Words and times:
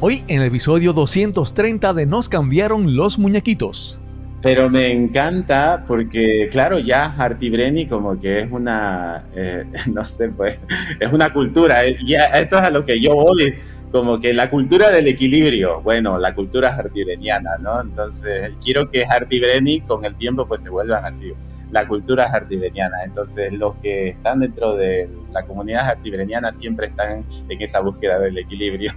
Hoy 0.00 0.24
en 0.26 0.40
el 0.40 0.48
episodio 0.48 0.92
230 0.92 1.94
de 1.94 2.04
Nos 2.04 2.28
cambiaron 2.28 2.96
los 2.96 3.18
muñequitos. 3.18 4.00
Pero 4.42 4.68
me 4.68 4.90
encanta 4.90 5.84
porque, 5.86 6.48
claro, 6.50 6.78
ya 6.78 7.14
Artibreni 7.16 7.86
como 7.86 8.18
que 8.18 8.40
es 8.40 8.50
una, 8.50 9.24
eh, 9.34 9.64
no 9.92 10.04
sé, 10.04 10.28
pues, 10.30 10.58
es 10.98 11.12
una 11.12 11.32
cultura. 11.32 11.86
Eh, 11.86 11.96
ya 12.04 12.24
eso 12.24 12.58
es 12.58 12.62
a 12.64 12.70
lo 12.70 12.84
que 12.84 13.00
yo 13.00 13.14
voy, 13.14 13.54
como 13.92 14.18
que 14.20 14.34
la 14.34 14.50
cultura 14.50 14.90
del 14.90 15.06
equilibrio. 15.06 15.80
Bueno, 15.80 16.18
la 16.18 16.34
cultura 16.34 16.74
artibreniana, 16.74 17.56
¿no? 17.58 17.80
Entonces, 17.80 18.52
quiero 18.62 18.90
que 18.90 19.04
Artibreni 19.04 19.80
con 19.80 20.04
el 20.04 20.16
tiempo 20.16 20.46
pues 20.46 20.64
se 20.64 20.70
vuelvan 20.70 21.04
así. 21.04 21.32
La 21.70 21.86
cultura 21.86 22.26
artibreniana. 22.26 23.04
Entonces, 23.04 23.52
los 23.52 23.76
que 23.76 24.08
están 24.08 24.40
dentro 24.40 24.74
de 24.76 25.08
la 25.32 25.44
comunidad 25.44 25.88
artibreniana 25.88 26.52
siempre 26.52 26.88
están 26.88 27.24
en 27.48 27.62
esa 27.62 27.80
búsqueda 27.80 28.18
del 28.18 28.36
equilibrio. 28.36 28.92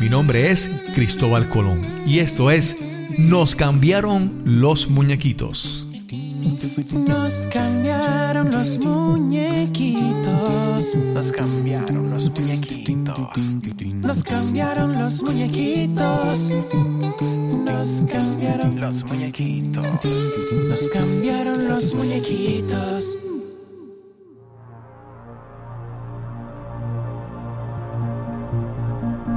Mi 0.00 0.08
nombre 0.08 0.50
es 0.50 0.68
Cristóbal 0.94 1.48
Colón 1.48 1.82
y 2.06 2.18
esto 2.18 2.50
es 2.50 2.76
Nos 3.18 3.54
cambiaron 3.54 4.42
los 4.44 4.90
muñequitos. 4.90 5.88
Nos 6.92 7.44
cambiaron 7.50 8.50
los 8.50 8.78
muñequitos. 8.78 10.94
Nos 10.94 11.32
cambiaron 11.32 12.10
los 12.10 12.30
muñequitos. 12.30 13.16
Nos 14.02 14.24
cambiaron 14.24 14.98
los 15.00 15.22
muñequitos. 15.22 16.50
Nos 17.64 18.02
cambiaron 18.12 18.80
los 18.80 19.04
muñequitos. 19.04 19.84
Nos 20.68 20.88
cambiaron 20.88 21.68
los 21.68 21.94
muñequitos. 21.94 23.16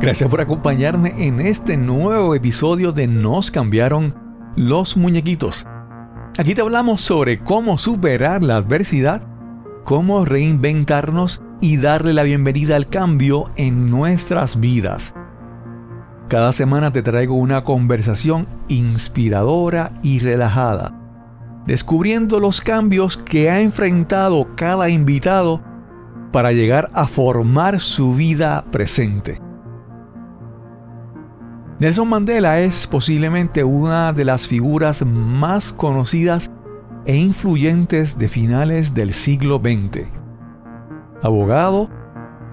Gracias 0.07 0.29
por 0.29 0.39
acompañarme 0.39 1.13
en 1.17 1.41
este 1.41 1.75
nuevo 1.75 2.33
episodio 2.33 2.93
de 2.93 3.07
Nos 3.07 3.51
cambiaron 3.51 4.15
los 4.55 4.95
muñequitos. 4.95 5.67
Aquí 6.37 6.55
te 6.55 6.61
hablamos 6.61 7.01
sobre 7.01 7.39
cómo 7.43 7.77
superar 7.77 8.41
la 8.41 8.55
adversidad, 8.55 9.21
cómo 9.83 10.23
reinventarnos 10.23 11.43
y 11.59 11.75
darle 11.75 12.13
la 12.13 12.23
bienvenida 12.23 12.77
al 12.77 12.87
cambio 12.87 13.51
en 13.57 13.89
nuestras 13.89 14.61
vidas. 14.61 15.13
Cada 16.29 16.53
semana 16.53 16.89
te 16.91 17.03
traigo 17.03 17.35
una 17.35 17.65
conversación 17.65 18.47
inspiradora 18.69 19.91
y 20.03 20.19
relajada, 20.19 20.97
descubriendo 21.65 22.39
los 22.39 22.61
cambios 22.61 23.17
que 23.17 23.49
ha 23.49 23.59
enfrentado 23.59 24.55
cada 24.55 24.87
invitado 24.87 25.61
para 26.31 26.53
llegar 26.53 26.91
a 26.93 27.07
formar 27.07 27.81
su 27.81 28.15
vida 28.15 28.63
presente. 28.71 29.45
Nelson 31.79 32.09
Mandela 32.09 32.59
es 32.61 32.87
posiblemente 32.87 33.63
una 33.63 34.11
de 34.11 34.25
las 34.25 34.47
figuras 34.47 35.05
más 35.05 35.71
conocidas 35.71 36.49
e 37.05 37.15
influyentes 37.15 38.17
de 38.17 38.29
finales 38.29 38.95
del 38.95 39.13
siglo 39.13 39.61
XX. 39.63 40.07
Abogado, 41.21 41.87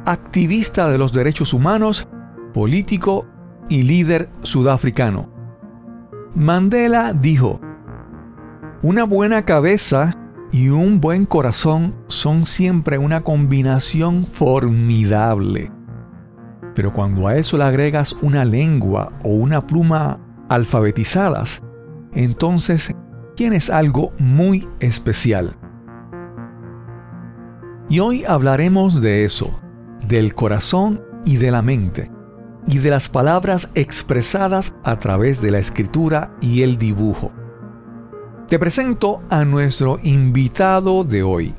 activista 0.04 0.90
de 0.90 0.98
los 0.98 1.14
derechos 1.14 1.54
humanos, 1.54 2.06
político 2.52 3.24
y 3.70 3.84
líder 3.84 4.28
sudafricano. 4.42 5.30
Mandela 6.34 7.14
dijo, 7.14 7.60
una 8.82 9.04
buena 9.04 9.46
cabeza 9.46 10.18
y 10.52 10.68
un 10.68 11.00
buen 11.00 11.24
corazón 11.24 11.94
son 12.08 12.44
siempre 12.44 12.98
una 12.98 13.22
combinación 13.22 14.26
formidable. 14.26 15.72
Pero 16.74 16.92
cuando 16.92 17.26
a 17.28 17.36
eso 17.36 17.56
le 17.56 17.64
agregas 17.64 18.16
una 18.20 18.44
lengua 18.44 19.12
o 19.24 19.30
una 19.30 19.66
pluma 19.66 20.18
alfabetizadas, 20.48 21.62
entonces 22.12 22.94
tienes 23.36 23.70
algo 23.70 24.12
muy 24.18 24.68
especial. 24.80 25.56
Y 27.88 28.00
hoy 28.00 28.24
hablaremos 28.24 29.00
de 29.00 29.24
eso, 29.24 29.60
del 30.08 30.34
corazón 30.34 31.02
y 31.24 31.36
de 31.36 31.50
la 31.50 31.62
mente, 31.62 32.10
y 32.66 32.78
de 32.78 32.90
las 32.90 33.08
palabras 33.08 33.70
expresadas 33.74 34.74
a 34.84 34.98
través 34.98 35.42
de 35.42 35.50
la 35.50 35.58
escritura 35.58 36.34
y 36.40 36.62
el 36.62 36.78
dibujo. 36.78 37.30
Te 38.48 38.58
presento 38.58 39.20
a 39.30 39.44
nuestro 39.44 39.98
invitado 40.02 41.04
de 41.04 41.22
hoy. 41.22 41.54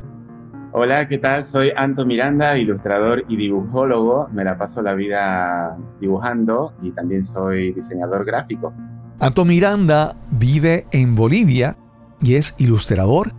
Hola, 0.77 1.07
¿qué 1.07 1.17
tal? 1.17 1.45
Soy 1.45 1.71
Anto 1.73 2.05
Miranda, 2.05 2.57
ilustrador 2.57 3.23
y 3.29 3.37
dibujólogo. 3.37 4.27
Me 4.33 4.43
la 4.43 4.57
paso 4.57 4.81
la 4.81 4.93
vida 4.93 5.77
dibujando 6.01 6.73
y 6.81 6.91
también 6.91 7.23
soy 7.23 7.71
diseñador 7.71 8.25
gráfico. 8.25 8.73
Anto 9.21 9.45
Miranda 9.45 10.17
vive 10.31 10.85
en 10.91 11.15
Bolivia 11.15 11.77
y 12.21 12.35
es 12.35 12.55
ilustrador, 12.57 13.31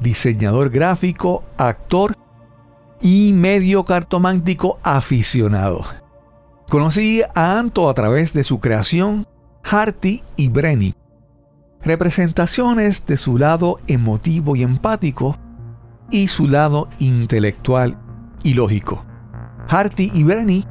diseñador 0.00 0.70
gráfico, 0.70 1.44
actor 1.58 2.16
y 3.02 3.34
medio 3.34 3.84
cartomántico 3.84 4.78
aficionado. 4.82 5.84
Conocí 6.70 7.20
a 7.34 7.58
Anto 7.58 7.90
a 7.90 7.94
través 7.94 8.32
de 8.32 8.42
su 8.42 8.58
creación 8.58 9.26
Harty 9.64 10.22
y 10.34 10.48
Brenny, 10.48 10.94
representaciones 11.82 13.04
de 13.04 13.18
su 13.18 13.36
lado 13.36 13.80
emotivo 13.86 14.56
y 14.56 14.62
empático 14.62 15.36
y 16.10 16.28
su 16.28 16.48
lado 16.48 16.88
intelectual 16.98 17.96
y 18.42 18.54
lógico. 18.54 19.04
Harty 19.68 20.10
y 20.14 20.22
Bernie, 20.22 20.66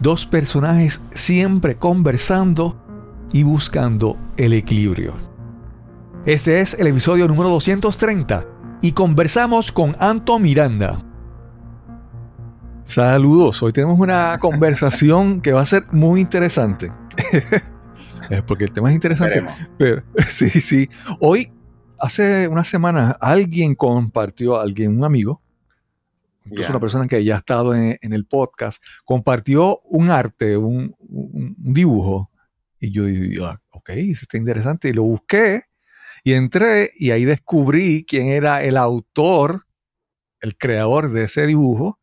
dos 0.00 0.26
personajes 0.26 1.02
siempre 1.14 1.76
conversando 1.76 2.76
y 3.32 3.42
buscando 3.42 4.16
el 4.36 4.52
equilibrio. 4.52 5.14
Este 6.26 6.60
es 6.60 6.74
el 6.74 6.86
episodio 6.86 7.28
número 7.28 7.48
230 7.50 8.44
y 8.82 8.92
conversamos 8.92 9.72
con 9.72 9.96
Anto 10.00 10.38
Miranda. 10.38 11.00
Saludos, 12.84 13.62
hoy 13.62 13.72
tenemos 13.72 13.98
una 13.98 14.38
conversación 14.40 15.40
que 15.40 15.52
va 15.52 15.60
a 15.60 15.66
ser 15.66 15.86
muy 15.92 16.20
interesante. 16.20 16.92
Porque 18.46 18.64
el 18.64 18.72
tema 18.72 18.90
es 18.90 18.94
interesante. 18.94 19.44
Pero, 19.78 20.02
sí, 20.28 20.50
sí. 20.50 20.88
Hoy 21.20 21.52
hace 22.00 22.48
unas 22.48 22.68
semanas 22.68 23.16
alguien 23.20 23.74
compartió, 23.74 24.58
alguien, 24.58 24.96
un 24.96 25.04
amigo, 25.04 25.42
incluso 26.44 26.70
una 26.70 26.80
persona 26.80 27.06
que 27.06 27.22
ya 27.22 27.36
ha 27.36 27.38
estado 27.38 27.74
en, 27.74 27.98
el 28.00 28.26
podcast, 28.26 28.82
compartió 29.04 29.80
un 29.84 30.10
arte, 30.10 30.56
un, 30.56 30.96
dibujo. 31.58 32.30
Y 32.80 32.92
yo 32.92 33.04
dije, 33.04 33.44
ah, 33.44 33.60
ok, 33.70 33.90
eso 33.90 34.22
está 34.22 34.38
interesante. 34.38 34.88
Y 34.88 34.92
lo 34.94 35.02
busqué 35.02 35.64
y 36.24 36.32
entré 36.32 36.92
y 36.96 37.10
ahí 37.10 37.24
descubrí 37.24 38.04
quién 38.08 38.28
era 38.28 38.64
el 38.64 38.76
autor, 38.76 39.66
el 40.40 40.56
creador 40.56 41.10
de 41.10 41.24
ese 41.24 41.46
dibujo. 41.46 42.00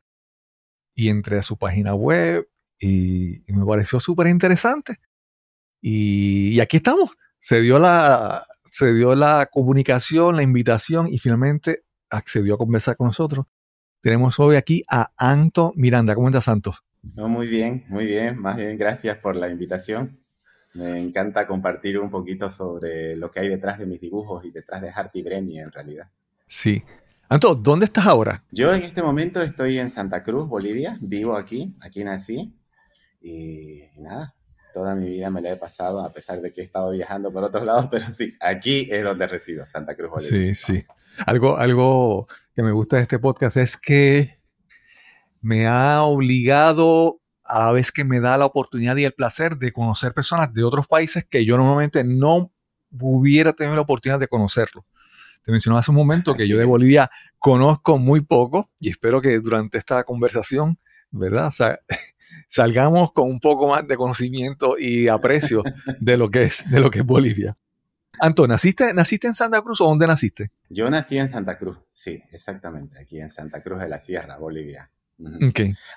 Y 0.93 1.09
entré 1.09 1.39
a 1.39 1.43
su 1.43 1.57
página 1.57 1.93
web 1.95 2.47
y, 2.79 3.43
me 3.47 3.65
pareció 3.65 3.99
súper 3.99 4.27
interesante. 4.27 4.97
y 5.81 6.59
aquí 6.59 6.77
estamos. 6.77 7.11
Se 7.39 7.61
dio 7.61 7.79
la, 7.79 8.45
se 8.69 8.93
dio 8.93 9.15
la 9.15 9.47
comunicación, 9.51 10.35
la 10.35 10.43
invitación 10.43 11.07
y 11.07 11.19
finalmente 11.19 11.83
accedió 12.09 12.55
a 12.55 12.57
conversar 12.57 12.97
con 12.97 13.07
nosotros. 13.07 13.45
Tenemos 14.01 14.39
hoy 14.39 14.55
aquí 14.55 14.83
a 14.89 15.11
Anto 15.17 15.73
Miranda. 15.75 16.15
¿Cómo 16.15 16.27
estás, 16.27 16.45
Santo? 16.45 16.75
No, 17.15 17.27
muy 17.27 17.47
bien, 17.47 17.85
muy 17.89 18.05
bien. 18.05 18.39
Más 18.39 18.57
bien, 18.57 18.77
gracias 18.77 19.17
por 19.17 19.35
la 19.35 19.49
invitación. 19.49 20.19
Me 20.73 20.99
encanta 20.99 21.47
compartir 21.47 21.97
un 21.99 22.09
poquito 22.09 22.51
sobre 22.51 23.15
lo 23.15 23.31
que 23.31 23.39
hay 23.39 23.49
detrás 23.49 23.79
de 23.79 23.85
mis 23.85 23.99
dibujos 23.99 24.45
y 24.45 24.51
detrás 24.51 24.81
de 24.81 24.91
Harty 24.91 25.23
Brenny 25.23 25.59
en 25.59 25.71
realidad. 25.71 26.09
Sí. 26.45 26.83
Anto, 27.29 27.55
¿dónde 27.55 27.85
estás 27.85 28.05
ahora? 28.05 28.43
Yo 28.51 28.73
en 28.73 28.83
este 28.83 29.01
momento 29.01 29.41
estoy 29.41 29.79
en 29.79 29.89
Santa 29.89 30.23
Cruz, 30.23 30.47
Bolivia. 30.47 30.97
Vivo 31.01 31.35
aquí, 31.35 31.75
aquí 31.81 32.03
nací. 32.03 32.53
y 33.19 33.81
nada, 33.97 34.36
toda 34.77 34.93
mi 34.93 35.09
vida 35.09 35.31
me 35.31 35.41
la 35.41 35.53
he 35.53 35.57
pasado, 35.57 36.01
a 36.01 36.13
pesar 36.13 36.39
de 36.39 36.53
que 36.53 36.61
he 36.61 36.63
estado 36.63 36.91
viajando 36.91 37.33
por 37.33 37.43
otros 37.43 37.65
lados, 37.65 37.87
pero 37.91 38.05
sí, 38.11 38.35
aquí 38.39 38.87
es 38.91 39.03
donde 39.03 39.25
resido, 39.25 39.65
Santa 39.65 39.95
Cruz, 39.95 40.11
Bolivia. 40.11 40.53
Sí, 40.53 40.75
sí. 40.75 40.85
Algo, 41.25 41.57
algo 41.57 42.27
que 42.55 42.61
me 42.61 42.71
gusta 42.71 42.97
de 42.97 43.01
este 43.01 43.17
podcast 43.17 43.57
es 43.57 43.75
que 43.75 44.39
me 45.41 45.65
ha 45.65 46.03
obligado 46.03 47.21
a 47.43 47.65
la 47.65 47.71
vez 47.71 47.91
que 47.91 48.03
me 48.03 48.19
da 48.19 48.37
la 48.37 48.45
oportunidad 48.45 48.95
y 48.97 49.05
el 49.05 49.13
placer 49.13 49.57
de 49.57 49.71
conocer 49.71 50.13
personas 50.13 50.53
de 50.53 50.63
otros 50.63 50.85
países 50.87 51.25
que 51.25 51.43
yo 51.43 51.57
normalmente 51.57 52.03
no 52.03 52.51
hubiera 52.99 53.53
tenido 53.53 53.77
la 53.77 53.81
oportunidad 53.81 54.19
de 54.19 54.27
conocerlo. 54.27 54.85
Te 55.43 55.51
mencionaba 55.51 55.79
hace 55.79 55.89
un 55.89 55.97
momento 55.97 56.35
que 56.35 56.47
yo 56.47 56.59
de 56.59 56.65
Bolivia 56.65 57.09
conozco 57.39 57.97
muy 57.97 58.21
poco 58.21 58.69
y 58.79 58.89
espero 58.89 59.21
que 59.21 59.39
durante 59.39 59.79
esta 59.79 60.03
conversación, 60.03 60.77
¿verdad? 61.09 61.47
O 61.47 61.51
sea, 61.51 61.79
salgamos 62.47 63.11
con 63.11 63.29
un 63.29 63.39
poco 63.39 63.67
más 63.67 63.87
de 63.87 63.95
conocimiento 63.95 64.77
y 64.77 65.07
aprecio 65.07 65.63
de 65.99 66.17
lo 66.17 66.29
que 66.29 66.43
es, 66.43 66.63
de 66.69 66.79
lo 66.79 66.89
que 66.89 66.99
es 66.99 67.05
Bolivia. 67.05 67.57
Antonio, 68.19 68.53
¿naciste, 68.53 68.93
¿naciste 68.93 69.27
en 69.27 69.33
Santa 69.33 69.61
Cruz 69.61 69.79
o 69.81 69.85
dónde 69.85 70.07
naciste? 70.07 70.51
Yo 70.69 70.89
nací 70.89 71.17
en 71.17 71.27
Santa 71.27 71.57
Cruz, 71.57 71.77
sí, 71.91 72.21
exactamente, 72.31 72.99
aquí 72.99 73.19
en 73.19 73.29
Santa 73.29 73.61
Cruz 73.61 73.79
de 73.79 73.89
la 73.89 73.99
Sierra, 73.99 74.37
Bolivia. 74.37 74.89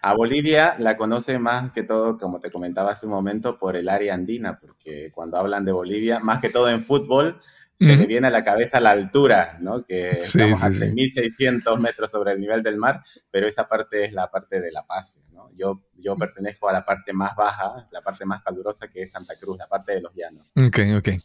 A 0.02 0.14
Bolivia 0.14 0.76
la 0.79 0.97
conoce 0.97 1.38
más 1.38 1.73
que 1.73 1.82
todo, 1.82 2.17
como 2.17 2.41
te 2.41 2.50
comentaba 2.50 2.93
hace 2.93 3.06
un 3.06 3.12
momento, 3.12 3.58
por 3.58 3.76
el 3.76 3.88
área 3.88 4.14
andina, 4.14 4.58
porque 4.58 5.11
cuando 5.12 5.37
hablan 5.37 5.64
de 5.64 5.73
Bolivia, 5.73 6.20
más 6.20 6.41
que 6.41 6.49
todo 6.49 6.70
en 6.70 6.82
fútbol, 6.82 7.41
se 7.79 7.97
le 7.97 8.06
viene 8.06 8.26
a 8.26 8.31
la 8.31 8.44
cabeza 8.44 8.79
la 8.79 8.91
altura, 8.91 9.56
¿no? 9.58 9.87
Que 9.87 10.23
estamos 10.23 10.62
a 10.62 10.69
6.600 10.69 11.79
metros 11.79 12.11
sobre 12.11 12.32
el 12.32 12.41
nivel 12.41 12.62
del 12.62 12.76
mar, 12.76 13.02
pero 13.31 13.47
esa 13.47 13.69
parte 13.69 14.05
es 14.05 14.12
la 14.12 14.31
parte 14.31 14.61
de 14.61 14.70
La 14.70 14.85
Paz, 14.85 15.19
¿no? 15.30 15.30
Yo, 15.61 15.83
yo 15.93 16.17
pertenezco 16.17 16.69
a 16.69 16.73
la 16.73 16.85
parte 16.85 17.12
más 17.12 17.37
baja, 17.37 17.89
la 17.93 18.01
parte 18.01 18.25
más 18.25 18.43
calurosa 18.43 18.89
que 18.89 19.03
es 19.03 19.11
Santa 19.11 19.35
Cruz, 19.39 19.59
la 19.59 19.69
parte 19.69 19.93
de 19.93 20.01
los 20.01 20.12
llanos. 20.15 20.47
Ok, 20.57 20.79
ok. 20.97 21.23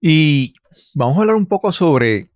Y 0.00 0.54
vamos 0.94 1.18
a 1.18 1.20
hablar 1.22 1.36
un 1.36 1.46
poco 1.46 1.72
sobre 1.72 2.30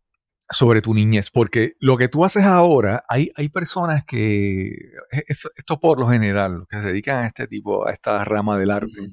sobre 0.51 0.81
tu 0.81 0.95
niñez, 0.95 1.31
porque 1.31 1.75
lo 1.81 1.97
que 1.97 2.09
tú 2.09 2.25
haces 2.25 2.45
ahora, 2.45 3.03
hay, 3.09 3.31
hay 3.37 3.49
personas 3.51 4.05
que, 4.05 4.69
e, 5.13 5.25
esto, 5.29 5.79
por 5.81 6.01
lo 6.01 6.09
general, 6.09 6.65
que 6.69 6.81
se 6.81 6.89
dedican 6.89 7.25
a 7.25 7.27
este 7.27 7.47
tipo, 7.47 7.87
a 7.87 7.93
esta 7.93 8.25
rama 8.25 8.59
del 8.59 8.71
arte, 8.71 9.13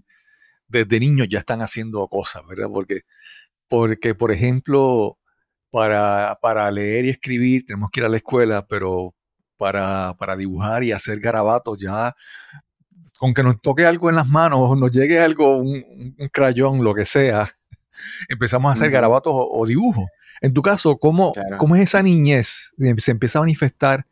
desde 0.68 1.00
niños 1.00 1.28
ya 1.30 1.40
están 1.40 1.62
haciendo 1.62 2.08
cosas, 2.08 2.44
¿verdad? 2.48 2.70
Porque, 2.72 3.02
porque 3.68 4.16
por 4.16 4.32
ejemplo, 4.32 5.20
para, 5.72 6.40
para 6.42 6.72
leer 6.72 7.06
y 7.06 7.10
escribir 7.10 7.66
tenemos 7.66 7.90
que 7.92 8.02
ir 8.02 8.06
a 8.06 8.10
la 8.10 8.18
escuela, 8.18 8.68
pero 8.68 9.15
para, 9.58 10.16
para 10.18 10.36
dibujar 10.36 10.84
y 10.84 10.92
hacer 10.92 11.20
garabatos 11.20 11.78
ya, 11.80 12.16
con 13.20 13.34
que 13.34 13.44
nos 13.44 13.62
toque 13.62 13.86
algo 13.86 14.10
en 14.10 14.16
las 14.16 14.28
manos, 14.28 14.78
nos 14.78 14.92
llegue 14.92 15.20
algo, 15.20 15.58
un, 15.58 16.16
crayón, 16.32 16.84
lo 16.84 16.94
que 16.94 17.06
sea, 17.06 17.56
empezamos 18.30 18.70
a 18.70 18.74
hacer 18.74 18.92
garabatos 18.92 19.34
o 19.36 19.66
dibujos. 19.66 20.06
En 20.42 20.54
tu 20.54 20.62
caso, 20.62 20.98
¿cómo, 20.98 21.34
¿cómo 21.58 21.76
es 21.76 21.84
esa 21.84 22.04
niñez? 22.04 22.74
Se 22.98 23.12
empieza 23.12 23.40
a 23.40 23.42
manifestar 23.42 24.06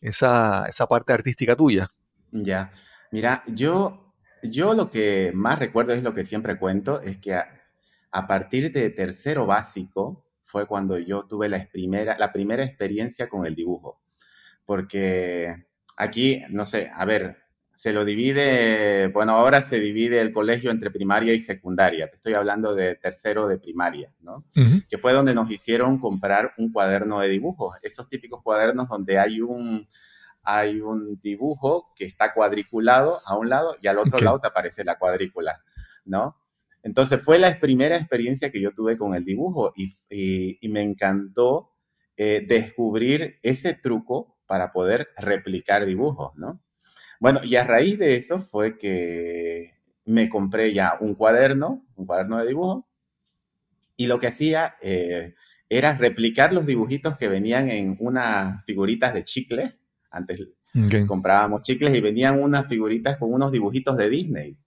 esa, 0.00 0.66
esa 0.68 0.86
parte 0.86 1.12
artística 1.12 1.54
tuya. 1.54 1.90
Ya, 2.32 2.72
mira, 3.10 3.42
yo, 3.46 4.14
yo 4.42 4.74
lo 4.74 4.90
que 4.90 5.32
más 5.34 5.58
recuerdo 5.58 5.92
es 5.92 6.02
lo 6.02 6.14
que 6.14 6.24
siempre 6.24 6.58
cuento, 6.58 7.00
es 7.00 7.18
que 7.18 7.34
a, 7.34 8.26
partir 8.26 8.72
de 8.72 8.90
tercero 8.90 9.46
básico 9.46 10.26
fue 10.44 10.66
cuando 10.66 10.98
yo 10.98 11.24
tuve 11.26 11.48
la 11.48 11.66
primera, 11.70 12.18
la 12.18 12.32
primera 12.32 12.64
experiencia 12.64 13.28
con 13.28 13.46
el 13.46 13.54
dibujo. 13.54 14.00
Porque 14.70 15.52
aquí, 15.96 16.42
no 16.48 16.64
sé, 16.64 16.92
a 16.94 17.04
ver, 17.04 17.38
se 17.74 17.92
lo 17.92 18.04
divide, 18.04 19.08
bueno, 19.08 19.32
ahora 19.32 19.62
se 19.62 19.80
divide 19.80 20.20
el 20.20 20.32
colegio 20.32 20.70
entre 20.70 20.92
primaria 20.92 21.34
y 21.34 21.40
secundaria. 21.40 22.08
Te 22.08 22.14
estoy 22.14 22.34
hablando 22.34 22.72
de 22.76 22.94
tercero 22.94 23.48
de 23.48 23.58
primaria, 23.58 24.14
¿no? 24.20 24.44
Que 24.88 24.96
fue 24.96 25.12
donde 25.12 25.34
nos 25.34 25.50
hicieron 25.50 25.98
comprar 25.98 26.52
un 26.56 26.70
cuaderno 26.70 27.18
de 27.18 27.30
dibujos. 27.30 27.78
Esos 27.82 28.08
típicos 28.08 28.44
cuadernos 28.44 28.86
donde 28.88 29.18
hay 29.18 29.40
un, 29.40 29.88
hay 30.44 30.80
un 30.80 31.20
dibujo 31.20 31.92
que 31.96 32.04
está 32.04 32.32
cuadriculado 32.32 33.22
a 33.26 33.36
un 33.36 33.48
lado 33.48 33.74
y 33.82 33.88
al 33.88 33.98
otro 33.98 34.24
lado 34.24 34.38
te 34.38 34.46
aparece 34.46 34.84
la 34.84 35.00
cuadrícula, 35.00 35.64
¿no? 36.04 36.36
Entonces 36.84 37.20
fue 37.20 37.40
la 37.40 37.58
primera 37.58 37.96
experiencia 37.96 38.52
que 38.52 38.60
yo 38.60 38.70
tuve 38.72 38.96
con 38.96 39.16
el 39.16 39.24
dibujo 39.24 39.72
y, 39.74 39.96
y, 40.60 40.68
me 40.68 40.82
encantó 40.82 41.72
eh, 42.16 42.46
descubrir 42.46 43.40
ese 43.42 43.74
truco 43.74 44.36
para 44.50 44.72
poder 44.72 45.10
replicar 45.16 45.86
dibujos, 45.86 46.32
¿no? 46.34 46.60
Bueno, 47.20 47.38
y 47.44 47.54
a 47.54 47.62
raíz 47.62 48.00
de 48.00 48.16
eso 48.16 48.40
fue 48.40 48.76
que 48.76 49.74
me 50.06 50.28
compré 50.28 50.74
ya 50.74 50.96
un 50.98 51.14
cuaderno, 51.14 51.86
un 51.94 52.04
cuaderno 52.04 52.38
de 52.38 52.48
dibujo, 52.48 52.88
y 53.96 54.08
lo 54.08 54.18
que 54.18 54.26
hacía 54.26 54.74
eh, 54.82 55.36
era 55.68 55.96
replicar 55.96 56.52
los 56.52 56.66
dibujitos 56.66 57.16
que 57.16 57.28
venían 57.28 57.70
en 57.70 57.96
unas 58.00 58.64
figuritas 58.64 59.14
de 59.14 59.22
chicle. 59.22 59.78
Antes 60.10 60.40
comprábamos 61.06 61.62
chicles 61.62 61.94
y 61.94 62.00
venían 62.00 62.42
unas 62.42 62.66
figuritas 62.66 63.18
con 63.18 63.32
unos 63.32 63.52
dibujitos 63.52 63.96
de 63.96 64.10
Disney. 64.10 64.58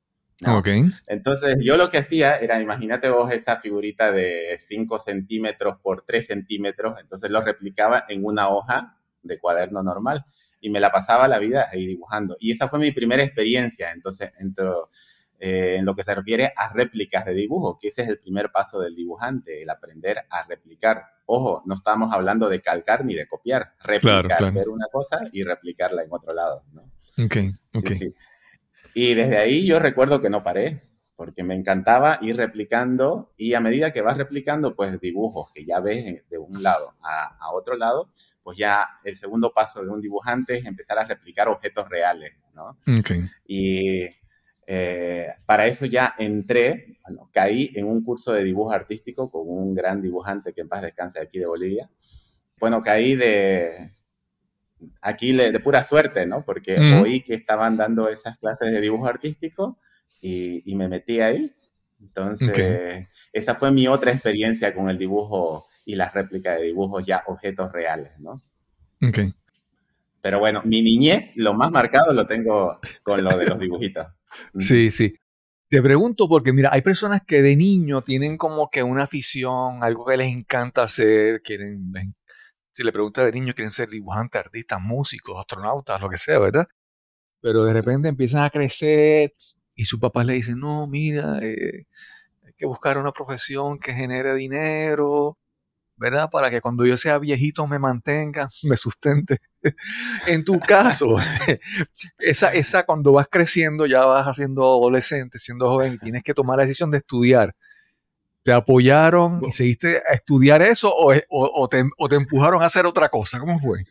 Entonces 1.08 1.58
yo 1.62 1.76
lo 1.76 1.90
que 1.90 1.98
hacía 1.98 2.38
era, 2.38 2.62
imagínate 2.62 3.10
vos 3.10 3.34
esa 3.34 3.60
figurita 3.60 4.14
de 4.14 4.56
5 4.58 4.98
centímetros 4.98 5.78
por 5.82 6.06
3 6.08 6.26
centímetros, 6.26 6.98
entonces 7.02 7.30
lo 7.30 7.42
replicaba 7.42 8.06
en 8.08 8.24
una 8.24 8.48
hoja 8.48 8.98
de 9.24 9.40
cuaderno 9.40 9.82
normal 9.82 10.26
y 10.60 10.70
me 10.70 10.80
la 10.80 10.92
pasaba 10.92 11.28
la 11.28 11.40
vida 11.40 11.68
ahí 11.72 11.86
dibujando. 11.86 12.38
Y 12.40 12.52
esa 12.52 12.70
fue 12.70 12.80
mi 12.80 12.92
primera 12.92 13.24
experiencia, 13.24 13.92
entonces, 13.92 14.32
entro, 14.40 14.90
eh, 15.46 15.76
en 15.78 15.84
lo 15.84 15.94
que 15.94 16.06
se 16.06 16.16
refiere 16.16 16.54
a 16.56 16.72
réplicas 16.72 17.26
de 17.26 17.34
dibujo, 17.34 17.78
que 17.78 17.90
ese 17.90 18.04
es 18.04 18.08
el 18.08 18.20
primer 18.20 18.50
paso 18.50 18.80
del 18.80 18.96
dibujante, 18.96 19.62
el 19.62 19.70
aprender 19.70 20.20
a 20.30 20.44
replicar. 20.44 21.04
Ojo, 21.26 21.64
no 21.66 21.76
estamos 21.76 22.14
hablando 22.14 22.48
de 22.48 22.62
calcar 22.62 23.04
ni 23.04 23.14
de 23.14 23.28
copiar, 23.28 23.74
replicar, 23.84 24.54
ver 24.54 24.70
una 24.70 24.86
cosa 24.90 25.20
y 25.34 25.44
replicarla 25.44 26.04
en 26.04 26.14
otro 26.14 26.34
lado. 26.34 26.64
¿no? 26.72 26.84
Ok, 27.26 27.38
ok. 27.74 27.92
Y 28.94 29.16
desde 29.16 29.38
ahí 29.38 29.66
yo 29.66 29.80
recuerdo 29.80 30.22
que 30.22 30.30
no 30.30 30.44
paré, 30.44 30.82
porque 31.18 31.44
me 31.44 31.56
encantaba 31.56 32.20
ir 32.22 32.38
replicando 32.38 33.34
y 33.36 33.54
a 33.54 33.60
medida 33.60 33.92
que 33.92 34.02
vas 34.02 34.18
replicando, 34.18 34.78
pues 34.78 34.98
dibujos 35.02 35.52
que 35.54 35.66
ya 35.66 35.82
ves 35.82 36.24
de 36.30 36.38
un 36.38 36.64
lado 36.64 36.94
a, 37.02 37.36
a 37.38 37.52
otro 37.52 37.76
lado, 37.76 38.12
pues 38.44 38.58
ya 38.58 38.86
el 39.04 39.16
segundo 39.16 39.54
paso 39.54 39.82
de 39.84 39.90
un 39.90 40.02
dibujante 40.02 40.58
es 40.58 40.66
empezar 40.66 41.00
a 41.00 41.06
replicar 41.06 41.48
objetos 41.48 41.88
reales, 41.90 42.34
¿no? 42.54 42.78
Y 43.48 44.10
eh, 44.68 45.28
para 45.46 45.66
eso 45.66 45.86
ya 45.86 46.14
entré, 46.18 46.98
bueno, 47.04 47.30
caí 47.34 47.72
en 47.76 47.88
un 47.88 48.04
curso 48.04 48.34
de 48.34 48.44
dibujo 48.44 48.72
artístico 48.72 49.32
con 49.32 49.44
un 49.48 49.74
gran 49.74 50.02
dibujante 50.02 50.54
que 50.54 50.62
en 50.62 50.70
paz 50.70 50.82
descanse 50.82 51.20
aquí 51.20 51.40
de 51.40 51.46
Bolivia. 51.46 51.90
Bueno, 52.60 52.82
caí 52.82 53.16
de 53.16 53.94
aquí 55.02 55.32
de 55.32 55.60
pura 55.60 55.84
suerte, 55.84 56.26
¿no? 56.26 56.44
Porque 56.44 56.78
oí 56.78 57.22
que 57.22 57.36
estaban 57.36 57.78
dando 57.78 58.10
esas 58.10 58.38
clases 58.38 58.72
de 58.72 58.82
dibujo 58.82 59.08
artístico 59.08 59.80
y, 60.22 60.76
me 60.76 60.88
metí 60.88 61.20
ahí. 61.20 61.52
Entonces, 62.02 63.08
esa 63.32 63.56
fue 63.56 63.72
mi 63.72 63.88
otra 63.88 64.12
experiencia 64.12 64.74
con 64.74 64.90
el 64.90 64.98
dibujo 64.98 65.66
y 65.86 65.96
las 65.96 66.14
réplicas 66.14 66.58
de 66.58 66.66
dibujos 66.66 67.06
ya 67.06 67.24
objetos 67.28 67.72
reales, 67.72 68.12
¿no? 68.20 68.42
Ok. 69.02 69.20
Pero 70.22 70.40
bueno, 70.40 70.62
mi 70.64 70.82
niñez, 70.82 71.34
lo 71.36 71.54
más 71.54 71.72
marcado 71.72 72.14
lo 72.14 72.26
tengo 72.26 72.80
con 73.04 73.24
lo 73.24 73.38
de 73.38 73.46
los 73.46 73.60
dibujitos. 73.60 74.08
sí, 74.58 74.92
sí. 74.92 75.16
Te 75.74 75.82
pregunto 75.82 76.30
porque, 76.30 76.54
mira, 76.54 76.70
hay 76.72 76.84
personas 76.84 77.22
que 77.26 77.42
de 77.42 77.56
niño 77.56 78.02
tienen 78.02 78.38
como 78.38 78.70
que 78.70 78.84
una 78.84 79.04
afición, 79.04 79.84
algo 79.84 80.06
que 80.06 80.18
les 80.18 80.32
encanta 80.32 80.84
hacer, 80.84 81.42
quieren, 81.42 81.92
si 82.72 82.84
le 82.84 82.92
preguntas 82.92 83.26
de 83.26 83.32
niño, 83.32 83.56
quieren 83.56 83.72
ser 83.72 83.90
dibujantes, 83.90 84.40
artistas, 84.40 84.80
músicos, 84.80 85.36
astronautas, 85.40 86.00
lo 86.00 86.10
que 86.10 86.18
sea, 86.18 86.38
¿verdad? 86.38 86.68
Pero 87.42 87.64
de 87.64 87.74
repente 87.74 88.08
empiezan 88.08 88.44
a 88.44 88.52
crecer 88.52 89.34
y 89.76 89.86
su 89.86 90.00
papá 90.00 90.24
le 90.24 90.34
dice, 90.34 90.54
no, 90.56 90.86
mira, 90.88 91.40
eh, 91.42 91.88
hay 92.46 92.54
que 92.56 92.68
buscar 92.68 93.00
una 93.00 93.12
profesión 93.12 93.80
que 93.80 93.94
genere 93.94 94.36
dinero, 94.36 95.40
¿verdad? 95.98 96.30
Para 96.30 96.50
que 96.50 96.62
cuando 96.62 96.86
yo 96.86 96.98
sea 96.98 97.20
viejito 97.20 97.68
me 97.68 97.80
mantenga, 97.80 98.50
me 98.64 98.78
sustente. 98.78 99.40
en 100.28 100.44
tu 100.44 100.60
caso, 100.60 101.18
esa, 102.20 102.54
esa 102.54 102.84
cuando 102.84 103.14
vas 103.14 103.28
creciendo, 103.30 103.86
ya 103.86 104.06
vas 104.06 104.28
haciendo 104.28 104.64
adolescente, 104.64 105.40
siendo 105.40 105.68
joven 105.70 105.94
y 105.94 105.98
tienes 105.98 106.24
que 106.24 106.34
tomar 106.34 106.58
la 106.58 106.64
decisión 106.64 106.92
de 106.92 106.98
estudiar, 106.98 107.56
¿te 108.44 108.52
apoyaron 108.52 109.42
y 109.46 109.52
seguiste 109.52 110.04
a 110.10 110.14
estudiar 110.14 110.62
eso 110.62 110.94
o, 110.94 111.14
o, 111.30 111.70
te, 111.70 111.84
o 111.98 112.10
te 112.10 112.16
empujaron 112.16 112.62
a 112.62 112.66
hacer 112.66 112.86
otra 112.86 113.10
cosa? 113.10 113.40
¿Cómo 113.40 113.60
fue? 113.60 113.86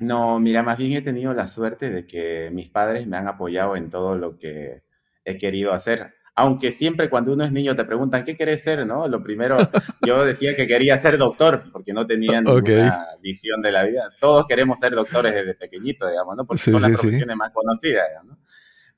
No, 0.00 0.38
mira, 0.40 0.62
más 0.62 0.76
bien 0.76 0.92
he 0.92 1.02
tenido 1.02 1.32
la 1.32 1.46
suerte 1.46 1.88
de 1.88 2.06
que 2.06 2.50
mis 2.52 2.68
padres 2.68 3.06
me 3.06 3.16
han 3.16 3.28
apoyado 3.28 3.76
en 3.76 3.90
todo 3.90 4.16
lo 4.16 4.36
que 4.36 4.82
he 5.24 5.38
querido 5.38 5.72
hacer 5.72 6.14
aunque 6.34 6.72
siempre 6.72 7.10
cuando 7.10 7.32
uno 7.32 7.44
es 7.44 7.52
niño 7.52 7.76
te 7.76 7.84
preguntan 7.84 8.24
qué 8.24 8.36
querés 8.36 8.62
ser, 8.62 8.86
¿no? 8.86 9.06
Lo 9.06 9.22
primero, 9.22 9.58
yo 10.06 10.24
decía 10.24 10.56
que 10.56 10.66
quería 10.66 10.96
ser 10.98 11.18
doctor, 11.18 11.64
porque 11.72 11.92
no 11.92 12.06
tenía 12.06 12.40
ninguna 12.40 13.06
visión 13.20 13.60
de 13.60 13.72
la 13.72 13.84
vida. 13.84 14.10
Todos 14.18 14.46
queremos 14.46 14.78
ser 14.78 14.94
doctores 14.94 15.34
desde 15.34 15.54
pequeñito, 15.54 16.08
digamos, 16.08 16.36
¿no? 16.36 16.46
Porque 16.46 16.62
son 16.62 16.80
las 16.80 16.92
profesiones 16.92 17.36
más 17.36 17.50
conocidas, 17.52 18.06
¿no? 18.24 18.38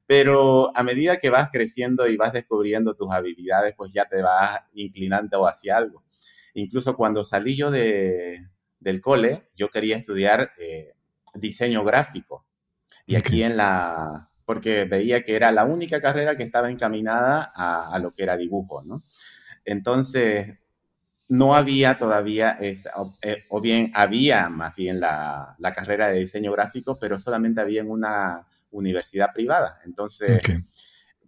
Pero 0.07 0.77
a 0.77 0.83
medida 0.83 1.17
que 1.17 1.31
vas 1.31 1.51
creciendo 1.51 2.07
y 2.07 2.17
vas 2.17 2.33
descubriendo 2.33 2.95
tus 2.95 3.11
habilidades, 3.11 3.75
pues 3.77 3.93
ya 3.93 4.05
te 4.05 4.23
vas 4.23 4.61
inclinando 4.75 5.47
hacia 5.49 5.79
algo. 5.79 6.05
Incluso 6.53 6.95
cuando 6.95 7.25
salí 7.25 7.57
yo 7.57 7.71
de, 7.71 8.47
del 8.79 9.01
cole, 9.01 9.49
yo 9.57 9.71
quería 9.71 9.97
estudiar 9.97 10.53
eh, 10.59 10.93
diseño 11.35 11.83
gráfico. 11.85 12.47
Y 13.07 13.17
aquí 13.17 13.43
en 13.43 13.57
la, 13.57 14.31
porque 14.45 14.85
veía 14.85 15.25
que 15.25 15.37
era 15.37 15.53
la 15.53 15.65
única 15.65 16.01
carrera 16.01 16.37
que 16.37 16.43
estaba 16.43 16.71
encaminada 16.71 17.53
a, 17.55 17.99
lo 17.99 18.13
que 18.15 18.23
era 18.23 18.37
dibujo, 18.37 18.83
¿no? 18.83 19.03
Entonces, 19.65 20.59
no 21.29 21.55
había 21.55 21.99
todavía 21.99 22.53
esa, 22.53 22.93
eh, 23.23 23.45
o, 23.49 23.61
bien 23.61 23.91
había 23.95 24.49
más 24.49 24.77
bien 24.77 25.01
la, 25.01 25.57
carrera 25.75 26.09
de 26.09 26.21
diseño 26.21 26.53
gráfico, 26.53 26.99
pero 26.99 27.19
solamente 27.19 27.61
había 27.61 27.81
en 27.81 27.91
una 27.91 28.47
universidad 28.71 29.33
privada. 29.33 29.81
Entonces, 29.85 30.43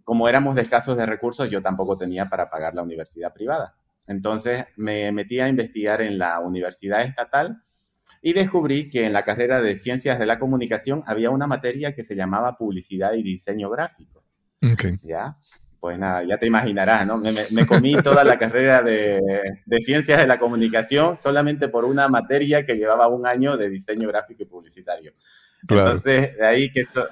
como 0.03 0.29
éramos 0.29 0.55
de 0.55 0.61
escasos 0.61 0.95
de 0.97 1.05
recursos, 1.05 1.49
yo 1.49 1.61
tampoco 1.61 1.97
tenía 1.97 2.29
para 2.29 2.49
pagar 2.49 2.75
la 2.75 2.83
universidad 2.83 3.33
privada. 3.33 3.75
Entonces, 4.05 4.65
me 4.77 5.11
metí 5.11 5.39
a 5.39 5.49
investigar 5.49 6.01
en 6.01 6.17
la 6.17 6.39
universidad 6.39 7.01
estatal 7.01 7.61
Y 8.21 8.33
descubrí 8.33 8.89
que 8.89 9.05
en 9.05 9.13
la 9.13 9.23
carrera 9.23 9.61
de 9.61 9.75
Ciencias 9.77 10.19
de 10.19 10.25
la 10.25 10.39
Comunicación 10.39 11.03
había 11.05 11.29
una 11.29 11.47
materia 11.47 11.93
que 11.93 12.03
se 12.03 12.15
llamaba 12.15 12.57
Publicidad 12.57 13.13
y 13.13 13.23
Diseño 13.23 13.69
Gráfico. 13.69 14.23
Okay. 14.73 14.99
¿Ya? 15.03 15.37
Pues 15.79 15.99
nada, 15.99 16.23
ya 16.23 16.37
te 16.37 16.47
imaginarás, 16.47 17.05
¿no? 17.05 17.17
Me, 17.17 17.33
me 17.51 17.65
comí 17.65 17.95
toda 18.01 18.23
la 18.23 18.37
carrera 18.37 18.81
de, 18.81 19.21
de, 19.65 19.77
Ciencias 19.79 20.19
de 20.19 20.27
la 20.27 20.39
Comunicación 20.39 21.15
solamente 21.15 21.69
por 21.69 21.85
una 21.85 22.07
materia 22.07 22.65
que 22.65 22.75
llevaba 22.75 23.07
un 23.07 23.27
año 23.27 23.57
de 23.57 23.69
diseño 23.69 24.07
gráfico 24.07 24.43
y 24.43 24.47
publicitario. 24.47 25.13
Claro. 25.67 25.85
Entonces, 25.87 26.35
de 26.37 26.45
ahí 26.45 26.71
que 26.71 26.81
eso... 26.81 27.05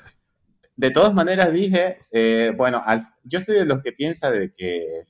De 0.78 0.92
todas 0.92 1.14
maneras 1.14 1.54
dije, 1.54 2.00
eh, 2.12 2.52
bueno, 2.58 2.84
al, 2.86 3.02
yo 3.24 3.40
soy 3.40 3.56
de 3.56 3.66
los 3.66 3.82
que 3.82 3.94
piensa 3.94 4.30
de 4.30 4.54
que 4.54 5.06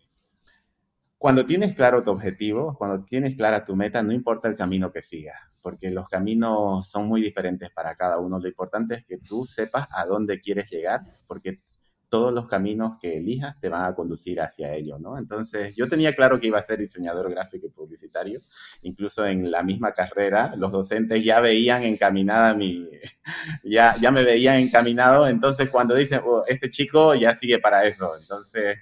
cuando 1.18 1.44
tienes 1.44 1.74
claro 1.74 2.04
tu 2.04 2.12
objetivo, 2.12 2.76
cuando 2.78 3.04
tienes 3.04 3.36
clara 3.36 3.66
tu 3.66 3.76
meta, 3.76 4.04
no 4.04 4.12
importa 4.12 4.48
el 4.48 4.56
camino 4.56 4.92
que 4.92 5.02
sigas, 5.02 5.40
porque 5.66 5.90
los 5.90 6.08
caminos 6.08 6.88
son 6.88 7.08
muy 7.08 7.24
diferentes 7.24 7.72
para 7.72 7.96
cada 7.96 8.20
uno. 8.20 8.38
Lo 8.38 8.48
importante 8.48 8.94
es 8.94 9.04
que 9.04 9.18
tú 9.18 9.46
sepas 9.46 9.88
a 9.90 10.06
dónde 10.06 10.40
quieres 10.40 10.70
llegar, 10.70 11.02
porque 11.26 11.60
todos 12.08 12.32
los 12.32 12.46
caminos 12.46 13.00
que 13.02 13.18
elijas 13.18 13.60
te 13.60 13.70
van 13.70 13.84
a 13.84 13.96
conducir 13.96 14.40
hacia 14.42 14.72
ello, 14.76 15.00
¿no? 15.00 15.18
Entonces, 15.18 15.76
yo 15.76 15.90
tenía 15.90 16.16
claro 16.16 16.40
que 16.40 16.46
iba 16.46 16.60
a 16.60 16.64
ser 16.64 16.78
diseñador 16.78 17.32
gráfico 17.32 17.66
y 17.66 17.72
publicitario. 17.72 18.42
Incluso 18.84 19.26
en 19.26 19.50
la 19.50 19.64
misma 19.64 19.92
carrera, 19.92 20.56
los 20.56 20.72
docentes 20.72 21.24
ya 21.24 21.40
veían 21.40 21.82
encaminada 21.82 22.54
mi, 22.54 22.88
ya, 23.64 23.96
ya 24.00 24.12
me 24.12 24.24
veían 24.24 24.58
encaminado. 24.58 25.28
Entonces, 25.28 25.72
cuando 25.72 25.96
dicen, 25.96 26.22
oh, 26.24 26.44
este 26.48 26.70
chico 26.70 27.16
ya 27.16 27.34
sigue 27.34 27.58
para 27.58 27.86
eso. 27.86 28.16
Entonces, 28.20 28.78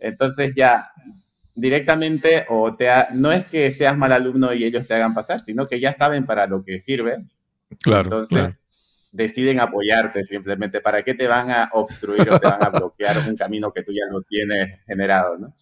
entonces 0.00 0.52
ya 0.56 0.90
directamente 1.54 2.46
o 2.48 2.74
te 2.74 2.88
no 3.12 3.30
es 3.32 3.46
que 3.46 3.70
seas 3.70 3.96
mal 3.96 4.12
alumno 4.12 4.52
y 4.52 4.64
ellos 4.64 4.86
te 4.86 4.94
hagan 4.94 5.14
pasar, 5.14 5.40
sino 5.40 5.66
que 5.66 5.80
ya 5.80 5.92
saben 5.92 6.26
para 6.26 6.46
lo 6.46 6.64
que 6.64 6.80
sirve. 6.80 7.16
Claro. 7.82 8.04
Entonces 8.04 8.38
claro. 8.38 8.56
deciden 9.10 9.60
apoyarte 9.60 10.24
simplemente. 10.24 10.80
¿Para 10.80 11.02
qué 11.02 11.14
te 11.14 11.26
van 11.26 11.50
a 11.50 11.70
obstruir 11.72 12.28
o 12.30 12.38
te 12.38 12.46
van 12.46 12.62
a 12.62 12.68
bloquear 12.78 13.28
un 13.28 13.36
camino 13.36 13.72
que 13.72 13.82
tú 13.82 13.92
ya 13.92 14.04
lo 14.10 14.22
tienes 14.22 14.80
generado, 14.86 15.38
no? 15.38 15.54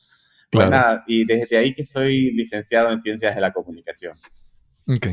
Pues 0.50 0.66
Claro. 0.66 0.70
nada, 0.70 1.04
y 1.06 1.24
desde 1.24 1.56
ahí 1.56 1.72
que 1.72 1.84
soy 1.84 2.32
licenciado 2.32 2.90
en 2.90 2.98
Ciencias 2.98 3.36
de 3.36 3.40
la 3.40 3.52
Comunicación. 3.52 4.18
Ok. 4.88 5.06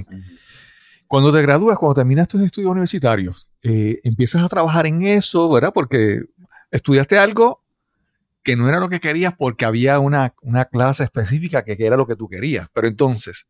Cuando 1.06 1.32
te 1.32 1.42
gradúas, 1.44 1.78
cuando 1.78 1.94
terminas 1.94 2.28
tus 2.28 2.42
estudios 2.42 2.72
universitarios, 2.72 3.52
eh, 3.64 4.00
empiezas 4.04 4.44
a 4.44 4.50
trabajar 4.50 4.88
en 4.88 5.04
eso, 5.04 5.50
¿verdad? 5.50 5.72
Porque 5.74 6.24
estudiaste 6.72 7.20
algo 7.20 7.64
que 8.48 8.56
no 8.56 8.70
era 8.70 8.80
lo 8.80 8.88
que 8.88 9.02
querías 9.02 9.34
porque 9.38 9.66
había 9.66 10.00
una, 10.00 10.34
una 10.42 10.64
clase 10.64 11.04
específica 11.04 11.66
que 11.66 11.76
era 11.78 11.98
lo 11.98 12.08
que 12.08 12.16
tú 12.16 12.30
querías. 12.30 12.70
Pero 12.72 12.88
entonces, 12.88 13.46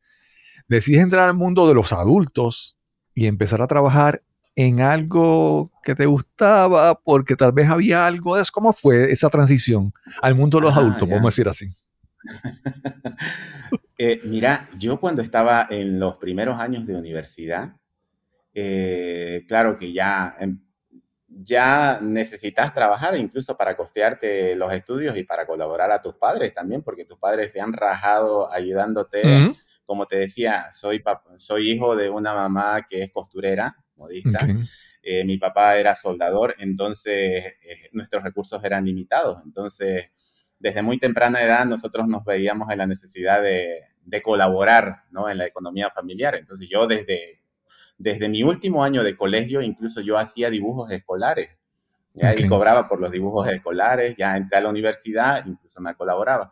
decides 0.68 1.02
entrar 1.04 1.30
al 1.30 1.36
mundo 1.36 1.68
de 1.68 1.76
los 1.76 1.94
adultos 1.94 2.80
y 3.14 3.28
empezar 3.28 3.62
a 3.62 3.68
trabajar 3.68 4.24
en 4.56 4.82
algo 4.82 5.72
que 5.84 5.94
te 5.94 6.08
gustaba 6.08 7.00
porque 7.00 7.36
tal 7.36 7.52
vez 7.52 7.70
había 7.70 8.08
algo 8.08 8.36
de 8.38 8.42
eso. 8.42 8.52
¿Cómo 8.52 8.74
fue 8.74 9.12
esa 9.12 9.30
transición 9.30 9.94
al 10.20 10.34
mundo 10.34 10.58
de 10.58 10.64
los 10.64 10.76
Ah, 10.76 10.80
adultos, 10.80 11.02
ya. 11.02 11.08
podemos 11.10 11.32
decir 11.36 11.48
así? 11.48 11.70
Eh, 14.00 14.22
mira, 14.26 14.68
yo 14.78 15.00
cuando 15.00 15.24
estaba 15.24 15.66
en 15.72 16.00
los 16.00 16.18
primeros 16.18 16.60
años 16.60 16.86
de 16.86 16.96
universidad, 16.96 17.74
eh, 18.54 19.44
claro 19.48 19.76
que 19.76 19.92
ya, 19.92 20.36
em, 20.40 20.60
ya 21.44 22.00
necesitas 22.02 22.74
trabajar 22.74 23.16
incluso 23.16 23.56
para 23.56 23.78
costearte 23.78 24.56
los 24.56 24.74
estudios 24.74 25.18
y 25.18 25.24
para 25.24 25.46
colaborar 25.46 25.92
a 25.92 26.02
tus 26.02 26.16
padres 26.16 26.54
también, 26.54 26.82
porque 26.82 27.06
tus 27.06 27.20
padres 27.20 27.52
se 27.52 27.62
han 27.62 27.74
rajado 27.74 28.52
ayudándote. 28.52 29.22
Como 29.86 30.06
te 30.06 30.18
decía, 30.18 30.68
soy, 30.74 31.02
soy 31.38 31.72
hijo 31.72 31.96
de 31.96 32.10
una 32.10 32.34
mamá 32.34 32.86
que 32.88 33.04
es 33.04 33.12
costurera, 33.12 33.76
modista. 33.96 34.40
Eh, 35.10 35.24
mi 35.24 35.38
papá 35.38 35.78
era 35.78 35.96
soldador, 35.96 36.56
entonces 36.58 37.46
eh, 37.62 37.90
nuestros 37.94 38.22
recursos 38.24 38.62
eran 38.62 38.84
limitados. 38.84 39.42
Entonces, 39.46 40.10
desde 40.60 40.82
muy 40.82 40.98
temprana 40.98 41.42
edad 41.42 41.66
nosotros 41.66 42.10
nos 42.10 42.26
veíamos 42.26 42.70
en 42.72 42.80
la 42.80 42.88
necesidad 42.88 43.42
de, 43.42 43.84
de 44.02 44.22
colaborar 44.22 45.04
¿no? 45.12 45.30
en 45.30 45.38
la 45.38 45.46
economía 45.46 45.92
familiar. 45.92 46.36
Entonces, 46.36 46.68
yo 46.70 46.88
desde, 46.88 47.42
desde 47.98 48.30
mi 48.30 48.44
último 48.44 48.84
año 48.84 49.04
de 49.04 49.16
colegio, 49.16 49.62
incluso 49.62 50.02
yo 50.02 50.18
hacía 50.18 50.50
dibujos 50.50 50.92
escolares. 50.92 51.50
¿ya? 52.14 52.34
Y 52.36 52.48
cobraba 52.48 52.88
por 52.88 53.00
los 53.00 53.12
dibujos 53.12 53.48
escolares, 53.48 54.18
ya 54.18 54.38
entré 54.38 54.58
a 54.58 54.62
la 54.62 54.70
universidad, 54.70 55.46
incluso 55.46 55.82
me 55.82 55.96
colaboraba. 55.96 56.52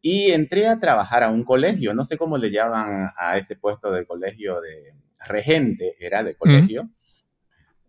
Y 0.00 0.30
entré 0.30 0.68
a 0.68 0.78
trabajar 0.78 1.24
a 1.24 1.30
un 1.30 1.44
colegio, 1.44 1.92
no 1.92 2.04
sé 2.04 2.16
cómo 2.16 2.38
le 2.38 2.50
llaman 2.50 3.10
a 3.16 3.36
ese 3.36 3.56
puesto 3.56 3.90
del 3.90 4.06
colegio 4.06 4.60
de 4.60 4.94
regente, 5.26 5.96
era 5.98 6.22
de 6.22 6.34
colegio. 6.34 6.88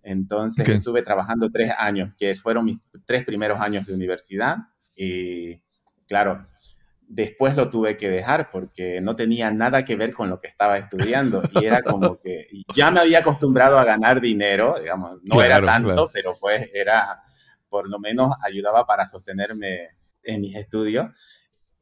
Entonces 0.01 0.67
estuve 0.67 1.03
trabajando 1.03 1.51
tres 1.51 1.71
años, 1.77 2.13
que 2.17 2.33
fueron 2.35 2.65
mis 2.65 2.79
tres 3.05 3.25
primeros 3.25 3.59
años 3.59 3.85
de 3.85 3.93
universidad. 3.93 4.57
Y 4.95 5.61
claro, 6.07 6.47
después 7.09 7.55
lo 7.55 7.69
tuve 7.71 7.97
que 7.97 8.07
dejar 8.07 8.51
porque 8.51 9.01
no 9.01 9.15
tenía 9.15 9.49
nada 9.51 9.83
que 9.83 9.95
ver 9.95 10.13
con 10.13 10.29
lo 10.29 10.39
que 10.39 10.47
estaba 10.47 10.77
estudiando. 10.77 11.41
Y 11.59 11.65
era 11.65 11.81
como 11.81 12.19
que 12.21 12.47
ya 12.73 12.91
me 12.91 13.01
había 13.01 13.19
acostumbrado 13.19 13.77
a 13.79 13.83
ganar 13.83 14.21
dinero, 14.21 14.75
digamos, 14.79 15.19
no 15.23 15.41
era 15.41 15.59
Claro, 15.59 15.65
tanto, 15.65 15.89
claro. 15.89 16.09
pero 16.13 16.37
pues 16.39 16.69
era, 16.73 17.21
por 17.67 17.89
lo 17.89 17.99
menos 17.99 18.31
ayudaba 18.43 18.85
para 18.85 19.07
sostenerme 19.07 19.89
en 20.23 20.41
mis 20.41 20.55
estudios. 20.55 21.07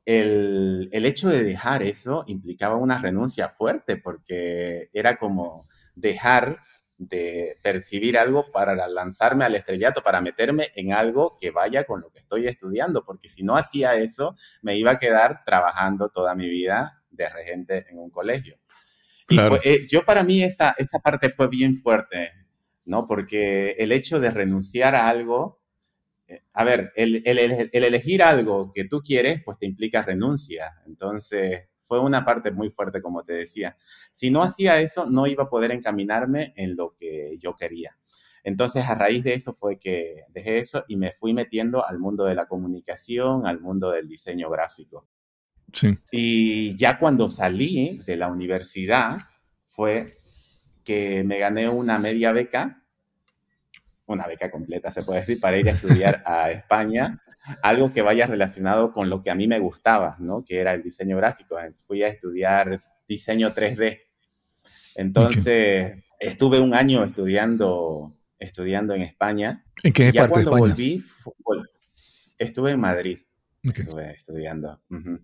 El, 0.05 0.87
el 0.93 1.05
hecho 1.05 1.27
de 1.27 1.43
dejar 1.43 1.83
eso 1.83 2.23
implicaba 2.27 2.77
una 2.77 2.97
renuncia 2.97 3.49
fuerte 3.49 3.97
porque 3.97 4.89
era 4.93 5.17
como 5.17 5.67
dejar 5.95 6.59
de 6.97 7.57
percibir 7.61 8.17
algo 8.17 8.51
para 8.51 8.87
lanzarme 8.87 9.45
al 9.45 9.55
estrellato, 9.55 10.01
para 10.03 10.19
meterme 10.21 10.69
en 10.75 10.93
algo 10.93 11.37
que 11.39 11.51
vaya 11.51 11.83
con 11.85 12.01
lo 12.01 12.09
que 12.11 12.19
estoy 12.19 12.47
estudiando, 12.47 13.05
porque 13.05 13.29
si 13.29 13.43
no 13.43 13.55
hacía 13.55 13.95
eso, 13.95 14.35
me 14.63 14.77
iba 14.77 14.91
a 14.91 14.99
quedar 14.99 15.43
trabajando 15.45 16.09
toda 16.09 16.33
mi 16.35 16.47
vida 16.49 17.03
de 17.11 17.29
regente 17.29 17.85
en 17.89 17.99
un 17.99 18.09
colegio. 18.09 18.57
Y 19.29 19.37
fue- 19.49 19.61
eh, 19.63 19.87
yo 19.89 20.05
para 20.05 20.23
mí 20.23 20.41
esa, 20.43 20.75
esa 20.77 20.99
parte 20.99 21.29
fue 21.29 21.47
bien 21.49 21.75
fuerte, 21.75 22.31
¿no? 22.85 23.05
Porque 23.05 23.71
el 23.77 23.91
hecho 23.91 24.19
de 24.19 24.31
renunciar 24.31 24.95
a 24.95 25.07
algo, 25.09 25.61
eh, 26.27 26.43
a 26.53 26.63
ver, 26.63 26.91
el, 26.95 27.21
el- 27.25 27.39
el- 27.39 27.69
el 27.73 27.83
elegir 27.83 28.23
algo 28.23 28.71
que 28.73 28.85
tú 28.85 29.01
quieres, 29.01 29.41
pues 29.43 29.57
te 29.59 29.65
implica 29.65 30.01
renuncia. 30.01 30.73
Entonces, 30.87 31.67
fue 31.87 31.99
una 31.99 32.25
parte 32.25 32.51
muy 32.51 32.69
fuerte, 32.69 33.01
como 33.01 33.23
te 33.23 33.33
decía. 33.33 33.77
Si 34.11 34.29
no 34.29 34.43
hacía 34.43 34.79
eso, 34.81 35.05
no 35.05 35.25
iba 35.25 35.45
a 35.45 35.49
poder 35.49 35.71
encaminarme 35.71 36.53
en 36.55 36.75
lo 36.75 36.95
que 36.95 37.37
yo 37.39 37.55
quería. 37.55 37.97
Entonces, 38.43 38.85
a 38.85 38.95
raíz 38.95 39.23
de 39.23 39.33
eso 39.33 39.53
fue 39.53 39.79
que 39.79 40.23
dejé 40.29 40.59
eso 40.59 40.85
y 40.87 40.95
me 40.95 41.11
fui 41.11 41.33
metiendo 41.33 41.85
al 41.85 41.99
mundo 41.99 42.25
de 42.25 42.35
la 42.35 42.45
comunicación, 42.45 43.45
al 43.45 43.59
mundo 43.59 43.91
del 43.91 44.07
diseño 44.07 44.49
gráfico. 44.49 45.07
Sí. 45.73 45.97
Y 46.11 46.75
ya 46.77 46.97
cuando 46.97 47.29
salí 47.29 48.01
de 48.05 48.15
la 48.15 48.29
universidad 48.29 49.17
fue 49.67 50.13
que 50.83 51.23
me 51.23 51.39
gané 51.39 51.67
una 51.67 51.99
media 51.99 52.31
beca, 52.31 52.83
una 54.05 54.25
beca 54.25 54.49
completa 54.49 54.89
se 54.91 55.03
puede 55.03 55.19
decir, 55.19 55.39
para 55.39 55.57
ir 55.57 55.67
a 55.67 55.73
estudiar 55.73 56.23
a 56.25 56.49
España, 56.51 57.21
algo 57.61 57.91
que 57.91 58.01
vaya 58.01 58.25
relacionado 58.27 58.91
con 58.91 59.09
lo 59.09 59.21
que 59.21 59.29
a 59.31 59.35
mí 59.35 59.47
me 59.47 59.59
gustaba, 59.59 60.15
¿no? 60.19 60.43
Que 60.43 60.59
era 60.59 60.73
el 60.73 60.83
diseño 60.83 61.17
gráfico. 61.17 61.57
Fui 61.85 62.03
a 62.03 62.07
estudiar 62.07 62.83
diseño 63.07 63.53
3D. 63.53 64.01
Entonces, 64.95 66.03
estuve 66.19 66.59
un 66.59 66.73
año 66.73 67.03
estudiando, 67.03 68.15
estudiando 68.39 68.93
en 68.95 69.01
España. 69.03 69.63
¿En 69.83 69.93
qué 69.93 70.11
Ya 70.11 70.21
parte 70.27 70.39
de 70.39 70.45
cuando 70.45 70.67
España? 70.67 70.73
volví, 70.73 71.03
vol- 71.43 71.69
estuve 72.37 72.71
en 72.71 72.79
Madrid 72.79 73.19
Ok. 73.67 73.79
estuve 73.79 74.11
estudiando. 74.11 74.81
Ujú. 74.89 75.19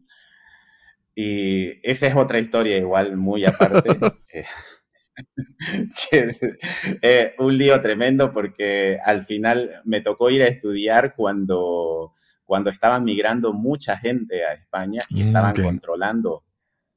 Y 1.16 1.80
esa 1.88 2.08
es 2.08 2.16
otra 2.16 2.40
historia 2.40 2.78
igual 2.78 3.18
muy 3.18 3.46
aparte. 3.46 3.90
eh, 7.02 7.36
un 7.40 7.58
lío 7.58 7.82
tremendo 7.82 8.32
porque 8.32 9.00
al 9.04 9.24
final 9.26 9.72
me 9.86 10.02
tocó 10.02 10.30
ir 10.30 10.44
a 10.44 10.48
estudiar 10.48 11.16
cuando, 11.16 12.14
cuando 12.44 12.70
estaban 12.70 13.04
migrando 13.04 13.54
mucha 13.54 13.98
gente 13.98 14.44
a 14.46 14.54
España 14.54 15.02
y 15.10 15.24
Mm, 15.24 15.28
estaban 15.28 15.56
controlando 15.56 16.44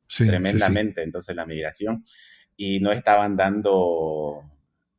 Sí, 0.08 0.18
sí, 0.18 0.24
sí. 0.24 0.28
tremendamente 0.30 1.02
entonces 1.02 1.34
la 1.34 1.44
migración 1.46 2.04
y 2.56 2.78
no 2.80 2.92
estaban 2.92 3.36
dando, 3.36 4.42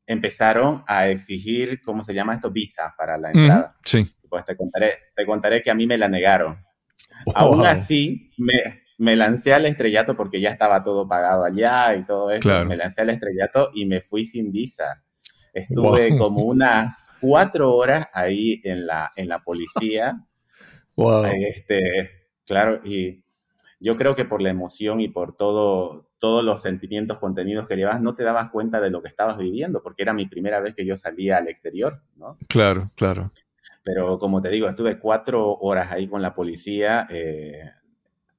empezaron 0.06 0.84
a 0.86 1.08
exigir, 1.08 1.82
¿cómo 1.82 2.04
se 2.04 2.14
llama 2.14 2.36
esto? 2.36 2.52
Visa 2.52 2.94
para 2.98 3.18
la 3.18 3.32
entrada. 3.32 3.76
Sí. 3.84 4.06
Pues 4.30 4.46
te 4.46 4.56
contaré, 4.56 4.92
te 5.16 5.26
contaré 5.26 5.62
que 5.62 5.72
a 5.72 5.76
mí 5.76 5.88
me 5.88 5.98
la 5.98 6.08
negaron. 6.10 6.58
Aún 7.36 7.66
así, 7.66 8.32
me, 8.38 8.84
me 8.98 9.16
lancé 9.16 9.54
al 9.54 9.66
estrellato 9.66 10.16
porque 10.16 10.42
ya 10.42 10.50
estaba 10.50 10.84
todo 10.84 11.08
pagado 11.08 11.44
allá 11.44 11.96
y 11.96 12.04
todo 12.06 12.32
eso. 12.32 12.42
Claro. 12.42 12.68
Me 12.68 12.78
lancé 12.78 13.02
al 13.02 13.10
estrellato 13.12 13.70
y 13.74 13.86
me 13.86 14.02
fui 14.02 14.26
sin 14.26 14.52
visa. 14.52 15.04
Estuve 15.54 16.10
Wow. 16.12 16.18
como 16.20 16.44
unas 16.46 17.10
cuatro 17.22 17.76
horas 17.76 18.08
ahí 18.14 18.62
en 18.64 18.88
la, 18.88 19.12
en 19.16 19.28
la 19.30 19.40
policía. 19.40 20.24
Wow. 20.96 21.26
Este, 21.26 22.28
claro, 22.46 22.80
y 22.84 23.24
yo 23.80 23.96
creo 23.96 24.16
que 24.16 24.26
por 24.26 24.42
la 24.42 24.50
emoción 24.50 25.00
y 25.02 25.08
por 25.10 25.36
todo, 25.38 26.10
todos 26.18 26.44
los 26.44 26.62
sentimientos 26.62 27.20
contenidos 27.20 27.68
que 27.68 27.76
llevas, 27.76 28.02
no 28.02 28.16
te 28.16 28.24
dabas 28.24 28.50
cuenta 28.50 28.80
de 28.82 28.90
lo 28.90 29.04
que 29.04 29.10
estabas 29.10 29.38
viviendo, 29.38 29.84
porque 29.84 30.02
era 30.02 30.14
mi 30.14 30.26
primera 30.26 30.60
vez 30.60 30.76
que 30.76 30.86
yo 30.86 30.98
salía 30.98 31.38
al 31.38 31.48
exterior, 31.48 32.02
¿no? 32.16 32.38
Claro, 32.48 32.92
claro. 32.96 33.32
Pero 33.84 34.18
como 34.20 34.42
te 34.42 34.50
digo, 34.50 34.68
estuve 34.68 35.00
cuatro 35.00 35.54
horas 35.60 35.92
ahí 35.92 36.08
con 36.08 36.22
la 36.22 36.34
policía, 36.34 37.08
eh, 37.10 37.72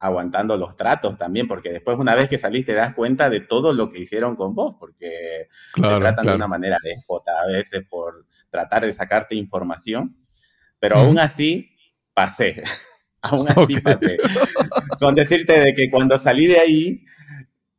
aguantando 0.00 0.56
los 0.56 0.76
tratos 0.76 1.18
también, 1.18 1.48
porque 1.48 1.72
después 1.72 1.98
una 1.98 2.14
vez 2.14 2.28
que 2.28 2.38
salís 2.38 2.64
te 2.64 2.74
das 2.74 2.94
cuenta 2.94 3.28
de 3.28 3.40
todo 3.40 3.72
lo 3.72 3.88
que 3.88 4.00
hicieron 4.00 4.36
con 4.36 4.54
vos, 4.54 4.76
porque 4.78 5.48
te 5.74 5.80
tratan 5.80 6.26
de 6.26 6.34
una 6.34 6.46
manera 6.46 6.78
déspota 6.82 7.32
a 7.42 7.46
veces 7.46 7.84
por 7.88 8.26
tratar 8.50 8.86
de 8.86 8.92
sacarte 8.92 9.34
información, 9.34 10.16
pero 10.78 10.98
aún 10.98 11.18
así 11.18 11.70
pasé, 12.14 12.62
aún 13.22 13.48
así 13.48 13.80
pasé. 13.80 14.18
Con 14.98 15.14
decirte 15.14 15.60
de 15.60 15.74
que 15.74 15.90
cuando 15.90 16.16
salí 16.18 16.46
de 16.46 16.58
ahí, 16.58 17.04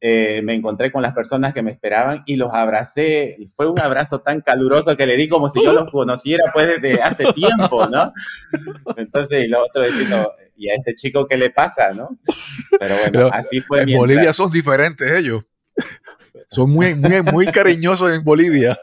eh, 0.02 0.42
me 0.44 0.54
encontré 0.54 0.92
con 0.92 1.02
las 1.02 1.14
personas 1.14 1.54
que 1.54 1.62
me 1.62 1.72
esperaban 1.72 2.24
y 2.26 2.38
los 2.38 2.54
abracé. 2.54 3.38
Fue 3.54 3.70
un 3.70 3.80
abrazo 3.80 4.22
tan 4.22 4.40
caluroso 4.40 4.96
que 4.96 5.06
le 5.06 5.18
di 5.18 5.28
como 5.28 5.50
si 5.50 5.62
yo 5.64 5.74
los 5.74 5.92
conociera 5.92 6.52
pues 6.54 6.82
desde 6.82 7.02
hace 7.02 7.34
tiempo, 7.34 7.86
¿no? 7.88 8.14
Entonces, 8.96 9.44
y 9.44 9.48
lo 9.48 9.64
otro 9.64 9.86
diciendo, 9.86 10.32
¿y 10.56 10.70
a 10.70 10.76
este 10.76 10.94
chico 10.96 11.28
qué 11.28 11.36
le 11.36 11.50
pasa, 11.50 11.92
no? 11.92 12.18
Pero 12.80 12.96
bueno, 12.98 13.30
así 13.34 13.60
fue. 13.60 13.82
En 13.82 13.98
Bolivia 13.98 14.32
son 14.32 14.50
diferentes 14.52 15.12
ellos. 15.12 15.44
Son 16.48 16.70
muy, 16.70 16.96
muy, 16.96 17.22
muy 17.22 17.48
cariñosos 17.48 18.12
en 18.12 18.24
Bolivia. 18.24 18.78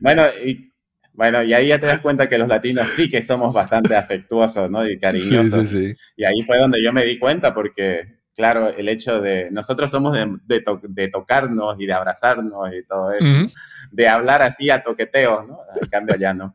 Bueno, 0.00 0.26
y, 0.44 0.72
bueno, 1.12 1.42
y 1.42 1.52
ahí 1.52 1.68
ya 1.68 1.80
te 1.80 1.86
das 1.86 2.00
cuenta 2.00 2.28
que 2.28 2.38
los 2.38 2.46
latinos 2.46 2.88
sí 2.94 3.08
que 3.08 3.20
somos 3.20 3.52
bastante 3.52 3.96
afectuosos, 3.96 4.70
¿no? 4.70 4.88
Y 4.88 4.98
cariñosos. 4.98 5.68
Sí, 5.68 5.78
sí, 5.78 5.88
sí. 5.88 6.00
Y 6.16 6.24
ahí 6.24 6.42
fue 6.46 6.58
donde 6.58 6.82
yo 6.82 6.92
me 6.92 7.04
di 7.04 7.18
cuenta 7.18 7.52
porque 7.52 8.17
claro, 8.38 8.68
el 8.68 8.88
hecho 8.88 9.20
de, 9.20 9.50
nosotros 9.50 9.90
somos 9.90 10.16
de, 10.16 11.08
tocarnos 11.10 11.80
y 11.80 11.86
de 11.86 11.92
abrazarnos 11.92 12.72
y 12.72 12.84
todo 12.84 13.10
eso, 13.10 13.52
de 13.90 14.08
hablar 14.08 14.42
así 14.42 14.70
a 14.70 14.84
toqueteos, 14.84 15.48
¿no? 15.48 15.58
En 15.82 15.88
cambio 15.88 16.14
ya 16.14 16.32
no. 16.32 16.54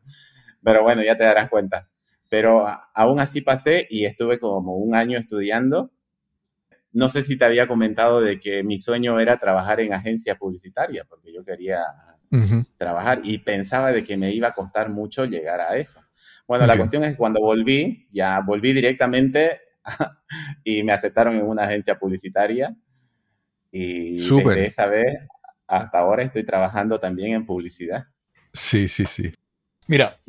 Pero 0.62 0.82
bueno, 0.82 1.02
ya 1.02 1.14
te 1.14 1.24
darás 1.24 1.50
cuenta. 1.50 1.86
Pero 2.30 2.66
aún 2.94 3.20
así 3.20 3.42
pasé 3.42 3.86
y 3.90 4.06
estuve 4.06 4.38
como 4.38 4.76
un 4.76 4.94
año 4.94 5.18
estudiando. 5.18 5.92
No 6.90 7.10
sé 7.10 7.22
si 7.22 7.36
te 7.36 7.44
había 7.44 7.66
comentado 7.66 8.22
de 8.22 8.40
que 8.40 8.64
mi 8.64 8.78
sueño 8.78 9.20
era 9.20 9.36
trabajar 9.36 9.80
en 9.80 9.92
agencia 9.92 10.36
publicitaria, 10.36 11.04
porque 11.04 11.34
yo 11.34 11.44
quería 11.44 11.82
trabajar 12.78 13.20
y 13.24 13.38
pensaba 13.38 13.92
de 13.92 14.02
que 14.04 14.16
me 14.16 14.32
iba 14.32 14.48
a 14.48 14.54
costar 14.54 14.88
mucho 14.88 15.26
llegar 15.26 15.60
a 15.60 15.76
eso. 15.76 16.00
Bueno, 16.48 16.66
la 16.66 16.78
cuestión 16.78 17.04
es 17.04 17.10
que 17.10 17.18
cuando 17.18 17.40
volví, 17.40 18.08
ya 18.10 18.40
volví 18.40 18.72
directamente 18.72 19.60
y 20.64 20.82
me 20.82 20.92
aceptaron 20.92 21.36
en 21.36 21.46
una 21.46 21.64
agencia 21.64 21.98
publicitaria. 21.98 22.76
Y 23.70 24.18
desde 24.18 24.66
esa 24.66 24.86
vez 24.86 25.26
hasta 25.66 25.98
ahora 25.98 26.22
estoy 26.22 26.44
trabajando 26.44 27.00
también 27.00 27.32
en 27.32 27.46
publicidad. 27.46 28.06
Sí, 28.52 28.86
sí, 28.88 29.06
sí. 29.06 29.32
Mira, 29.86 30.20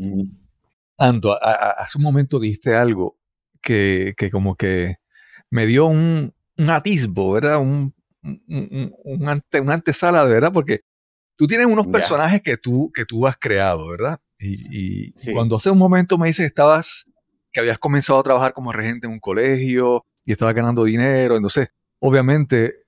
Anto, 0.97 1.38
hace 1.41 1.97
un 1.97 2.03
momento 2.03 2.39
dijiste 2.39 2.74
algo 2.74 3.17
que, 3.62 4.13
que 4.17 4.31
como 4.31 4.55
que 4.55 4.97
me 5.50 5.65
dio 5.65 5.85
un, 5.85 6.33
un 6.57 6.69
atisbo, 6.69 7.33
¿verdad? 7.33 7.59
Un, 7.59 7.93
un, 8.24 8.95
un 9.03 9.29
ante, 9.29 9.59
una 9.59 9.75
antesala, 9.75 10.24
¿verdad? 10.24 10.51
Porque 10.51 10.81
tú 11.35 11.47
tienes 11.47 11.67
unos 11.67 11.88
personajes 11.88 12.41
que 12.41 12.57
tú, 12.57 12.91
que 12.93 13.05
tú 13.05 13.27
has 13.27 13.38
creado, 13.38 13.89
¿verdad? 13.89 14.19
Y, 14.39 15.12
y 15.12 15.33
cuando 15.33 15.55
hace 15.55 15.69
un 15.69 15.77
momento 15.77 16.17
me 16.17 16.27
dices 16.27 16.43
que 16.43 16.47
estabas 16.47 17.05
que 17.55 17.62
habías 17.62 17.79
comenzado 17.79 18.19
a 18.19 18.24
trabajar 18.24 18.51
como 18.51 18.74
regente 18.74 19.07
en 19.07 19.13
un 19.13 19.19
colegio 19.21 20.05
y 20.25 20.33
estabas 20.33 20.53
ganando 20.53 20.83
dinero. 20.83 21.38
Entonces, 21.38 21.69
obviamente, 22.00 22.83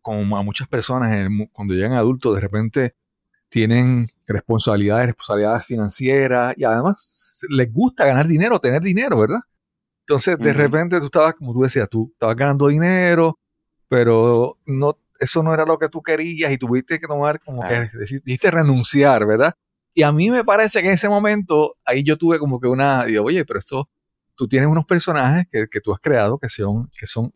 como 0.00 0.38
a 0.38 0.42
muchas 0.42 0.66
personas 0.66 1.28
cuando 1.52 1.74
llegan 1.74 1.92
adultos, 1.92 2.34
de 2.34 2.40
repente 2.40 2.94
tienen 3.50 4.08
responsabilidades, 4.26 5.08
responsabilidades 5.08 5.66
financieras 5.66 6.54
y 6.56 6.64
además 6.64 7.44
les 7.50 7.70
gusta 7.70 8.06
ganar 8.06 8.26
dinero, 8.26 8.58
tener 8.58 8.80
dinero, 8.80 9.20
¿verdad? 9.20 9.40
Entonces, 10.06 10.38
de 10.38 10.54
repente 10.54 10.98
tú 11.00 11.04
estabas, 11.04 11.34
como 11.34 11.52
tú 11.52 11.60
decías, 11.60 11.86
tú 11.90 12.10
estabas 12.10 12.34
ganando 12.34 12.68
dinero, 12.68 13.38
pero 13.88 14.56
no, 14.64 14.98
eso 15.20 15.42
no 15.42 15.52
era 15.52 15.66
lo 15.66 15.78
que 15.78 15.90
tú 15.90 16.00
querías 16.00 16.50
y 16.50 16.56
tuviste 16.56 16.98
que 16.98 17.06
tomar 17.06 17.40
como 17.40 17.60
que, 17.60 17.90
dijiste 18.24 18.50
renunciar, 18.50 19.26
¿verdad? 19.26 19.54
Y 19.92 20.02
a 20.02 20.12
mí 20.12 20.30
me 20.30 20.44
parece 20.44 20.80
que 20.80 20.88
en 20.88 20.94
ese 20.94 21.10
momento, 21.10 21.76
ahí 21.84 22.02
yo 22.02 22.16
tuve 22.16 22.38
como 22.38 22.58
que 22.58 22.68
una, 22.68 23.04
digo, 23.04 23.24
oye, 23.24 23.44
pero 23.44 23.58
esto, 23.58 23.90
tú 24.38 24.46
tienes 24.46 24.70
unos 24.70 24.86
personajes 24.86 25.48
que, 25.50 25.66
que 25.66 25.80
tú 25.80 25.92
has 25.92 25.98
creado 25.98 26.38
que 26.38 26.48
son, 26.48 26.88
que 26.96 27.08
son 27.08 27.34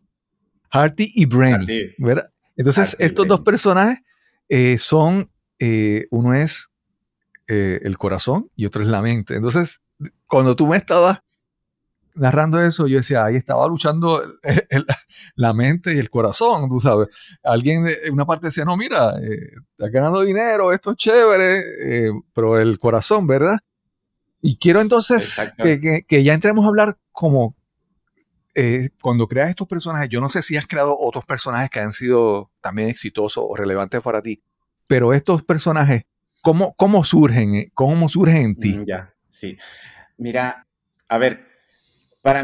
Harty 0.71 1.11
y 1.13 1.25
Brainy, 1.25 1.93
¿verdad? 1.97 2.31
Entonces, 2.55 2.95
estos 2.97 3.27
dos 3.27 3.41
personajes 3.41 3.99
eh, 4.47 4.77
son, 4.77 5.29
eh, 5.59 6.07
uno 6.11 6.33
es 6.33 6.71
eh, 7.47 7.81
el 7.83 7.97
corazón 7.97 8.49
y 8.55 8.65
otro 8.65 8.81
es 8.81 8.87
la 8.87 9.01
mente. 9.01 9.35
Entonces, 9.35 9.81
cuando 10.27 10.55
tú 10.55 10.65
me 10.65 10.77
estabas 10.77 11.19
narrando 12.15 12.63
eso, 12.63 12.87
yo 12.87 12.97
decía, 12.97 13.25
ahí 13.25 13.35
estaba 13.35 13.67
luchando 13.67 14.23
la 15.35 15.53
mente 15.53 15.93
y 15.93 15.99
el 15.99 16.09
corazón, 16.09 16.69
tú 16.69 16.79
sabes. 16.79 17.09
Alguien, 17.43 17.85
en 17.87 18.13
una 18.13 18.25
parte 18.25 18.47
decía, 18.47 18.63
no, 18.63 18.77
mira, 18.77 19.15
estás 19.19 19.91
ganando 19.91 20.21
dinero, 20.21 20.71
esto 20.71 20.91
es 20.91 20.97
chévere, 20.97 22.11
pero 22.33 22.59
el 22.59 22.79
corazón, 22.79 23.27
¿verdad? 23.27 23.59
Y 24.45 24.57
quiero 24.57 24.81
entonces 24.81 25.37
que, 25.57 26.23
ya 26.23 26.33
entremos 26.33 26.65
a 26.65 26.67
hablar 26.67 26.97
como 27.13 27.55
eh, 28.53 28.89
cuando 29.01 29.25
creas 29.25 29.49
estos 29.49 29.69
personajes, 29.69 30.09
yo 30.09 30.19
no 30.19 30.29
sé 30.29 30.41
si 30.41 30.57
has 30.57 30.67
creado 30.67 30.97
otros 30.99 31.23
personajes 31.25 31.69
que 31.69 31.79
han 31.79 31.93
sido 31.93 32.51
también 32.59 32.89
exitosos 32.89 33.41
o 33.47 33.55
relevantes 33.55 34.01
para 34.01 34.21
ti, 34.21 34.43
pero 34.85 35.13
estos 35.13 35.43
personajes, 35.43 36.03
¿cómo, 36.41 36.73
cómo 36.75 37.05
surgen? 37.05 37.71
¿Cómo 37.73 38.09
surgen 38.09 38.37
en 38.37 38.55
ti? 38.57 38.79
Mm, 38.79 38.85
ya, 38.85 39.13
sí. 39.29 39.57
Mira, 40.17 40.67
a 41.07 41.17
ver, 41.17 41.47
para, 42.21 42.43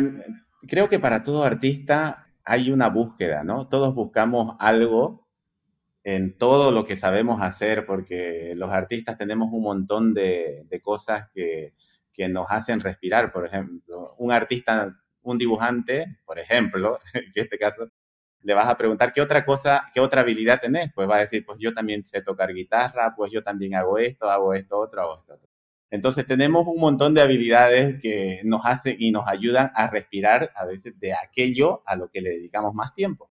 creo 0.69 0.88
que 0.88 0.99
para 0.99 1.25
todo 1.25 1.43
artista 1.43 2.27
hay 2.45 2.71
una 2.71 2.88
búsqueda, 2.88 3.43
¿no? 3.43 3.67
Todos 3.67 3.93
buscamos 3.93 4.55
algo 4.59 5.27
en 6.05 6.38
todo 6.38 6.71
lo 6.71 6.85
que 6.85 6.95
sabemos 6.95 7.41
hacer, 7.41 7.85
porque 7.85 8.53
los 8.55 8.71
artistas 8.71 9.17
tenemos 9.17 9.49
un 9.51 9.63
montón 9.63 10.13
de 10.13 10.81
cosas 10.81 11.27
que, 11.33 11.73
que 12.19 12.27
nos 12.27 12.47
hacen 12.49 12.82
respirar. 12.82 13.32
Por 13.32 13.45
ejemplo, 13.45 14.13
un 14.17 14.34
artista, 14.34 14.93
un 15.21 15.38
dibujante, 15.38 16.19
por 16.25 16.38
ejemplo, 16.38 16.99
en 17.13 17.23
este 17.34 17.58
caso, 17.58 17.89
le 18.41 18.53
vas 18.53 18.67
a 18.67 18.77
preguntar 18.77 19.13
qué 19.13 19.21
otra 19.21 19.45
cosa, 19.45 19.89
qué 19.93 20.01
otra 20.01 20.21
habilidad 20.21 20.60
tenés. 20.60 20.91
Pues 20.93 21.10
va 21.10 21.15
a 21.15 21.19
decir, 21.21 21.45
pues 21.45 21.62
yo 21.62 21.73
también 21.73 22.05
sé 22.05 22.21
tocar 22.21 22.53
guitarra, 22.53 23.13
pues 23.15 23.32
yo 23.32 23.41
también 23.41 23.73
hago 23.75 23.97
esto, 23.97 24.29
hago 24.29 24.53
esto, 24.53 24.77
otro, 24.77 25.01
hago 25.01 25.19
esto, 25.19 25.34
otro. 25.36 25.49
Entonces 25.91 26.27
tenemos 26.27 26.67
un 26.67 26.79
montón 26.82 27.13
de 27.13 27.21
habilidades 27.21 28.01
que 28.01 28.41
nos 28.43 28.65
hacen 28.65 28.97
y 28.99 29.12
nos 29.12 29.25
ayudan 29.25 29.71
a 29.73 29.88
respirar 29.88 30.51
a 30.55 30.65
veces 30.65 30.99
de 30.99 31.13
aquello 31.13 31.84
a 31.86 31.95
lo 31.95 32.10
que 32.10 32.19
le 32.19 32.32
dedicamos 32.32 32.73
más 32.73 32.93
tiempo. 32.93 33.32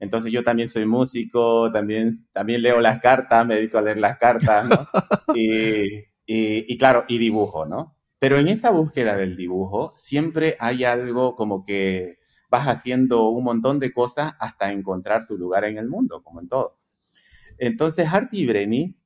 Entonces 0.00 0.32
yo 0.32 0.42
también 0.42 0.70
soy 0.70 0.86
músico, 0.86 1.70
también, 1.70 2.10
también 2.32 2.62
leo 2.62 2.80
las 2.80 3.00
cartas, 3.00 3.46
me 3.46 3.56
dedico 3.56 3.78
a 3.78 3.82
leer 3.82 3.98
las 3.98 4.16
cartas, 4.18 4.66
¿no? 4.66 4.88
y, 5.36 5.98
y, 6.26 6.72
y, 6.72 6.78
claro, 6.78 7.04
y 7.08 7.18
dibujo, 7.18 7.66
¿no? 7.66 7.95
Pero 8.18 8.38
en 8.38 8.48
esa 8.48 8.70
búsqueda 8.70 9.16
del 9.16 9.36
dibujo 9.36 9.92
siempre 9.96 10.56
hay 10.58 10.84
algo 10.84 11.36
como 11.36 11.64
que 11.64 12.18
vas 12.50 12.66
haciendo 12.66 13.28
un 13.28 13.44
montón 13.44 13.78
de 13.78 13.92
cosas 13.92 14.32
hasta 14.38 14.72
encontrar 14.72 15.26
tu 15.26 15.36
lugar 15.36 15.64
en 15.64 15.78
el 15.78 15.88
mundo, 15.88 16.22
como 16.22 16.40
en 16.40 16.48
todo. 16.48 16.78
Entonces, 17.58 18.08
Art 18.12 18.32
y 18.32 18.46
Brenny 18.46 18.96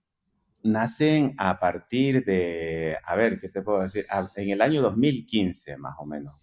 nacen 0.62 1.34
a 1.38 1.58
partir 1.58 2.24
de, 2.24 2.96
a 3.02 3.16
ver, 3.16 3.40
¿qué 3.40 3.48
te 3.48 3.62
puedo 3.62 3.82
decir? 3.82 4.06
En 4.36 4.50
el 4.50 4.60
año 4.60 4.82
2015, 4.82 5.76
más 5.78 5.94
o 5.98 6.06
menos. 6.06 6.34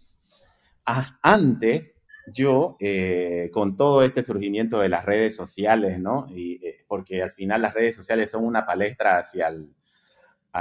Antes, 1.22 1.96
yo, 2.34 2.78
eh, 2.80 3.50
con 3.54 3.76
todo 3.78 4.04
este 4.04 4.24
surgimiento 4.24 4.80
de 4.80 4.90
las 4.90 5.06
redes 5.06 5.36
sociales, 5.36 6.00
¿no? 6.00 6.26
Y, 6.30 6.66
eh, 6.66 6.86
porque 6.88 7.22
al 7.24 7.32
final 7.32 7.62
las 7.62 7.74
redes 7.74 7.96
sociales 7.96 8.32
son 8.32 8.46
una 8.46 8.66
palestra 8.66 9.20
hacia 9.20 9.48
el, 9.50 9.70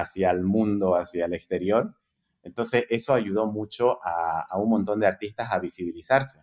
hacia 0.01 0.31
el 0.31 0.43
mundo, 0.43 0.97
hacia 0.97 1.27
el 1.27 1.35
exterior. 1.35 1.95
Entonces, 2.43 2.85
eso 2.91 3.15
ayudó 3.15 3.47
mucho 3.47 3.99
a, 4.03 4.47
un 4.59 4.71
montón 4.71 5.01
de 5.01 5.07
artistas 5.07 5.53
a 5.53 5.59
visibilizarse. 5.59 6.41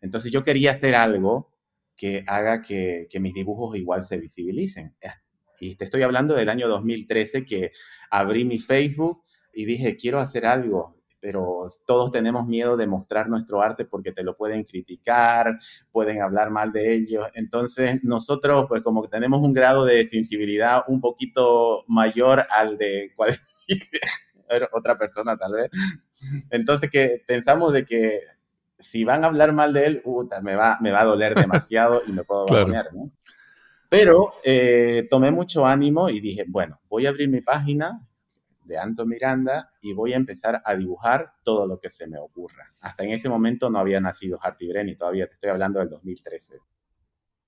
Entonces, 0.00 0.32
yo 0.32 0.42
quería 0.42 0.72
hacer 0.72 0.94
algo 0.94 1.52
que 1.96 2.24
haga 2.26 2.62
que, 2.62 3.08
mis 3.20 3.34
dibujos 3.34 3.76
igual 3.76 4.02
se 4.02 4.18
visibilicen. 4.18 4.96
Y 5.60 5.76
te 5.76 5.84
estoy 5.84 6.02
hablando 6.02 6.34
del 6.34 6.48
año 6.48 6.68
2013 6.68 7.44
que 7.44 7.72
abrí 8.10 8.44
mi 8.44 8.58
Facebook 8.58 9.24
y 9.52 9.64
dije, 9.64 9.96
quiero 9.96 10.18
hacer 10.18 10.46
algo, 10.46 11.01
pero 11.22 11.68
todos 11.86 12.10
tenemos 12.10 12.48
miedo 12.48 12.76
de 12.76 12.88
mostrar 12.88 13.28
nuestro 13.28 13.62
arte 13.62 13.84
porque 13.84 14.10
te 14.10 14.24
lo 14.24 14.36
pueden 14.36 14.64
criticar, 14.64 15.56
pueden 15.92 16.20
hablar 16.20 16.50
mal 16.50 16.72
de 16.72 16.92
ellos. 16.94 17.28
Entonces, 17.34 18.00
nosotros, 18.02 18.66
pues 18.68 18.82
como 18.82 19.02
que 19.02 19.08
tenemos 19.08 19.40
un 19.40 19.52
grado 19.52 19.84
de 19.84 20.04
sensibilidad 20.04 20.82
un 20.88 21.00
poquito 21.00 21.84
mayor 21.86 22.44
al 22.50 22.76
de 22.76 23.12
cualquier 23.14 23.38
otra 24.72 24.98
persona, 24.98 25.36
tal 25.36 25.52
vez. 25.52 25.70
Entonces, 26.50 26.90
que 26.90 27.22
pensamos 27.24 27.72
de 27.72 27.84
que 27.84 28.18
si 28.80 29.04
van 29.04 29.22
a 29.22 29.28
hablar 29.28 29.52
mal 29.52 29.72
de 29.72 29.86
él, 29.86 30.02
me, 30.42 30.56
va, 30.56 30.76
me 30.80 30.90
va 30.90 31.02
a 31.02 31.04
doler 31.04 31.36
demasiado 31.36 32.02
y 32.04 32.10
me 32.10 32.24
puedo 32.24 32.46
bajonear, 32.46 32.92
¿no? 32.92 33.12
Pero 33.88 34.32
eh, 34.42 35.06
tomé 35.08 35.30
mucho 35.30 35.66
ánimo 35.66 36.08
y 36.08 36.18
dije, 36.18 36.46
bueno, 36.48 36.80
voy 36.88 37.06
a 37.06 37.10
abrir 37.10 37.28
mi 37.28 37.42
página 37.42 38.00
de 38.64 38.78
Anto 38.78 39.06
Miranda 39.06 39.72
y 39.80 39.92
voy 39.92 40.12
a 40.12 40.16
empezar 40.16 40.62
a 40.64 40.74
dibujar 40.74 41.34
todo 41.42 41.66
lo 41.66 41.78
que 41.78 41.90
se 41.90 42.06
me 42.06 42.18
ocurra. 42.18 42.74
Hasta 42.80 43.04
en 43.04 43.10
ese 43.10 43.28
momento 43.28 43.70
no 43.70 43.78
había 43.78 44.00
nacido 44.00 44.38
Harty 44.40 44.68
Brenny, 44.68 44.96
todavía 44.96 45.26
te 45.26 45.34
estoy 45.34 45.50
hablando 45.50 45.80
del 45.80 45.88
2013. 45.88 46.58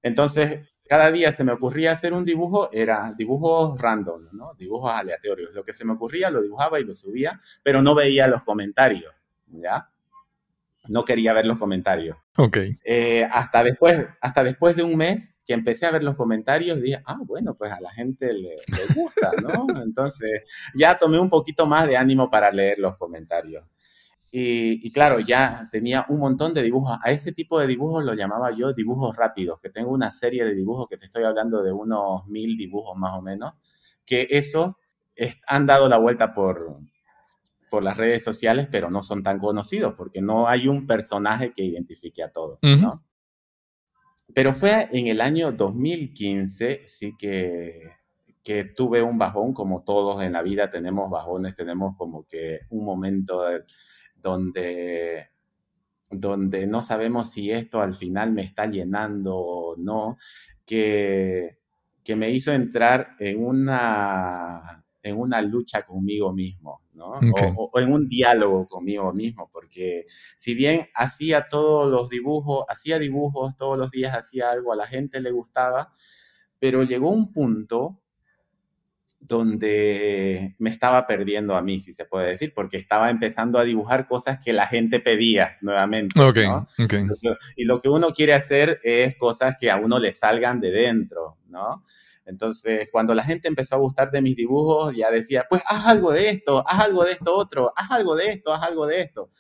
Entonces, 0.03 0.69
cada 0.87 1.11
día 1.11 1.33
se 1.33 1.45
me 1.45 1.53
ocurría 1.53 1.93
hacer 1.93 2.13
un 2.13 2.25
dibujo, 2.25 2.69
era 2.71 3.15
dibujos 3.17 3.81
random, 3.81 4.29
¿no? 4.33 4.53
Dibujos 4.55 4.93
aleatorios. 4.93 5.55
Lo 5.55 5.65
que 5.65 5.73
se 5.73 5.85
me 5.85 5.95
ocurría 5.95 6.29
lo 6.31 6.43
dibujaba 6.43 6.79
y 6.79 6.85
lo 6.85 6.95
subía, 6.95 7.41
pero 7.63 7.81
no 7.81 7.95
veía 7.95 8.27
los 8.29 8.43
comentarios, 8.43 9.15
¿ya? 9.47 9.89
No 10.89 11.05
quería 11.05 11.33
ver 11.33 11.47
los 11.47 11.59
comentarios. 11.59 12.17
Ok. 12.37 12.59
Eh, 12.85 13.29
hasta, 13.31 13.63
después, 13.63 14.07
hasta 14.21 14.45
después 14.45 14.77
de 14.77 14.83
un 14.83 14.97
mes 14.97 15.35
que 15.47 15.55
empecé 15.55 15.87
a 15.87 15.91
ver 15.91 16.03
los 16.03 16.17
comentarios, 16.17 16.81
dije, 16.81 17.03
ah, 17.07 17.19
bueno, 17.25 17.55
pues 17.55 17.73
a 17.73 17.81
la 17.81 17.91
gente 17.93 18.33
le, 18.33 18.55
gusta, 18.95 19.33
¿no? 19.43 19.67
Entonces 19.83 20.43
ya 20.75 20.99
tomé 20.99 21.19
un 21.19 21.31
poquito 21.31 21.67
más 21.67 21.87
de 21.87 21.97
ánimo 21.97 22.31
para 22.31 22.51
leer 22.51 22.79
los 22.79 22.97
comentarios. 22.97 23.65
Y, 24.37 24.91
claro, 24.91 25.21
ya 25.21 25.69
tenía 25.71 26.07
un 26.09 26.19
montón 26.19 26.55
de 26.55 26.63
dibujos. 26.63 26.99
A 27.05 27.13
ese 27.13 27.31
tipo 27.31 27.61
de 27.61 27.69
dibujos 27.69 28.05
lo 28.05 28.15
llamaba 28.15 28.51
yo 28.51 28.73
dibujos 28.73 29.15
rápidos, 29.15 29.61
que 29.61 29.71
tengo 29.71 29.93
una 29.93 30.11
serie 30.11 30.45
de 30.45 30.57
dibujos 30.57 30.89
que 30.89 30.97
te 30.97 31.07
estoy 31.07 31.23
hablando 31.23 31.63
de 31.63 31.71
unos 31.71 32.27
mil 32.27 32.57
dibujos 32.57 32.97
más 32.97 33.17
o 33.17 33.23
menos, 33.23 33.53
que 34.05 34.27
eso 34.31 34.77
han 35.47 35.67
dado 35.67 35.89
la 35.89 35.99
vuelta 35.99 36.35
por, 36.35 36.81
por 37.75 37.83
las 37.83 37.97
redes 37.97 38.23
sociales, 38.23 38.69
pero 38.71 38.89
no 38.89 39.03
son 39.03 39.25
tan 39.25 39.41
conocidos 39.41 39.95
porque 39.97 40.23
no 40.23 40.47
hay 40.47 40.69
un 40.69 40.87
personaje 40.87 41.53
que 41.53 41.65
identifique 41.65 42.23
a 42.23 42.31
todos, 42.31 42.61
¿no? 42.63 43.03
Pero 44.33 44.53
fue 44.53 44.89
en 44.93 45.09
el 45.09 45.21
año 45.21 45.51
2015, 45.51 46.83
sí 46.87 47.17
que, 47.19 47.91
que 48.45 48.63
tuve 48.67 49.03
un 49.03 49.19
bajón, 49.19 49.53
como 49.53 49.83
todos 49.83 50.23
en 50.23 50.35
la 50.35 50.43
vida 50.43 50.71
tenemos 50.71 51.11
bajones, 51.11 51.57
tenemos 51.57 51.97
como 51.97 52.25
que 52.29 52.61
un 52.71 52.85
momento 52.85 53.43
donde, 54.15 55.31
donde 56.09 56.69
no 56.69 56.81
sabemos 56.81 57.33
si 57.33 57.51
esto 57.51 57.81
al 57.81 57.95
final 57.95 58.31
me 58.31 58.43
está 58.43 58.67
llenando 58.67 59.37
o 59.37 59.77
no, 59.77 60.17
que, 60.65 61.59
que 62.05 62.15
me 62.15 62.31
hizo 62.31 62.53
entrar 62.53 63.17
en 63.19 63.45
una 63.45 64.84
en 65.05 65.19
una 65.19 65.43
lucha 65.43 65.83
conmigo 65.83 66.33
mismo, 66.33 66.81
¿no? 66.95 67.21
O, 67.57 67.79
en 67.79 67.93
un 67.93 68.09
diálogo 68.09 68.67
conmigo 68.67 69.13
mismo, 69.13 69.51
porque 69.53 70.07
si 70.35 70.55
bien 70.55 70.89
hacía 70.95 71.47
todos 71.49 71.91
los 71.91 72.09
dibujos, 72.09 72.65
hacía 72.69 72.99
dibujos 72.99 73.55
todos 73.57 73.79
los 73.79 73.91
días, 73.91 74.17
hacía 74.17 74.51
algo, 74.51 74.73
a 74.73 74.77
la 74.77 74.87
gente 74.87 75.21
le 75.21 75.31
gustaba, 75.31 75.93
pero 76.59 76.83
llegó 76.85 77.11
un 77.11 77.33
punto 77.33 78.01
donde 79.21 80.55
me 80.59 80.71
estaba 80.71 81.07
perdiendo 81.07 81.55
a 81.55 81.63
mí, 81.63 81.81
si 81.81 81.93
se 81.93 82.07
puede 82.07 82.31
decir, 82.31 82.53
porque 82.55 82.79
estaba 82.79 83.11
empezando 83.11 83.59
a 83.59 83.65
dibujar 83.65 84.09
cosas 84.09 84.39
que 84.43 84.55
la 84.55 84.67
gente 84.67 85.01
pedía 85.01 85.59
nuevamente. 85.61 86.19
¿no? 86.47 86.67
Y 87.57 87.65
lo 87.65 87.83
que 87.83 87.91
uno 87.91 88.11
quiere 88.11 88.33
hacer 88.33 88.81
es 88.83 89.17
cosas 89.17 89.57
que 89.61 89.71
a 89.71 89.77
uno 89.77 89.99
le 89.99 90.15
salgan 90.15 90.61
de 90.61 90.71
dentro, 90.71 91.37
¿no? 91.49 91.85
Entonces, 92.27 92.89
cuando 92.91 93.15
la 93.15 93.23
gente 93.23 93.49
empezó 93.49 93.77
a 93.77 93.79
gustar 93.79 94.11
de 94.11 94.23
mis 94.23 94.37
dibujos, 94.37 94.95
ya 94.97 95.11
decía, 95.11 95.47
pues 95.49 95.63
haz 95.67 95.87
algo 95.87 96.13
de 96.13 96.31
esto, 96.31 96.65
haz 96.67 96.81
algo 96.81 97.05
de 97.05 97.13
esto 97.13 97.35
otro, 97.35 97.73
haz 97.77 97.91
algo 97.91 98.17
de 98.17 98.31
esto, 98.31 98.53
haz 98.53 98.63
algo 98.63 98.87
de 98.87 99.03
esto. 99.03 99.31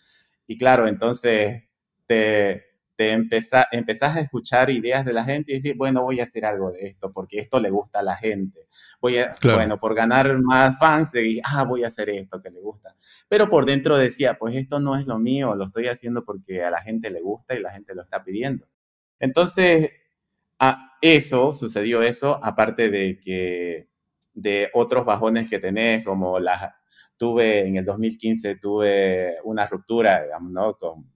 Y 0.47 0.59
claro, 0.59 0.87
entonces 0.87 1.65
te, 2.07 2.75
te 2.97 3.13
empezás, 3.13 4.17
a 4.17 4.21
escuchar 4.21 4.71
ideas 4.71 5.05
de 5.05 5.13
la 5.13 5.25
gente 5.25 5.53
y 5.53 5.57
decir, 5.57 5.77
bueno, 5.77 6.03
voy 6.03 6.21
a 6.21 6.25
hacer 6.25 6.45
algo 6.45 6.71
de 6.71 6.87
esto, 6.89 7.13
porque 7.13 7.41
esto 7.41 7.59
le 7.59 7.71
gusta 7.71 8.01
a 8.01 8.03
la 8.03 8.17
gente. 8.17 8.69
Voy 9.01 9.19
a, 9.19 9.35
bueno, 9.43 9.79
por 9.79 9.95
ganar 9.95 10.39
más 10.41 10.79
fans, 10.79 11.11
ah, 11.45 11.65
voy 11.65 11.85
a 11.85 11.89
hacer 11.89 12.11
esto 12.11 12.41
que 12.41 12.51
le 12.51 12.61
gusta. 12.61 12.95
Pero 13.29 13.51
por 13.51 13.67
dentro 13.67 13.99
decía, 13.99 14.39
pues 14.39 14.55
esto 14.55 14.79
no 14.79 14.97
es 14.97 15.07
lo 15.07 15.19
mío, 15.19 15.55
lo 15.55 15.65
estoy 15.65 15.89
haciendo 15.89 16.25
porque 16.25 16.63
a 16.63 16.71
la 16.71 16.83
gente 16.83 17.11
le 17.11 17.21
gusta 17.21 17.55
y 17.55 17.61
la 17.61 17.71
gente 17.71 17.95
lo 17.95 18.03
está 18.03 18.23
pidiendo. 18.23 18.67
Entonces, 19.19 19.91
Ah, 20.67 20.97
eso, 21.03 21.53
sucedió 21.53 22.01
eso, 22.01 22.43
aparte 22.43 22.89
de 22.89 23.21
que 23.21 23.89
de 24.33 24.71
otros 24.73 25.05
bajones 25.05 25.51
que 25.51 25.59
tenés, 25.59 26.07
como 26.07 26.39
las, 26.39 26.73
tuve 27.19 27.67
en 27.67 27.77
el 27.77 27.85
2015, 27.85 28.57
tuve 28.57 29.35
una 29.45 29.67
ruptura, 29.67 30.23
digamos, 30.23 30.53
¿no? 30.53 30.75
Con, 30.79 31.13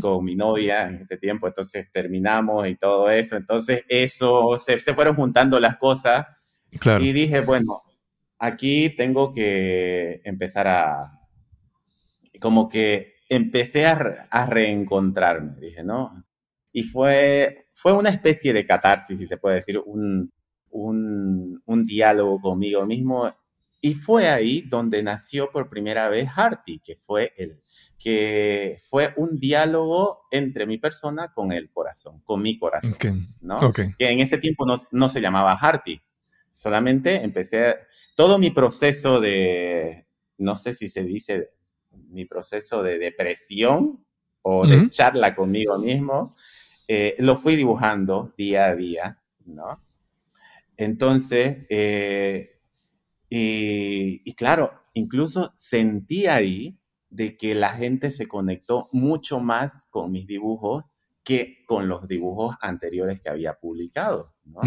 con 0.00 0.24
mi 0.24 0.36
novia 0.36 0.86
en 0.86 1.02
ese 1.02 1.16
tiempo, 1.16 1.48
entonces 1.48 1.90
terminamos 1.92 2.68
y 2.68 2.76
todo 2.76 3.10
eso, 3.10 3.36
entonces 3.36 3.82
eso, 3.88 4.56
se, 4.56 4.78
se 4.78 4.94
fueron 4.94 5.16
juntando 5.16 5.58
las 5.58 5.78
cosas 5.78 6.24
y 7.00 7.12
dije, 7.12 7.40
bueno, 7.40 7.82
aquí 8.38 8.90
tengo 8.90 9.32
que 9.32 10.20
empezar 10.22 10.68
a, 10.68 11.20
como 12.40 12.68
que 12.68 13.14
empecé 13.28 13.86
a, 13.86 14.28
a 14.30 14.46
reencontrarme, 14.46 15.56
dije, 15.60 15.82
¿no? 15.82 16.24
Y 16.72 16.84
fue 16.84 17.65
fue 17.76 17.92
una 17.92 18.08
especie 18.08 18.54
de 18.54 18.64
catarsis, 18.64 19.18
si 19.18 19.26
se 19.26 19.36
puede 19.36 19.56
decir, 19.56 19.78
un, 19.84 20.32
un, 20.70 21.84
diálogo 21.84 22.40
conmigo 22.40 22.86
mismo. 22.86 23.30
Y 23.82 23.92
fue 23.92 24.28
ahí 24.28 24.62
donde 24.62 25.02
nació 25.02 25.50
por 25.50 25.68
primera 25.68 26.08
vez 26.08 26.26
Harty, 26.34 26.78
que 26.78 26.96
fue, 26.96 27.34
el, 27.36 27.60
que 27.98 28.80
fue 28.88 29.12
un 29.18 29.38
diálogo 29.38 30.22
entre 30.30 30.64
mi 30.64 30.78
persona 30.78 31.34
con 31.34 31.52
el 31.52 31.70
corazón, 31.70 32.20
con 32.20 32.40
mi 32.40 32.58
corazón. 32.58 32.96
¿no? 33.42 33.70
Que 33.74 33.94
en 33.98 34.20
ese 34.20 34.38
tiempo 34.38 34.64
no, 34.64 34.76
no 34.92 35.10
se 35.10 35.20
llamaba 35.20 35.52
Harty. 35.52 36.00
Solamente 36.54 37.22
empecé 37.22 37.76
todo 38.16 38.38
mi 38.38 38.50
proceso 38.50 39.20
de, 39.20 40.06
no 40.38 40.56
sé 40.56 40.72
si 40.72 40.88
se 40.88 41.02
dice, 41.02 41.50
mi 42.08 42.24
proceso 42.24 42.82
de 42.82 42.98
depresión 42.98 44.02
o 44.40 44.66
de 44.66 44.88
charla 44.88 45.34
conmigo 45.34 45.78
mismo, 45.78 46.34
eh, 46.88 47.16
lo 47.18 47.36
fui 47.36 47.56
dibujando 47.56 48.32
día 48.36 48.66
a 48.66 48.76
día, 48.76 49.22
¿no? 49.44 49.82
Entonces, 50.76 51.66
eh, 51.68 52.60
y, 53.28 54.32
claro, 54.34 54.72
incluso 54.94 55.52
sentí 55.56 56.26
ahí 56.26 56.78
de 57.10 57.36
que 57.36 57.54
la 57.54 57.70
gente 57.70 58.10
se 58.10 58.28
conectó 58.28 58.88
mucho 58.92 59.40
más 59.40 59.84
con 59.90 60.12
mis 60.12 60.26
dibujos 60.26 60.84
que 61.24 61.64
con 61.66 61.88
los 61.88 62.06
dibujos 62.06 62.56
anteriores 62.60 63.20
que 63.20 63.30
había 63.30 63.54
publicado, 63.54 64.34
¿no? 64.44 64.60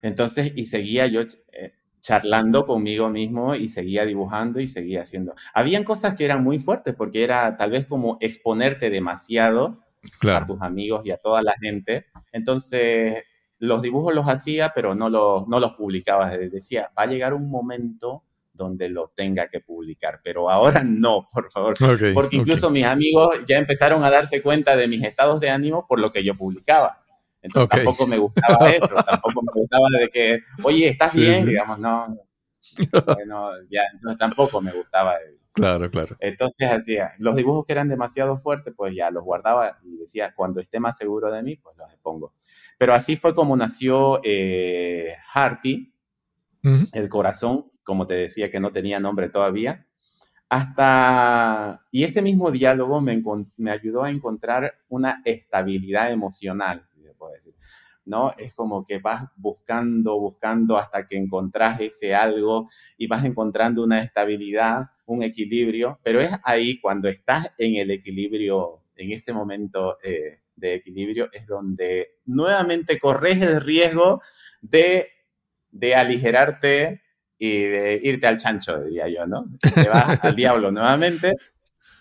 Entonces, 0.00 0.52
y 0.54 0.64
seguía 0.64 1.06
yo 1.08 1.22
eh, 1.52 1.74
charlando 2.00 2.64
conmigo 2.64 3.10
mismo 3.10 3.54
y 3.54 3.68
seguía 3.68 4.06
dibujando 4.06 4.60
y 4.60 4.66
seguía 4.66 5.02
haciendo. 5.02 5.34
Habían 5.52 5.84
cosas 5.84 6.14
que 6.14 6.24
eran 6.24 6.42
muy 6.42 6.58
fuertes 6.58 6.94
porque 6.94 7.22
era 7.22 7.56
tal 7.56 7.72
vez 7.72 7.86
como 7.86 8.16
exponerte 8.20 8.88
demasiado 8.88 9.84
a 10.30 10.46
tus 10.46 10.60
amigos 10.62 11.04
y 11.04 11.10
a 11.10 11.16
toda 11.16 11.42
la 11.42 11.54
gente. 11.60 12.06
Entonces, 12.32 13.24
los 13.58 13.82
dibujos 13.82 14.14
los 14.14 14.26
hacía, 14.28 14.72
pero 14.74 14.94
no 14.94 15.08
los, 15.08 15.46
no 15.48 15.60
los 15.60 15.72
publicaba. 15.72 16.30
Decía, 16.30 16.90
va 16.96 17.02
a 17.02 17.06
llegar 17.06 17.34
un 17.34 17.50
momento 17.50 18.24
donde 18.52 18.88
lo 18.88 19.12
tenga 19.14 19.48
que 19.48 19.60
publicar, 19.60 20.20
pero 20.22 20.50
ahora 20.50 20.82
no, 20.84 21.28
por 21.32 21.50
favor. 21.50 21.74
Porque 22.12 22.36
incluso 22.36 22.70
mis 22.70 22.84
amigos 22.84 23.38
ya 23.46 23.56
empezaron 23.56 24.04
a 24.04 24.10
darse 24.10 24.42
cuenta 24.42 24.76
de 24.76 24.88
mis 24.88 25.02
estados 25.02 25.40
de 25.40 25.48
ánimo 25.48 25.86
por 25.86 26.00
lo 26.00 26.10
que 26.10 26.24
yo 26.24 26.36
publicaba. 26.36 27.00
Entonces 27.40 27.70
tampoco 27.70 28.06
me 28.06 28.18
gustaba 28.18 28.70
eso, 28.70 28.94
tampoco 28.94 29.42
me 29.42 29.60
gustaba 29.60 29.86
de 30.00 30.08
que, 30.08 30.40
oye, 30.64 30.88
¿estás 30.88 31.14
bien? 31.14 31.46
Digamos, 31.46 31.78
no. 31.78 32.18
Bueno, 33.14 33.52
ya, 33.68 33.82
entonces 33.94 34.18
tampoco 34.18 34.60
me 34.60 34.72
gustaba 34.72 35.14
Claro, 35.58 35.90
claro. 35.90 36.16
Entonces 36.20 36.70
hacía, 36.70 37.12
los 37.18 37.34
dibujos 37.34 37.64
que 37.66 37.72
eran 37.72 37.88
demasiado 37.88 38.38
fuertes, 38.38 38.74
pues 38.76 38.94
ya 38.94 39.10
los 39.10 39.24
guardaba 39.24 39.78
y 39.82 39.96
decía, 39.96 40.32
cuando 40.34 40.60
esté 40.60 40.78
más 40.78 40.96
seguro 40.96 41.32
de 41.32 41.42
mí, 41.42 41.56
pues 41.56 41.76
los 41.76 41.90
expongo. 41.92 42.34
Pero 42.78 42.94
así 42.94 43.16
fue 43.16 43.34
como 43.34 43.56
nació 43.56 44.20
eh, 44.22 45.16
Harty, 45.34 45.92
el 46.92 47.08
corazón, 47.08 47.66
como 47.82 48.06
te 48.06 48.14
decía 48.14 48.50
que 48.50 48.60
no 48.60 48.72
tenía 48.72 49.00
nombre 49.00 49.30
todavía. 49.30 49.86
Hasta, 50.50 51.86
y 51.90 52.04
ese 52.04 52.22
mismo 52.22 52.50
diálogo 52.50 53.00
me, 53.00 53.22
me 53.56 53.70
ayudó 53.70 54.04
a 54.04 54.10
encontrar 54.10 54.74
una 54.88 55.22
estabilidad 55.24 56.12
emocional, 56.12 56.84
si 56.86 57.02
se 57.02 57.14
puede 57.14 57.34
decir. 57.36 57.54
¿No? 58.08 58.34
Es 58.38 58.54
como 58.54 58.84
que 58.84 58.98
vas 58.98 59.26
buscando, 59.36 60.18
buscando 60.18 60.76
hasta 60.76 61.06
que 61.06 61.16
encontrás 61.16 61.80
ese 61.80 62.14
algo 62.14 62.68
y 62.96 63.06
vas 63.06 63.24
encontrando 63.24 63.84
una 63.84 64.02
estabilidad, 64.02 64.86
un 65.06 65.22
equilibrio, 65.22 66.00
pero 66.02 66.20
es 66.20 66.32
ahí 66.42 66.80
cuando 66.80 67.08
estás 67.08 67.52
en 67.58 67.76
el 67.76 67.90
equilibrio, 67.90 68.82
en 68.96 69.12
ese 69.12 69.32
momento 69.32 69.98
eh, 70.02 70.40
de 70.56 70.74
equilibrio, 70.74 71.28
es 71.32 71.46
donde 71.46 72.16
nuevamente 72.24 72.98
corres 72.98 73.40
el 73.42 73.60
riesgo 73.60 74.22
de, 74.60 75.08
de 75.70 75.94
aligerarte 75.94 77.02
y 77.38 77.60
de 77.60 78.00
irte 78.02 78.26
al 78.26 78.38
chancho, 78.38 78.82
diría 78.82 79.08
yo, 79.08 79.26
¿no? 79.26 79.46
Te 79.74 79.88
vas 79.88 80.18
al 80.24 80.34
diablo 80.36 80.72
nuevamente 80.72 81.34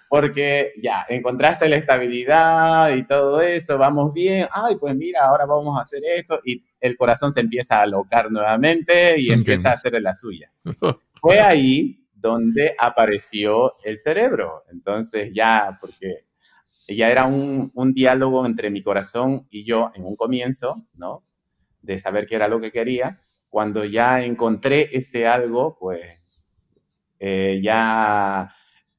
porque 0.10 0.74
ya 0.82 1.06
encontraste 1.10 1.68
la 1.68 1.76
estabilidad 1.78 2.96
y 2.96 3.06
todo 3.06 3.42
eso, 3.42 3.78
vamos 3.78 4.14
bien, 4.14 4.48
ay, 4.52 4.76
pues 4.78 4.96
mira, 4.96 5.26
ahora 5.26 5.46
vamos 5.46 5.78
a 5.78 5.84
hacer 5.84 6.02
esto 6.06 6.40
y 6.46 6.64
el 6.80 6.96
corazón 6.96 7.34
se 7.34 7.42
empieza 7.42 7.80
a 7.80 7.84
alocar 7.84 8.32
nuevamente 8.32 9.20
y 9.20 9.32
empieza 9.32 9.72
a 9.72 9.74
hacer 9.74 10.02
la 10.02 10.14
suya. 10.14 10.52
Fue 11.22 11.40
ahí 11.40 12.08
donde 12.14 12.76
apareció 12.78 13.76
el 13.84 13.98
cerebro. 13.98 14.64
Entonces 14.72 15.34
ya, 15.34 15.78
porque 15.80 16.26
ya 16.88 17.10
era 17.10 17.26
un, 17.26 17.72
un, 17.74 17.94
diálogo 17.94 18.46
entre 18.46 18.70
mi 18.70 18.82
corazón 18.82 19.48
y 19.50 19.64
yo 19.64 19.92
en 19.96 20.06
un 20.06 20.16
comienzo, 20.16 20.86
¿no? 20.94 21.24
De 21.82 22.00
saber 22.00 22.28
qué 22.28 22.36
era 22.36 22.48
lo 22.48 22.60
que 22.60 22.72
quería. 22.72 23.22
Cuando 23.50 23.86
ya 23.86 24.24
encontré 24.24 24.90
ese 24.92 25.28
algo, 25.28 25.78
pues 25.80 26.02
eh, 27.20 27.60
ya 27.64 28.50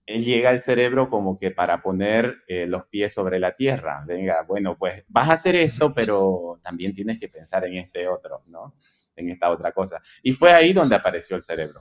llega 0.08 0.50
el 0.50 0.60
cerebro 0.60 1.10
como 1.10 1.36
que 1.36 1.50
para 1.50 1.82
poner 1.82 2.38
eh, 2.46 2.66
los 2.66 2.86
pies 2.86 3.12
sobre 3.12 3.38
la 3.38 3.54
tierra. 3.54 4.02
Venga, 4.06 4.42
bueno, 4.42 4.76
pues 4.78 5.04
vas 5.08 5.28
a 5.28 5.34
hacer 5.34 5.54
esto, 5.56 5.92
pero 5.92 6.58
también 6.62 6.94
tienes 6.94 7.20
que 7.20 7.28
pensar 7.28 7.66
en 7.66 7.74
este 7.74 8.08
otro, 8.08 8.42
¿no? 8.46 8.74
En 9.16 9.28
esta 9.28 9.50
otra 9.50 9.72
cosa. 9.72 10.00
Y 10.22 10.32
fue 10.32 10.52
ahí 10.52 10.72
donde 10.72 10.96
apareció 10.96 11.36
el 11.36 11.42
cerebro. 11.42 11.80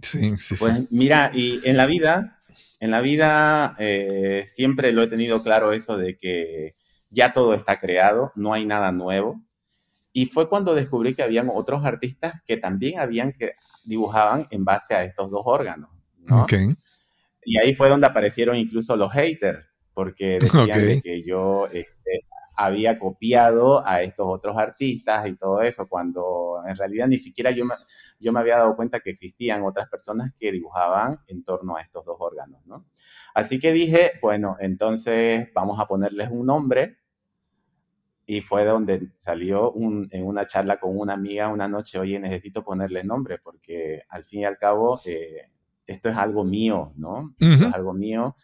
Sí, 0.00 0.34
sí, 0.38 0.56
pues 0.58 0.90
mira, 0.90 1.30
y 1.34 1.60
en 1.64 1.76
la 1.76 1.86
vida, 1.86 2.42
en 2.80 2.90
la 2.90 3.00
vida 3.00 3.76
eh, 3.78 4.44
siempre 4.46 4.92
lo 4.92 5.02
he 5.02 5.08
tenido 5.08 5.42
claro 5.42 5.72
eso 5.72 5.96
de 5.96 6.18
que 6.18 6.76
ya 7.10 7.32
todo 7.32 7.54
está 7.54 7.78
creado, 7.78 8.32
no 8.36 8.52
hay 8.52 8.66
nada 8.66 8.92
nuevo. 8.92 9.42
Y 10.12 10.26
fue 10.26 10.48
cuando 10.48 10.74
descubrí 10.74 11.14
que 11.14 11.22
habían 11.22 11.50
otros 11.52 11.84
artistas 11.84 12.42
que 12.46 12.56
también 12.56 12.98
habían 12.98 13.32
que 13.32 13.52
dibujaban 13.84 14.46
en 14.50 14.64
base 14.64 14.94
a 14.94 15.04
estos 15.04 15.30
dos 15.30 15.42
órganos, 15.44 15.90
¿no? 16.18 16.44
Okay. 16.44 16.74
Y 17.46 17.58
ahí 17.58 17.76
fue 17.76 17.88
donde 17.88 18.08
aparecieron 18.08 18.56
incluso 18.56 18.96
los 18.96 19.12
haters, 19.12 19.64
porque 19.94 20.38
decían 20.40 21.00
que 21.00 21.22
yo 21.22 21.68
este, 21.68 22.26
había 22.56 22.98
copiado 22.98 23.86
a 23.86 24.02
estos 24.02 24.26
otros 24.28 24.56
artistas 24.58 25.28
y 25.28 25.36
todo 25.36 25.62
eso, 25.62 25.88
cuando 25.88 26.60
en 26.66 26.74
realidad 26.74 27.06
ni 27.06 27.18
siquiera 27.18 27.52
yo 27.52 27.64
me, 27.64 27.74
yo 28.18 28.32
me 28.32 28.40
había 28.40 28.56
dado 28.56 28.74
cuenta 28.74 28.98
que 28.98 29.10
existían 29.10 29.62
otras 29.62 29.88
personas 29.88 30.34
que 30.36 30.50
dibujaban 30.50 31.18
en 31.28 31.44
torno 31.44 31.76
a 31.76 31.82
estos 31.82 32.04
dos 32.04 32.16
órganos, 32.18 32.66
¿no? 32.66 32.84
Así 33.32 33.60
que 33.60 33.72
dije, 33.72 34.14
bueno, 34.20 34.56
entonces 34.58 35.48
vamos 35.54 35.78
a 35.78 35.86
ponerles 35.86 36.30
un 36.32 36.46
nombre 36.46 36.98
y 38.26 38.40
fue 38.40 38.64
donde 38.64 39.12
salió 39.18 39.70
un, 39.70 40.08
en 40.10 40.26
una 40.26 40.46
charla 40.46 40.80
con 40.80 40.98
una 40.98 41.12
amiga 41.12 41.46
una 41.48 41.68
noche, 41.68 42.00
oye, 42.00 42.18
necesito 42.18 42.64
ponerle 42.64 43.04
nombre 43.04 43.38
porque 43.38 44.02
al 44.08 44.24
fin 44.24 44.40
y 44.40 44.44
al 44.46 44.58
cabo 44.58 45.00
eh, 45.04 45.52
esto 45.86 46.08
es 46.08 46.16
algo 46.16 46.44
mío, 46.44 46.92
¿no? 46.96 47.34
Esto 47.38 47.66
es 47.66 47.74
algo 47.74 47.94
mío. 47.94 48.34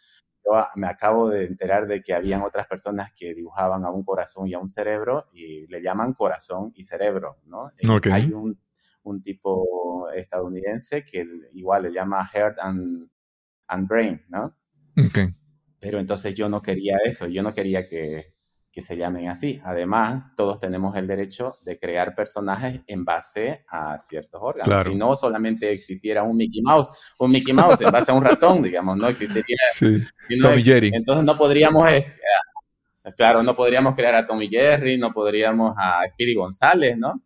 Yo 0.45 0.65
me 0.75 0.87
acabo 0.87 1.29
de 1.29 1.45
enterar 1.45 1.87
de 1.87 2.01
que 2.01 2.13
habían 2.13 2.41
otras 2.41 2.67
personas 2.67 3.13
que 3.13 3.33
dibujaban 3.33 3.85
a 3.85 3.91
un 3.91 4.03
corazón 4.03 4.47
y 4.47 4.53
a 4.53 4.59
un 4.59 4.67
cerebro 4.67 5.27
y 5.31 5.67
le 5.67 5.81
llaman 5.81 6.13
corazón 6.13 6.71
y 6.75 6.83
cerebro, 6.83 7.37
¿no? 7.45 7.69
Eh, 7.77 8.11
hay 8.11 8.31
un, 8.33 8.59
un, 9.03 9.23
tipo 9.23 10.09
estadounidense 10.13 11.05
que 11.05 11.25
igual 11.53 11.83
le 11.83 11.93
llama 11.93 12.25
heart 12.25 12.57
and, 12.59 13.09
and 13.67 13.87
brain, 13.87 14.21
¿no? 14.27 14.55
Okay. 15.07 15.33
Pero 15.79 15.99
entonces 15.99 16.35
yo 16.35 16.49
no 16.49 16.61
quería 16.61 16.97
eso, 17.05 17.27
yo 17.27 17.41
no 17.41 17.53
quería 17.53 17.87
que, 17.87 18.32
que 18.73 18.81
se 18.81 18.97
llamen 18.97 19.29
así. 19.29 19.61
Además, 19.63 20.35
todos 20.35 20.59
tenemos 20.59 20.95
el 20.97 21.05
derecho 21.05 21.59
de 21.61 21.77
crear 21.77 22.15
personajes 22.15 22.81
en 22.87 23.05
base 23.05 23.63
a 23.69 23.99
ciertos 23.99 24.41
órganos. 24.43 24.87
Si 24.87 24.95
no 24.95 25.15
solamente 25.15 25.71
existiera 25.71 26.23
un 26.23 26.35
Mickey 26.35 26.63
Mouse, 26.63 26.87
un 27.19 27.29
Mickey 27.29 27.53
Mouse 27.53 27.79
en 27.81 27.91
base 27.91 28.11
a 28.11 28.15
un 28.15 28.23
ratón, 28.23 28.63
digamos, 28.63 28.97
no 28.97 29.07
existiría. 29.07 29.57
Sí. 29.73 30.01
Tommy 30.41 30.63
Jerry. 30.63 30.89
Entonces 30.91 31.23
no 31.23 31.37
podríamos, 31.37 31.87
eh, 31.87 32.03
claro, 33.15 33.43
no 33.43 33.55
podríamos 33.55 33.93
crear 33.93 34.15
a 34.15 34.25
Tommy 34.25 34.49
Jerry, 34.49 34.97
no 34.97 35.13
podríamos 35.13 35.75
a 35.77 36.01
Speedy 36.09 36.33
González, 36.33 36.97
¿no? 36.97 37.21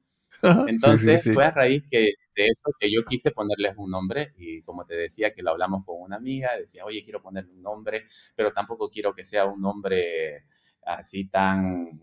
Entonces 0.67 1.31
fue 1.33 1.45
a 1.45 1.51
raíz 1.51 1.85
que, 1.89 2.11
de 2.35 2.45
eso 2.45 2.71
que 2.77 2.91
yo 2.91 3.05
quise 3.05 3.31
ponerles 3.31 3.73
un 3.77 3.89
nombre 3.89 4.33
y 4.37 4.61
como 4.63 4.85
te 4.85 4.95
decía 4.95 5.33
que 5.33 5.41
lo 5.41 5.51
hablamos 5.51 5.85
con 5.85 5.95
una 6.01 6.17
amiga, 6.17 6.57
decía, 6.57 6.83
oye, 6.83 7.03
quiero 7.05 7.21
ponerle 7.21 7.53
un 7.53 7.61
nombre, 7.61 8.05
pero 8.35 8.51
tampoco 8.51 8.89
quiero 8.89 9.15
que 9.15 9.23
sea 9.23 9.45
un 9.45 9.61
nombre 9.61 10.43
así 10.87 11.27
tan, 11.27 12.01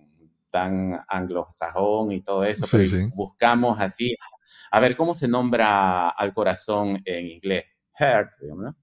tan 0.50 1.04
anglosajón 1.08 2.12
y 2.12 2.22
todo 2.22 2.44
eso, 2.44 2.66
pero 2.70 3.08
buscamos 3.14 3.80
así, 3.80 4.14
a 4.70 4.80
ver 4.80 4.96
cómo 4.96 5.14
se 5.14 5.28
nombra 5.28 6.10
al 6.10 6.32
corazón 6.32 7.00
en 7.04 7.26
inglés. 7.26 7.64
Heart, 7.96 8.32
¿no? 8.42 8.76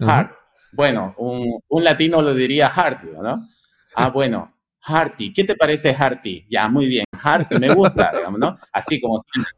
Heart. 0.00 0.34
Bueno, 0.72 1.14
un, 1.18 1.60
un, 1.68 1.84
latino 1.84 2.20
lo 2.20 2.34
diría 2.34 2.68
heart, 2.68 3.02
¿no? 3.04 3.46
Ah, 3.94 4.10
bueno, 4.10 4.52
Hearty. 4.86 5.32
¿Qué 5.32 5.44
te 5.44 5.54
parece 5.54 5.94
Hearty? 5.94 6.46
Ya, 6.48 6.68
muy 6.68 6.86
bien. 6.86 7.04
Hearty, 7.22 7.58
me 7.58 7.72
gusta, 7.72 8.10
digamos, 8.16 8.38
¿no? 8.38 8.56
Así 8.72 9.00
como 9.00 9.18
suena. 9.18 9.48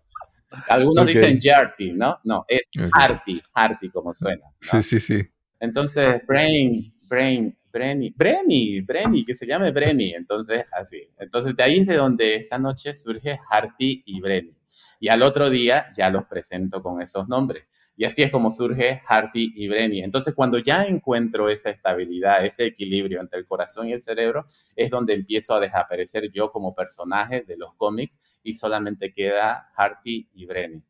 Algunos 0.69 1.07
dicen 1.07 1.39
Jarty, 1.41 1.93
¿no? 1.93 2.19
No, 2.25 2.45
es 2.47 2.69
Hearty, 2.73 3.43
Hearty 3.55 3.91
como 3.91 4.15
suena. 4.15 4.45
Sí, 4.61 4.83
sí, 4.83 5.01
sí. 5.01 5.29
Entonces, 5.59 6.25
brain, 6.27 6.95
brain, 7.03 7.57
Brenny, 7.75 8.15
Brenny, 8.17 8.81
Brenny, 8.83 9.25
que 9.25 9.35
se 9.35 9.47
llame 9.47 9.73
Brenny. 9.73 10.15
Entonces, 10.15 10.65
así. 10.71 11.11
Entonces, 11.19 11.57
de 11.57 11.63
ahí 11.65 11.79
es 11.81 11.87
de 11.89 11.97
donde 11.97 12.37
esa 12.37 12.57
noche 12.57 12.95
surge 12.95 13.41
Harty 13.51 14.05
y 14.07 14.21
Brenny. 14.21 14.57
Y 15.01 15.09
al 15.09 15.23
otro 15.23 15.51
día 15.51 15.87
ya 15.97 16.09
los 16.09 16.25
presento 16.27 16.81
con 16.81 17.03
esos 17.03 17.27
nombres. 17.27 17.65
Y 17.97 18.05
así 18.05 18.23
es 18.23 18.31
como 18.31 18.53
surge 18.53 19.03
Harty 19.09 19.55
y 19.57 19.67
Brenny. 19.67 20.03
Entonces, 20.03 20.35
cuando 20.35 20.59
ya 20.59 20.85
encuentro 20.85 21.49
esa 21.49 21.71
estabilidad, 21.71 22.47
ese 22.47 22.67
equilibrio 22.67 23.21
entre 23.21 23.41
el 23.41 23.47
corazón 23.47 23.89
y 23.89 23.93
el 23.93 24.03
cerebro, 24.03 24.47
es 24.77 24.91
donde 24.91 25.15
empiezo 25.15 25.55
a 25.55 25.61
desaparecer 25.61 26.31
yo 26.31 26.53
como 26.53 26.77
personaje 26.77 27.43
de 27.43 27.57
los 27.57 27.75
cómics 27.75 28.21
y 28.45 28.53
solamente 28.53 29.13
queda 29.13 29.71
Harty 29.75 30.29
y 30.33 30.47
Brenny. 30.47 30.81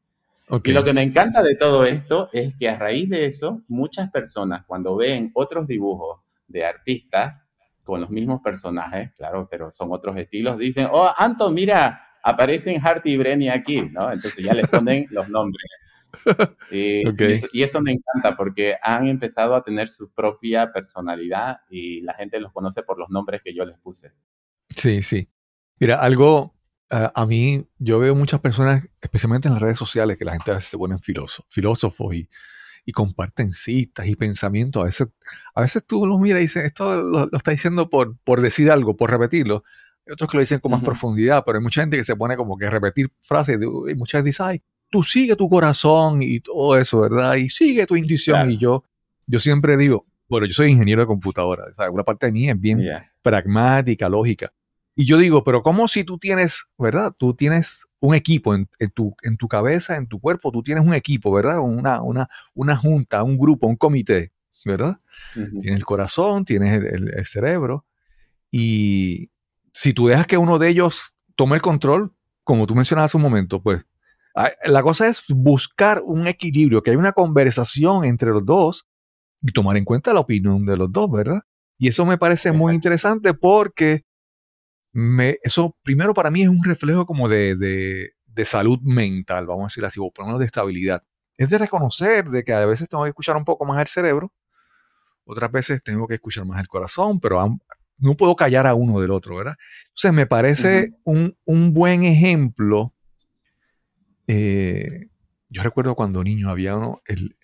Y 0.62 0.72
lo 0.72 0.84
que 0.84 0.92
me 0.92 1.02
encanta 1.02 1.42
de 1.42 1.56
todo 1.56 1.86
esto 1.86 2.28
es 2.30 2.54
que 2.56 2.68
a 2.68 2.76
raíz 2.76 3.08
de 3.08 3.24
eso, 3.24 3.62
muchas 3.68 4.10
personas 4.10 4.64
cuando 4.66 4.96
ven 4.96 5.30
otros 5.32 5.66
dibujos 5.66 6.23
de 6.54 6.64
artistas 6.64 7.34
con 7.82 8.00
los 8.00 8.08
mismos 8.08 8.40
personajes, 8.42 9.10
claro, 9.16 9.46
pero 9.50 9.70
son 9.70 9.92
otros 9.92 10.16
estilos, 10.16 10.56
dicen, 10.56 10.88
oh, 10.90 11.10
Anto, 11.18 11.50
mira, 11.50 12.00
aparecen 12.22 12.80
Harty 12.82 13.10
y 13.10 13.16
Brenny 13.18 13.48
aquí, 13.48 13.82
¿no? 13.82 14.10
Entonces 14.10 14.42
ya 14.42 14.54
les 14.54 14.66
ponen 14.68 15.06
los 15.10 15.28
nombres. 15.28 15.66
Y, 16.70 17.02
y, 17.52 17.62
eso, 17.64 17.80
me 17.80 17.92
encanta 17.92 18.36
porque 18.36 18.76
han 18.80 19.08
empezado 19.08 19.56
a 19.56 19.64
tener 19.64 19.88
su 19.88 20.12
propia 20.12 20.72
personalidad 20.72 21.58
y 21.68 22.02
la 22.02 22.14
gente 22.14 22.38
los 22.38 22.52
conoce 22.52 22.84
por 22.84 22.98
los 23.00 23.10
nombres 23.10 23.42
que 23.42 23.52
yo 23.52 23.64
les 23.64 23.76
puse. 23.80 24.12
Sí, 24.76 25.02
sí. 25.02 25.28
Mira, 25.80 26.00
algo, 26.00 26.54
uh, 26.92 27.10
a 27.12 27.26
mí, 27.26 27.66
yo 27.78 27.98
veo 27.98 28.14
muchas 28.14 28.40
personas, 28.40 28.84
especialmente 29.02 29.48
en 29.48 29.54
las 29.54 29.62
redes 29.62 29.76
sociales, 29.76 30.16
que 30.16 30.24
la 30.24 30.32
gente 30.32 30.52
a 30.52 30.54
veces 30.54 30.70
se 30.70 30.78
ponen 30.78 31.00
filósofos, 31.00 31.52
filósofos 31.52 32.14
y 32.14 32.28
y 32.84 32.92
comparten 32.92 33.52
citas 33.52 34.06
y 34.06 34.16
pensamientos. 34.16 34.82
A 34.82 34.84
veces, 34.84 35.08
a 35.54 35.62
veces 35.62 35.84
tú 35.86 36.06
los 36.06 36.20
miras 36.20 36.40
y 36.40 36.42
dices, 36.42 36.64
esto 36.64 37.02
lo, 37.02 37.28
está 37.32 37.50
diciendo 37.50 37.88
por, 37.88 38.16
por 38.18 38.40
decir 38.40 38.70
algo, 38.70 38.96
por 38.96 39.10
repetirlo. 39.10 39.64
Hay 40.06 40.12
otros 40.12 40.30
que 40.30 40.36
lo 40.36 40.40
dicen 40.42 40.60
con 40.60 40.72
más 40.72 40.82
profundidad, 40.82 41.44
pero 41.46 41.58
hay 41.58 41.62
mucha 41.62 41.80
gente 41.80 41.96
que 41.96 42.04
se 42.04 42.14
pone 42.14 42.36
como 42.36 42.58
que 42.58 42.66
a 42.66 42.70
repetir 42.70 43.10
frases 43.20 43.58
y 43.62 43.94
muchas 43.94 44.22
veces 44.22 44.24
dicen, 44.24 44.46
ay, 44.46 44.62
tú 44.90 45.02
sigue 45.02 45.34
tu 45.34 45.48
corazón 45.48 46.22
y 46.22 46.40
todo 46.40 46.76
eso, 46.76 47.00
¿verdad? 47.00 47.36
Y 47.36 47.48
sigue 47.48 47.86
tu 47.86 47.96
intuición. 47.96 48.50
Y 48.50 48.58
yo, 48.58 48.84
yo 49.26 49.40
siempre 49.40 49.76
digo, 49.76 50.06
bueno, 50.28 50.46
yo 50.46 50.52
soy 50.52 50.72
ingeniero 50.72 51.02
de 51.02 51.06
computadora, 51.06 51.72
sea, 51.72 51.90
una 51.90 52.04
parte 52.04 52.26
de 52.26 52.32
mí 52.32 52.50
es 52.50 52.60
bien 52.60 52.80
pragmática, 53.22 54.08
lógica. 54.08 54.52
Y 54.96 55.06
yo 55.06 55.18
digo, 55.18 55.42
pero 55.42 55.62
¿cómo 55.62 55.88
si 55.88 56.04
tú 56.04 56.18
tienes, 56.18 56.66
verdad? 56.78 57.12
Tú 57.16 57.34
tienes 57.34 57.86
un 57.98 58.14
equipo 58.14 58.54
en, 58.54 58.68
tu, 58.94 59.16
en 59.22 59.36
tu 59.36 59.48
cabeza, 59.48 59.96
en 59.96 60.06
tu 60.06 60.20
cuerpo, 60.20 60.52
tú 60.52 60.62
tienes 60.62 60.84
un 60.84 60.94
equipo, 60.94 61.32
¿verdad? 61.32 61.58
Una, 61.58 62.00
una, 62.00 62.28
una 62.54 62.76
junta, 62.76 63.22
un 63.24 63.36
grupo, 63.36 63.66
un 63.66 63.76
comité, 63.76 64.32
¿verdad? 64.64 65.00
Tienes 65.34 65.76
el 65.76 65.84
corazón, 65.84 66.44
tienes 66.44 66.80
el, 66.80 67.26
cerebro. 67.26 67.84
Y 68.52 69.30
si 69.72 69.92
tú 69.94 70.06
dejas 70.06 70.28
que 70.28 70.38
uno 70.38 70.58
de 70.58 70.68
ellos 70.68 71.16
tome 71.34 71.56
el 71.56 71.62
control, 71.62 72.12
como 72.44 72.66
tú 72.66 72.76
mencionabas 72.76 73.10
hace 73.10 73.16
un 73.16 73.24
momento, 73.24 73.60
pues 73.60 73.84
la 74.64 74.82
cosa 74.82 75.08
es 75.08 75.24
buscar 75.28 76.02
un 76.04 76.28
equilibrio, 76.28 76.82
que 76.82 76.90
hay 76.90 76.96
una 76.96 77.12
conversación 77.12 78.04
entre 78.04 78.30
los 78.30 78.44
dos 78.44 78.88
y 79.42 79.52
tomar 79.52 79.76
en 79.76 79.84
cuenta 79.84 80.14
la 80.14 80.20
opinión 80.20 80.64
de 80.64 80.76
los 80.76 80.92
dos, 80.92 81.10
¿verdad? 81.10 81.40
Y 81.78 81.88
eso 81.88 82.06
me 82.06 82.18
parece 82.18 82.52
muy 82.52 82.74
interesante 82.74 83.34
porque 83.34 84.04
eso 85.42 85.76
primero 85.82 86.14
para 86.14 86.30
mí 86.30 86.42
es 86.42 86.48
un 86.48 86.62
reflejo 86.62 87.06
como 87.06 87.28
de, 87.28 87.56
de, 87.56 88.44
salud 88.44 88.80
mental, 88.82 89.46
vamos 89.46 89.64
a 89.64 89.66
decir 89.66 89.84
así, 89.84 89.98
o 90.00 90.10
por 90.10 90.24
lo 90.24 90.26
menos 90.28 90.40
de 90.40 90.46
estabilidad. 90.46 91.02
Es 91.36 91.50
de 91.50 91.58
reconocer 91.58 92.26
de 92.26 92.44
que 92.44 92.52
a 92.52 92.64
veces 92.66 92.88
tengo 92.88 93.04
que 93.04 93.10
escuchar 93.10 93.36
un 93.36 93.44
poco 93.44 93.64
más 93.64 93.80
el 93.80 93.86
cerebro, 93.86 94.32
otras 95.24 95.50
veces 95.50 95.82
tengo 95.82 96.06
que 96.06 96.14
escuchar 96.14 96.44
más 96.44 96.60
el 96.60 96.68
corazón, 96.68 97.18
pero 97.18 97.58
no 97.98 98.16
puedo 98.16 98.36
callar 98.36 98.66
a 98.66 98.74
uno 98.74 99.00
del 99.00 99.10
otro, 99.10 99.36
¿verdad? 99.36 99.56
Entonces 99.88 100.12
me 100.12 100.26
parece 100.26 100.94
un, 101.04 101.36
un, 101.44 101.72
buen 101.72 102.04
ejemplo. 102.04 102.92
Eh, 104.26 105.08
yo 105.48 105.62
recuerdo 105.62 105.94
cuando 105.94 106.22
niño 106.22 106.50
había 106.50 106.76
uno, 106.76 107.00
el, 107.06 107.36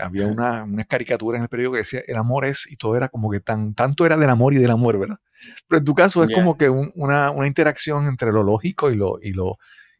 había 0.00 0.26
una, 0.26 0.64
una, 0.64 0.84
caricatura 0.84 1.38
en 1.38 1.44
el 1.44 1.48
periódico 1.48 1.72
que 1.72 1.78
decía 1.78 2.02
el 2.06 2.16
amor 2.16 2.44
es, 2.44 2.70
y 2.70 2.76
todo 2.76 2.96
era 2.96 3.08
como 3.08 3.30
que 3.30 3.40
tan, 3.40 3.74
tanto 3.74 4.04
era 4.04 4.16
del 4.16 4.30
amor 4.30 4.52
y 4.54 4.58
del 4.58 4.70
amor, 4.70 4.98
¿verdad? 4.98 5.18
Pero 5.66 5.78
en 5.78 5.84
tu 5.84 5.94
caso 5.94 6.22
es 6.24 6.34
como 6.34 6.56
que 6.56 6.68
una, 6.68 7.30
una, 7.30 7.46
interacción 7.46 8.06
entre 8.06 8.32
lo 8.32 8.42
lógico 8.42 8.90
y 8.90 8.96
lo, 8.96 9.18
y 9.22 9.32
lo, 9.32 9.58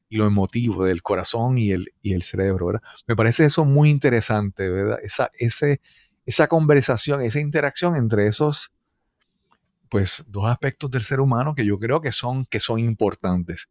y 0.08 0.16
lo 0.16 0.26
emotivo 0.26 0.84
del 0.84 1.02
corazón 1.02 1.58
y 1.58 1.70
el, 1.70 1.92
y 2.02 2.14
el 2.14 2.22
cerebro, 2.22 2.66
¿verdad? 2.66 2.82
Me 3.06 3.16
parece 3.16 3.46
eso 3.46 3.64
muy 3.64 3.90
interesante, 3.90 4.68
¿verdad? 4.68 4.98
Esa, 5.02 5.30
ese, 5.38 5.80
esa 6.26 6.48
conversación, 6.48 7.22
esa 7.22 7.40
interacción 7.40 7.96
entre 7.96 8.26
esos, 8.26 8.72
pues, 9.88 10.24
dos 10.28 10.46
aspectos 10.46 10.90
del 10.90 11.02
ser 11.02 11.20
humano 11.20 11.54
que 11.54 11.64
yo 11.64 11.78
creo 11.78 12.00
que 12.00 12.12
son, 12.12 12.44
que 12.46 12.60
son 12.60 12.78
importantes. 12.80 13.68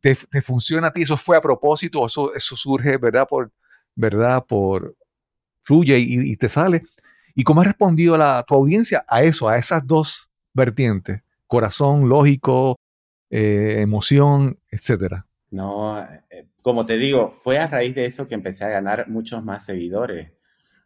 ¿Te, 0.00 0.14
te 0.14 0.42
funciona 0.42 0.88
a 0.88 0.92
ti? 0.92 1.02
¿Eso 1.02 1.16
fue 1.16 1.36
a 1.36 1.40
propósito? 1.40 2.06
¿Eso, 2.06 2.32
eso 2.34 2.56
surge, 2.56 2.96
verdad? 2.98 3.26
Por, 3.28 3.50
¿verdad? 3.96 4.44
Por, 4.46 4.94
fluye 5.68 5.98
y, 5.98 6.36
te 6.36 6.48
sale. 6.48 6.82
¿Y 7.34 7.44
cómo 7.44 7.60
ha 7.60 7.64
respondido 7.64 8.16
la, 8.16 8.42
tu 8.48 8.54
audiencia 8.54 9.04
a 9.06 9.22
eso, 9.22 9.48
a 9.48 9.58
esas 9.58 9.86
dos 9.86 10.30
vertientes? 10.54 11.20
Corazón, 11.46 12.08
lógico, 12.08 12.78
eh, 13.28 13.76
emoción, 13.80 14.58
etcétera. 14.70 15.26
No, 15.50 16.02
eh, 16.02 16.46
como 16.62 16.86
te 16.86 16.96
digo, 16.96 17.30
fue 17.30 17.58
a 17.58 17.66
raíz 17.66 17.94
de 17.94 18.06
eso 18.06 18.26
que 18.26 18.34
empecé 18.34 18.64
a 18.64 18.70
ganar 18.70 19.08
muchos 19.08 19.44
más 19.44 19.66
seguidores. 19.66 20.32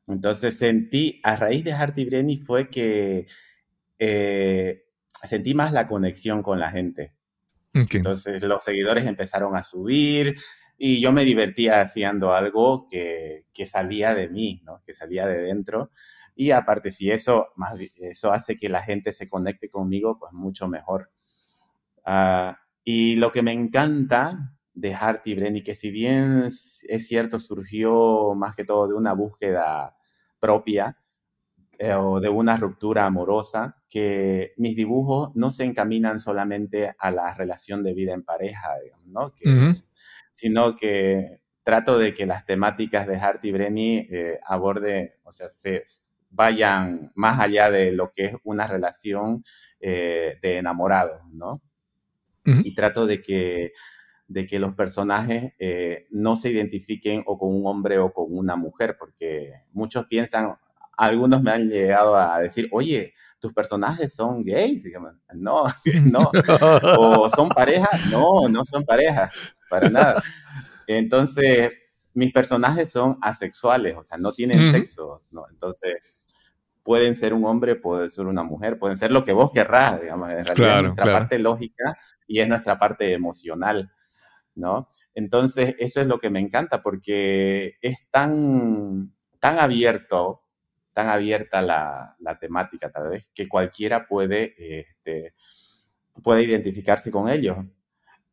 Entonces 0.08 0.58
sentí, 0.58 1.20
a 1.22 1.36
raíz 1.36 1.62
de 1.62 1.72
Harty 1.72 2.04
Brenny 2.04 2.38
fue 2.38 2.68
que 2.68 3.26
eh, 4.00 4.84
sentí 5.22 5.54
más 5.54 5.72
la 5.72 5.86
conexión 5.86 6.42
con 6.42 6.58
la 6.58 6.72
gente. 6.72 7.14
Entonces 7.72 8.42
los 8.42 8.64
seguidores 8.64 9.06
empezaron 9.06 9.54
a 9.56 9.62
subir 9.62 10.34
y 10.84 11.00
yo 11.00 11.12
me 11.12 11.24
divertía 11.24 11.80
haciendo 11.80 12.34
algo 12.34 12.88
que, 12.90 13.46
que 13.54 13.66
salía 13.66 14.16
de 14.16 14.28
mí, 14.28 14.62
¿no? 14.64 14.82
que 14.84 14.92
salía 14.92 15.28
de 15.28 15.38
dentro. 15.38 15.92
Y 16.34 16.50
aparte, 16.50 16.90
si 16.90 17.08
eso, 17.08 17.50
más, 17.54 17.76
eso 17.98 18.32
hace 18.32 18.56
que 18.56 18.68
la 18.68 18.82
gente 18.82 19.12
se 19.12 19.28
conecte 19.28 19.70
conmigo, 19.70 20.18
pues 20.18 20.32
mucho 20.32 20.66
mejor. 20.66 21.12
Uh, 22.04 22.54
y 22.82 23.14
lo 23.14 23.30
que 23.30 23.42
me 23.42 23.52
encanta 23.52 24.56
de 24.74 24.92
Harty 24.92 25.36
Brenny, 25.36 25.62
que 25.62 25.76
si 25.76 25.92
bien 25.92 26.46
es 26.46 27.06
cierto, 27.06 27.38
surgió 27.38 28.34
más 28.34 28.56
que 28.56 28.64
todo 28.64 28.88
de 28.88 28.94
una 28.94 29.12
búsqueda 29.12 29.96
propia 30.40 30.98
eh, 31.78 31.94
o 31.94 32.18
de 32.18 32.28
una 32.28 32.56
ruptura 32.56 33.06
amorosa, 33.06 33.76
que 33.88 34.52
mis 34.56 34.74
dibujos 34.74 35.30
no 35.36 35.52
se 35.52 35.62
encaminan 35.62 36.18
solamente 36.18 36.92
a 36.98 37.12
la 37.12 37.32
relación 37.34 37.84
de 37.84 37.94
vida 37.94 38.14
en 38.14 38.24
pareja, 38.24 38.70
¿no? 39.06 39.32
Sino 40.42 40.74
que 40.74 41.38
trato 41.62 41.96
de 42.00 42.14
que 42.14 42.26
las 42.26 42.44
temáticas 42.44 43.06
de 43.06 43.16
Harty 43.16 43.52
Brenny 43.52 43.98
eh, 44.10 44.40
aborde, 44.44 45.20
o 45.22 45.30
sea, 45.30 45.48
se 45.48 45.84
vayan 46.30 47.12
más 47.14 47.38
allá 47.38 47.70
de 47.70 47.92
lo 47.92 48.10
que 48.10 48.24
es 48.24 48.34
una 48.42 48.66
relación 48.66 49.44
eh, 49.78 50.40
de 50.42 50.56
enamorados, 50.56 51.20
¿no? 51.30 51.62
Y 52.44 52.74
trato 52.74 53.06
de 53.06 53.22
que, 53.22 53.70
de 54.26 54.48
que 54.48 54.58
los 54.58 54.74
personajes 54.74 55.52
eh, 55.60 56.08
no 56.10 56.34
se 56.34 56.50
identifiquen 56.50 57.22
o 57.24 57.38
con 57.38 57.54
un 57.54 57.64
hombre 57.68 57.98
o 57.98 58.12
con 58.12 58.26
una 58.36 58.56
mujer, 58.56 58.96
porque 58.98 59.48
muchos 59.70 60.06
piensan, 60.06 60.56
algunos 60.96 61.40
me 61.40 61.52
han 61.52 61.68
llegado 61.68 62.16
a 62.16 62.40
decir, 62.40 62.68
oye, 62.72 63.14
tus 63.38 63.52
personajes 63.52 64.12
son 64.12 64.42
gays, 64.42 64.84
no, 65.34 65.66
no, 66.02 66.30
o 66.98 67.30
son 67.30 67.48
pareja, 67.48 67.88
no, 68.10 68.48
no 68.48 68.64
son 68.64 68.84
pareja, 68.84 69.30
para 69.72 69.88
nada. 69.90 70.22
Entonces, 70.86 71.70
mis 72.12 72.32
personajes 72.32 72.90
son 72.90 73.18
asexuales, 73.22 73.96
o 73.96 74.04
sea, 74.04 74.18
no 74.18 74.32
tienen 74.32 74.70
sexo, 74.70 75.22
¿no? 75.30 75.44
Entonces, 75.50 76.26
pueden 76.82 77.14
ser 77.14 77.32
un 77.32 77.44
hombre, 77.46 77.76
puede 77.76 78.10
ser 78.10 78.26
una 78.26 78.42
mujer, 78.42 78.78
pueden 78.78 78.98
ser 78.98 79.10
lo 79.10 79.24
que 79.24 79.32
vos 79.32 79.50
querrás, 79.50 80.00
digamos, 80.00 80.30
en 80.30 80.44
realidad 80.44 80.76
es 80.76 80.82
nuestra 80.82 81.04
parte 81.06 81.38
lógica 81.38 81.96
y 82.26 82.40
es 82.40 82.48
nuestra 82.48 82.78
parte 82.78 83.12
emocional, 83.12 83.90
¿no? 84.54 84.88
Entonces, 85.14 85.74
eso 85.78 86.00
es 86.00 86.06
lo 86.06 86.18
que 86.18 86.30
me 86.30 86.40
encanta 86.40 86.82
porque 86.82 87.76
es 87.80 88.06
tan, 88.10 89.12
tan 89.40 89.58
abierto, 89.58 90.42
tan 90.92 91.08
abierta 91.08 91.62
la, 91.62 92.16
la 92.18 92.38
temática 92.38 92.90
tal 92.90 93.08
vez, 93.08 93.30
que 93.34 93.48
cualquiera 93.48 94.06
puede, 94.06 94.54
este, 94.58 95.34
puede 96.22 96.42
identificarse 96.42 97.10
con 97.10 97.30
ellos. 97.30 97.56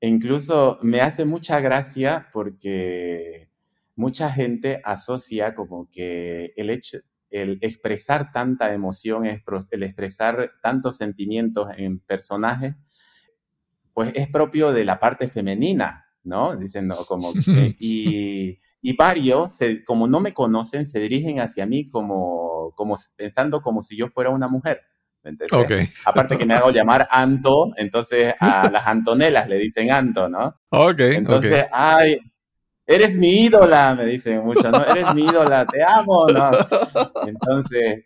E 0.02 0.08
incluso 0.08 0.80
me 0.82 1.02
hace 1.02 1.26
mucha 1.26 1.60
gracia 1.60 2.30
porque 2.32 3.50
mucha 3.96 4.32
gente 4.32 4.82
asocia 4.84 5.54
como 5.54 5.90
que 5.92 6.54
el 6.56 6.70
hecho, 6.70 7.00
el 7.30 7.60
expresar 7.62 8.32
tanta 8.32 8.74
emoción, 8.74 9.26
el 9.26 9.84
expresar 9.84 10.52
tantos 10.62 10.98
sentimientos 10.98 11.68
en 11.76 12.00
personajes, 12.00 12.76
pues 13.94 14.14
es 14.16 14.30
propio 14.30 14.72
de 14.72 14.86
la 14.86 15.02
parte 15.02 15.28
femenina, 15.28 16.06
¿no? 16.24 16.56
Dicen, 16.56 16.88
no, 16.88 17.04
como, 17.06 17.34
y, 17.80 18.58
y, 18.82 18.96
varios, 18.96 19.58
como 19.86 20.08
no 20.08 20.22
me 20.22 20.34
conocen, 20.34 20.86
se 20.86 21.02
dirigen 21.02 21.42
hacia 21.42 21.66
mí 21.66 21.90
como, 21.90 22.72
como 22.76 22.98
pensando 23.18 23.62
como 23.62 23.82
si 23.82 23.98
yo 23.98 24.08
fuera 24.08 24.30
una 24.30 24.48
mujer. 24.48 24.82
Okay. 25.52 25.90
Aparte 26.06 26.38
que 26.38 26.46
me 26.46 26.54
hago 26.54 26.72
llamar 26.72 27.08
Anto, 27.12 27.72
entonces 27.76 28.34
a 28.40 28.70
las 28.72 28.88
Antonelas 28.88 29.48
le 29.48 29.58
dicen 29.58 29.92
Anto, 29.92 30.30
¿no? 30.30 30.62
Ok. 30.70 31.00
Entonces, 31.00 31.66
ay, 31.72 32.20
eres 32.86 33.18
mi 33.18 33.46
ídola, 33.46 33.96
me 33.96 34.06
dicen 34.06 34.44
mucho, 34.44 34.72
¿no? 34.72 34.84
Eres 34.86 35.14
mi 35.14 35.24
ídola, 35.24 35.66
te 35.66 35.84
amo, 35.84 36.28
¿no? 36.30 36.52
Entonces, 37.28 38.06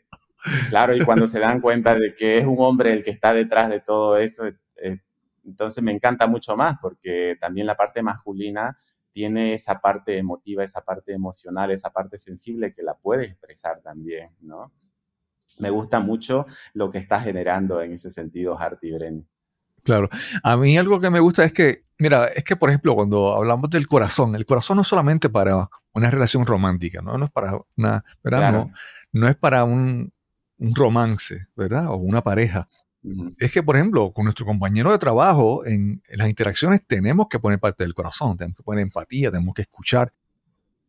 claro, 0.70 0.96
y 0.96 1.02
cuando 1.06 1.28
se 1.28 1.40
dan 1.40 1.62
cuenta 1.62 1.96
de 1.96 2.14
que 2.14 2.40
es 2.40 2.46
un 2.46 2.58
hombre 2.60 2.94
el 2.94 3.04
que 3.04 3.12
está 3.12 3.34
detrás 3.34 3.70
de 3.70 3.80
todo 3.80 4.18
eso, 4.18 4.46
eh, 4.48 4.98
entonces 5.46 5.84
me 5.84 5.92
encanta 5.92 6.28
mucho 6.28 6.56
más, 6.56 6.76
porque 6.82 7.38
también 7.40 7.68
la 7.68 7.76
parte 7.76 8.02
masculina 8.02 8.76
tiene 9.12 9.54
esa 9.54 9.80
parte 9.80 10.18
emotiva, 10.18 10.64
esa 10.64 10.82
parte 10.82 11.14
emocional, 11.14 11.72
esa 11.72 11.92
parte 11.92 12.18
sensible 12.18 12.74
que 12.74 12.82
la 12.82 12.96
puede 12.96 13.26
expresar 13.26 13.80
también, 13.82 14.32
¿no? 14.42 14.74
Me 15.60 15.70
gusta 15.70 16.00
mucho 16.00 16.46
lo 16.74 16.90
que 16.90 16.98
está 16.98 17.20
generando 17.20 17.82
en 17.82 17.94
ese 17.94 18.12
sentido 18.12 18.58
Harty 18.58 18.92
Bren. 18.92 19.28
Claro. 19.84 20.10
A 20.44 20.58
mí 20.58 20.78
algo 20.78 21.00
que 21.00 21.10
me 21.10 21.20
gusta 21.20 21.44
es 21.44 21.54
que, 21.54 21.84
mira, 22.00 22.26
es 22.28 22.44
que 22.44 22.56
por 22.56 22.70
ejemplo 22.70 22.96
cuando 22.96 23.34
hablamos 23.34 23.70
del 23.70 23.88
corazón, 23.88 24.36
el 24.36 24.46
corazón 24.46 24.78
no 24.78 24.82
es 24.82 24.88
solamente 24.88 25.30
para 25.30 25.70
una 25.94 26.10
relación 26.10 26.46
romántica, 26.46 27.02
¿no? 27.02 27.18
No 27.18 27.26
es 27.26 27.32
para 27.32 27.60
una, 27.78 28.04
¿verdad? 28.24 28.68
No, 29.12 29.28
es 29.28 29.36
para 29.36 29.64
un, 29.64 30.12
romance, 30.58 31.48
¿verdad? 31.56 31.88
O 31.90 31.98
una 31.98 32.22
pareja. 32.22 32.70
Es 33.38 33.52
que, 33.52 33.62
por 33.62 33.76
ejemplo, 33.76 34.14
con 34.14 34.24
nuestro 34.24 34.46
compañero 34.46 34.92
de 34.92 34.98
trabajo, 34.98 35.66
en, 35.66 36.02
las 36.10 36.30
interacciones 36.30 36.82
tenemos 36.88 37.28
que 37.30 37.38
poner 37.38 37.60
parte 37.60 37.84
del 37.84 37.94
corazón, 37.94 38.38
tenemos 38.38 38.58
que 38.58 38.64
poner 38.64 38.82
empatía, 38.82 39.30
tenemos 39.30 39.54
que 39.54 39.64
escuchar. 39.64 40.14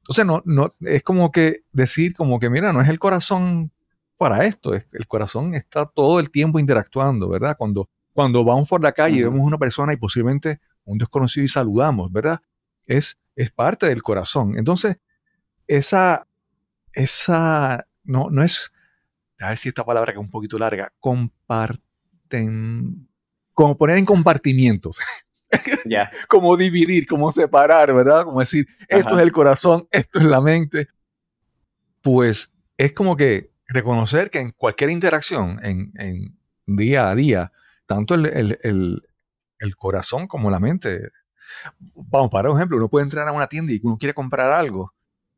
Entonces, 0.03 0.25
no, 0.25 0.43
no, 0.45 0.75
es 0.81 1.03
como 1.03 1.33
que 1.33 1.65
decir, 1.73 2.15
como 2.15 2.39
que, 2.39 2.51
mira, 2.51 2.73
no 2.73 2.81
es 2.81 2.89
el 2.89 3.01
corazón 3.01 3.73
para 4.17 4.45
esto, 4.47 4.75
es, 4.75 4.87
el 4.93 5.07
corazón 5.07 5.55
está 5.55 5.87
todo 5.87 6.21
el 6.21 6.31
tiempo 6.31 6.59
interactuando, 6.59 7.29
¿verdad? 7.29 7.57
Cuando 7.59 7.89
cuando 8.15 8.43
vamos 8.45 8.69
por 8.69 8.83
la 8.83 8.93
calle 8.93 9.19
y 9.19 9.23
vemos 9.25 9.41
una 9.41 9.59
persona 9.59 9.93
y 9.93 9.97
posiblemente 9.97 10.61
un 10.85 10.97
desconocido 10.99 11.45
y 11.45 11.49
saludamos, 11.49 12.11
¿verdad? 12.13 12.41
Es, 12.87 13.19
es 13.35 13.51
parte 13.51 13.89
del 13.89 14.03
corazón. 14.03 14.57
Entonces, 14.57 14.99
esa, 15.67 16.27
esa, 16.93 17.87
no, 18.05 18.31
no 18.31 18.45
es, 18.45 18.73
a 19.41 19.49
ver 19.49 19.59
si 19.59 19.69
esta 19.69 19.85
palabra 19.85 20.13
que 20.13 20.19
es 20.21 20.25
un 20.25 20.31
poquito 20.31 20.59
larga, 20.59 20.93
comparten, 21.01 21.89
como 23.53 23.77
poner 23.77 23.99
en 23.99 24.07
compartimientos. 24.07 24.99
Ya. 25.87 26.11
como 26.27 26.57
dividir, 26.57 27.07
como 27.07 27.31
separar, 27.31 27.95
¿verdad? 27.95 28.25
Como 28.25 28.41
decir, 28.41 28.67
esto 28.89 29.17
es 29.17 29.23
el 29.23 29.31
corazón, 29.31 29.87
esto 29.93 30.19
es 30.19 30.25
la 30.25 30.41
mente. 30.41 30.89
Pues 32.03 32.53
es 32.77 32.93
como 32.93 33.17
que 33.17 33.53
reconocer 33.75 34.31
que 34.31 34.39
en 34.39 34.53
cualquier 34.53 34.91
interacción, 34.91 35.61
en, 35.63 35.93
en 35.99 36.39
día 36.67 37.11
a 37.11 37.15
día, 37.15 37.53
tanto 37.87 38.15
el, 38.15 39.03
corazón 39.77 40.27
como 40.27 40.51
la 40.51 40.61
mente. 40.61 41.11
Vamos, 41.95 42.31
para 42.31 42.51
ejemplo, 42.51 42.77
uno 42.77 42.89
puede 42.89 43.05
entrar 43.05 43.27
a 43.29 43.33
una 43.33 43.47
tienda 43.47 43.73
y 43.73 43.81
uno 43.83 43.99
quiere 43.99 44.15
comprar 44.15 44.51
algo, 44.51 44.95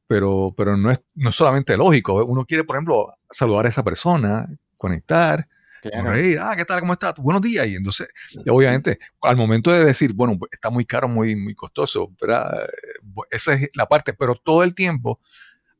pero, 0.06 0.54
pero 0.56 0.76
no, 0.76 0.90
es, 0.90 1.00
no 1.14 1.32
solamente 1.32 1.76
lógico. 1.76 2.24
Uno 2.24 2.44
quiere, 2.44 2.64
por 2.64 2.76
ejemplo, 2.76 3.14
saludar 3.30 3.66
a 3.66 3.68
esa 3.68 3.82
persona, 3.82 4.48
conectar, 4.76 5.48
reír, 5.82 6.40
ah, 6.40 6.54
¿qué 6.56 6.64
tal? 6.64 6.80
¿Cómo 6.80 6.94
estás? 6.94 7.14
Buenos 7.16 7.42
días. 7.42 7.66
Y 7.66 7.76
entonces, 7.76 8.08
obviamente, 8.48 8.98
al 9.22 9.36
momento 9.36 9.70
de 9.70 9.84
decir, 9.84 10.12
bueno, 10.12 10.36
pues, 10.38 10.50
está 10.52 10.70
muy 10.70 10.84
caro, 10.84 11.08
muy, 11.08 11.36
muy 11.36 11.54
costoso, 11.54 12.12
¿verdad? 12.20 12.68
Esa 13.30 13.54
es 13.54 13.70
la 13.74 13.86
parte, 13.86 14.12
pero 14.12 14.34
todo 14.34 14.64
el 14.64 14.74
tiempo 14.74 15.20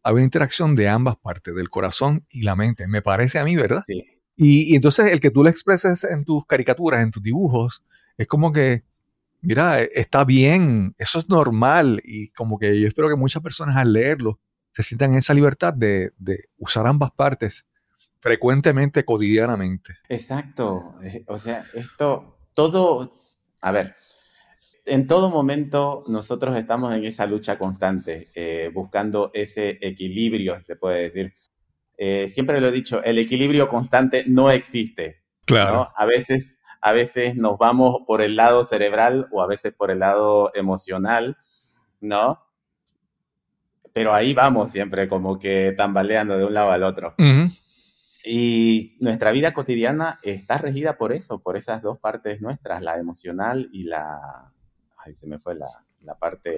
hay 0.07 0.15
una 0.15 0.23
interacción 0.23 0.77
de 0.77 0.89
ambas 0.89 1.17
partes, 1.17 1.53
del 1.57 1.69
corazón 1.69 2.25
y 2.31 2.43
la 2.43 2.55
mente. 2.55 2.87
Me 2.87 3.03
parece 3.03 3.41
a 3.41 3.45
mí, 3.45 3.57
¿verdad? 3.57 3.83
Sí. 3.89 4.05
Y, 4.37 4.77
entonces 4.77 5.11
el 5.11 5.19
que 5.19 5.33
tú 5.33 5.43
lo 5.43 5.51
expreses 5.51 6.05
en 6.05 6.25
tus 6.25 6.47
caricaturas, 6.47 7.03
en 7.03 7.11
tus 7.11 7.25
dibujos, 7.25 7.83
es 8.17 8.29
como 8.29 8.53
que, 8.53 8.85
mira, 9.41 9.83
e, 9.83 9.91
está 9.95 10.25
bien, 10.25 10.95
eso 10.97 11.19
es 11.19 11.29
normal. 11.29 12.01
Y 12.05 12.29
como 12.29 12.57
que 12.57 12.81
yo 12.81 12.87
espero 12.87 13.09
que 13.09 13.17
muchas 13.17 13.43
personas 13.43 13.75
al 13.75 13.93
leerlo 13.93 14.39
se 14.73 14.85
sientan 14.85 15.11
en 15.11 15.19
esa 15.19 15.35
libertad 15.35 15.75
de, 15.75 16.13
de 16.19 16.51
usar 16.57 16.87
ambas 16.87 17.11
partes 17.11 17.67
frecuentemente, 18.21 19.05
cotidianamente. 19.05 19.97
Exacto. 20.09 20.95
Eh, 21.03 21.25
O 21.27 21.41
sea, 21.41 21.65
esto, 21.75 22.39
todo, 22.55 23.23
a 23.61 23.73
ver, 23.73 23.97
en 24.87 25.07
todo 25.07 25.31
momento 25.31 26.05
nosotros 26.07 26.57
estamos 26.57 26.95
en 26.95 27.05
esa 27.05 27.27
lucha 27.27 27.59
constante, 27.59 28.29
eh, 28.35 28.71
buscando 28.73 29.31
ese 29.35 29.79
equilibrio, 29.81 30.61
se 30.61 30.77
puede 30.77 31.03
decir. 31.03 31.35
Eh, 31.99 32.29
siempre 32.29 32.61
lo 32.61 32.69
he 32.69 32.73
dicho, 32.73 33.03
el 33.03 33.19
equilibrio 33.19 33.69
constante 33.69 34.25
no 34.27 34.51
existe. 34.51 35.23
¿no? 35.49 35.89
A 35.95 36.07
veces, 36.07 36.59
a 36.81 36.93
veces 36.93 37.37
nos 37.37 37.59
vamos 37.59 37.99
por 38.07 38.23
el 38.23 38.37
lado 38.37 38.65
cerebral 38.65 39.29
o 39.31 39.43
a 39.43 39.47
veces 39.47 39.73
por 39.73 39.91
el 39.91 40.01
lado 40.01 40.51
emocional, 40.55 41.37
¿no? 42.01 42.43
Pero 43.93 44.13
ahí 44.13 44.35
vamos 44.35 44.73
siempre 44.73 45.09
como 45.09 45.39
que 45.39 45.73
tambaleando 45.77 46.37
de 46.37 46.45
un 46.45 46.55
lado 46.55 46.71
al 46.71 46.83
otro. 46.83 47.15
Ujú. 47.19 47.51
Y 48.25 48.97
nuestra 49.01 49.31
vida 49.31 49.55
cotidiana 49.55 50.19
está 50.23 50.59
regida 50.59 50.99
por 50.99 51.13
eso, 51.13 51.41
por 51.41 51.57
esas 51.57 51.81
dos 51.81 51.99
partes 51.99 52.41
nuestras, 52.41 52.83
la 52.83 52.99
emocional 52.99 53.69
y 53.73 53.85
la... 53.85 54.53
Ay, 55.07 55.15
se 55.15 55.27
me 55.27 55.39
fue 55.39 55.55
la, 55.55 55.69
la 56.03 56.15
parte 56.17 56.53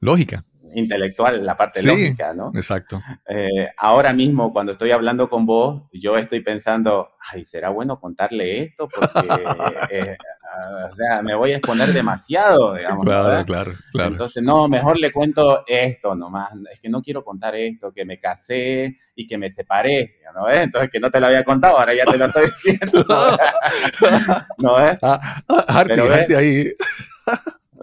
Lógica, 0.00 0.44
intelectual, 0.74 1.44
la 1.44 1.56
parte 1.56 1.80
Sí. 1.80 1.86
lógica, 1.86 2.34
¿no? 2.34 2.50
exacto. 2.54 3.00
Eh, 3.28 3.68
ahora 3.76 4.12
mismo, 4.12 4.52
cuando 4.52 4.72
estoy 4.72 4.90
hablando 4.90 5.28
con 5.28 5.46
vos, 5.46 5.84
yo 5.92 6.16
estoy 6.18 6.40
pensando, 6.40 7.10
ay, 7.30 7.44
¿será 7.44 7.68
bueno 7.70 8.00
contarle 8.00 8.62
esto? 8.62 8.88
Porque, 8.88 9.28
eh, 9.90 10.16
ah, 10.52 10.88
o 10.90 10.94
sea, 10.94 11.22
me 11.22 11.34
voy 11.34 11.52
a 11.52 11.56
exponer 11.58 11.92
demasiado, 11.92 12.74
digamos, 12.74 13.04
Claro, 13.04 13.28
¿verdad? 13.28 13.46
claro, 13.46 13.72
claro. 13.92 14.10
Entonces, 14.12 14.42
no, 14.42 14.66
mejor 14.68 14.98
le 14.98 15.12
cuento 15.12 15.62
esto 15.66 16.14
nomás. 16.16 16.52
Es 16.72 16.80
que 16.80 16.88
no 16.88 17.02
quiero 17.02 17.22
contar 17.24 17.54
esto, 17.54 17.92
que 17.92 18.04
me 18.04 18.18
casé 18.18 18.98
y 19.14 19.26
que 19.26 19.38
me 19.38 19.50
separé, 19.50 20.16
¿no 20.34 20.46
ves? 20.46 20.64
Entonces, 20.64 20.90
que 20.90 20.98
no 21.00 21.10
te 21.10 21.20
lo 21.20 21.26
había 21.26 21.44
contado, 21.44 21.78
ahora 21.78 21.94
ya 21.94 22.04
te 22.04 22.16
lo 22.18 22.26
estoy 22.26 22.46
diciendo. 22.46 23.04
¿No 24.58 24.76
ves? 24.76 24.98
Ah, 25.02 25.42
ah, 25.48 25.84
Pero 25.86 26.10
Harty 26.12 26.34
ahí. 26.34 26.72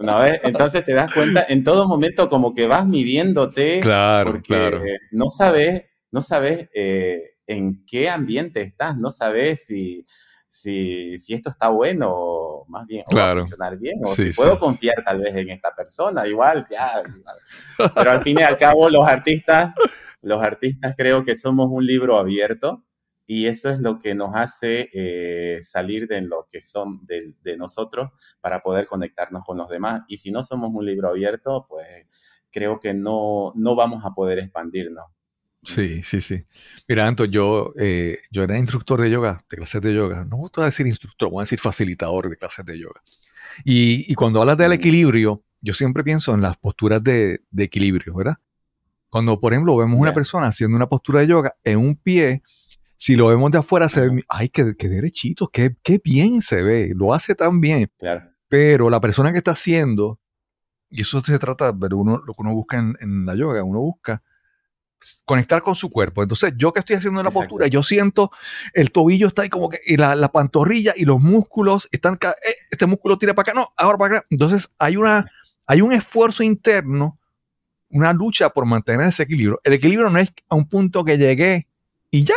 ¿No 0.00 0.20
ves? 0.20 0.40
Entonces 0.44 0.84
te 0.84 0.94
das 0.94 1.12
cuenta, 1.12 1.44
en 1.48 1.62
todo 1.62 1.86
momento 1.86 2.28
como 2.28 2.54
que 2.54 2.66
vas 2.66 2.86
midiéndote 2.86 3.80
Claro, 3.80 4.32
porque 4.32 4.42
claro. 4.46 4.82
no 5.12 5.28
sabes, 5.28 5.84
no 6.10 6.22
sabes 6.22 6.68
eh, 6.74 7.34
en 7.46 7.84
qué 7.86 8.08
ambiente 8.08 8.62
estás, 8.62 8.96
no 8.96 9.10
sabes 9.10 9.66
si, 9.66 10.06
si, 10.48 11.18
si 11.18 11.34
esto 11.34 11.50
está 11.50 11.68
bueno 11.68 12.08
o 12.12 12.64
más 12.68 12.86
bien 12.86 13.04
o 13.08 13.14
va 13.14 13.20
a 13.20 13.24
Claro. 13.26 13.40
funcionar 13.42 13.76
bien, 13.78 14.00
o 14.02 14.06
Sí, 14.14 14.32
si 14.32 14.32
puedo 14.32 14.52
sí. 14.54 14.58
confiar 14.58 14.96
tal 15.04 15.20
vez 15.20 15.34
en 15.36 15.50
esta 15.50 15.74
persona, 15.74 16.26
igual, 16.26 16.64
ya. 16.70 17.00
Pero 17.94 18.10
al 18.10 18.20
fin 18.22 18.38
y 18.38 18.42
al 18.42 18.56
cabo 18.56 18.88
los 18.88 19.06
artistas, 19.06 19.74
los 20.22 20.42
artistas 20.42 20.94
creo 20.96 21.24
que 21.24 21.36
somos 21.36 21.68
un 21.70 21.84
libro 21.84 22.16
abierto 22.18 22.84
y 23.32 23.46
eso 23.46 23.70
es 23.70 23.78
lo 23.78 24.00
que 24.00 24.12
nos 24.12 24.30
hace 24.34 24.88
eh, 24.92 25.60
salir 25.62 26.08
de 26.08 26.20
lo 26.20 26.48
que 26.50 26.60
son 26.60 27.06
de, 27.06 27.34
de 27.44 27.56
nosotros 27.56 28.10
para 28.40 28.60
poder 28.60 28.86
conectarnos 28.86 29.44
con 29.44 29.56
los 29.56 29.68
demás. 29.68 30.02
Y 30.08 30.16
si 30.16 30.32
no 30.32 30.42
somos 30.42 30.70
un 30.74 30.84
libro 30.84 31.10
abierto, 31.10 31.64
pues 31.68 31.86
creo 32.50 32.80
que 32.80 32.92
no, 32.92 33.52
no 33.54 33.76
vamos 33.76 34.04
a 34.04 34.10
poder 34.10 34.40
expandirnos. 34.40 35.04
Sí, 35.62 36.02
sí, 36.02 36.20
sí. 36.20 36.44
Mira, 36.88 37.06
Anto, 37.06 37.24
yo, 37.24 37.72
eh, 37.78 38.18
yo 38.32 38.42
era 38.42 38.58
instructor 38.58 39.00
de 39.00 39.10
yoga, 39.10 39.44
de 39.48 39.56
clases 39.58 39.80
de 39.80 39.94
yoga. 39.94 40.24
No 40.24 40.36
me 40.36 40.42
gusta 40.42 40.64
decir 40.64 40.88
instructor, 40.88 41.30
voy 41.30 41.42
a 41.42 41.44
decir 41.44 41.60
facilitador 41.60 42.28
de 42.30 42.36
clases 42.36 42.66
de 42.66 42.78
yoga. 42.80 43.00
Y, 43.64 44.10
y 44.10 44.14
cuando 44.16 44.40
hablas 44.40 44.58
del 44.58 44.70
Mm. 44.70 44.72
equilibrio, 44.72 45.44
yo 45.60 45.72
siempre 45.74 46.02
pienso 46.02 46.34
en 46.34 46.40
las 46.40 46.56
posturas 46.56 47.04
de, 47.04 47.42
de 47.50 47.64
equilibrio, 47.64 48.12
¿verdad? 48.14 48.38
Cuando, 49.08 49.38
por 49.40 49.52
ejemplo, 49.52 49.76
vemos 49.76 49.98
una 50.00 50.14
persona 50.14 50.46
haciendo 50.48 50.76
una 50.76 50.88
postura 50.88 51.20
de 51.20 51.28
yoga 51.28 51.56
en 51.64 51.78
un 51.78 51.96
pie, 51.96 52.42
si 53.00 53.16
lo 53.16 53.28
vemos 53.28 53.50
de 53.50 53.56
afuera, 53.56 53.88
se 53.88 54.06
ve, 54.06 54.22
ay, 54.28 54.50
qué, 54.50 54.74
qué 54.78 54.86
derechito, 54.86 55.48
qué, 55.48 55.74
qué 55.82 56.02
bien 56.04 56.42
se 56.42 56.60
ve, 56.60 56.92
lo 56.94 57.14
hace 57.14 57.34
tan 57.34 57.58
bien. 57.58 57.90
Claro. 57.98 58.30
Pero 58.46 58.90
la 58.90 59.00
persona 59.00 59.32
que 59.32 59.38
está 59.38 59.52
haciendo, 59.52 60.20
y 60.90 61.00
eso 61.00 61.22
se 61.22 61.38
trata 61.38 61.72
de 61.72 61.94
uno, 61.94 62.18
lo 62.18 62.34
que 62.34 62.42
uno 62.42 62.52
busca 62.52 62.76
en, 62.76 62.98
en 63.00 63.24
la 63.24 63.34
yoga, 63.34 63.64
uno 63.64 63.80
busca 63.80 64.22
conectar 65.24 65.62
con 65.62 65.74
su 65.76 65.90
cuerpo. 65.90 66.22
Entonces, 66.22 66.52
yo 66.58 66.74
que 66.74 66.80
estoy 66.80 66.96
haciendo 66.96 67.22
la 67.22 67.30
Exacto. 67.30 67.48
postura, 67.48 67.68
yo 67.68 67.82
siento 67.82 68.32
el 68.74 68.92
tobillo 68.92 69.28
está 69.28 69.42
ahí 69.42 69.48
como 69.48 69.70
que, 69.70 69.80
y 69.86 69.96
la, 69.96 70.14
la 70.14 70.30
pantorrilla 70.30 70.92
y 70.94 71.06
los 71.06 71.22
músculos 71.22 71.88
están, 71.92 72.18
eh, 72.20 72.54
este 72.70 72.84
músculo 72.84 73.16
tira 73.16 73.32
para 73.32 73.50
acá, 73.50 73.58
no, 73.58 73.72
ahora 73.78 73.96
para 73.96 74.16
acá. 74.18 74.26
Entonces, 74.28 74.74
hay, 74.78 74.98
una, 74.98 75.24
hay 75.64 75.80
un 75.80 75.94
esfuerzo 75.94 76.42
interno, 76.42 77.18
una 77.88 78.12
lucha 78.12 78.50
por 78.50 78.66
mantener 78.66 79.08
ese 79.08 79.22
equilibrio. 79.22 79.58
El 79.64 79.72
equilibrio 79.72 80.10
no 80.10 80.18
es 80.18 80.30
a 80.50 80.54
un 80.54 80.68
punto 80.68 81.02
que 81.02 81.16
llegué 81.16 81.66
y 82.10 82.24
ya. 82.24 82.36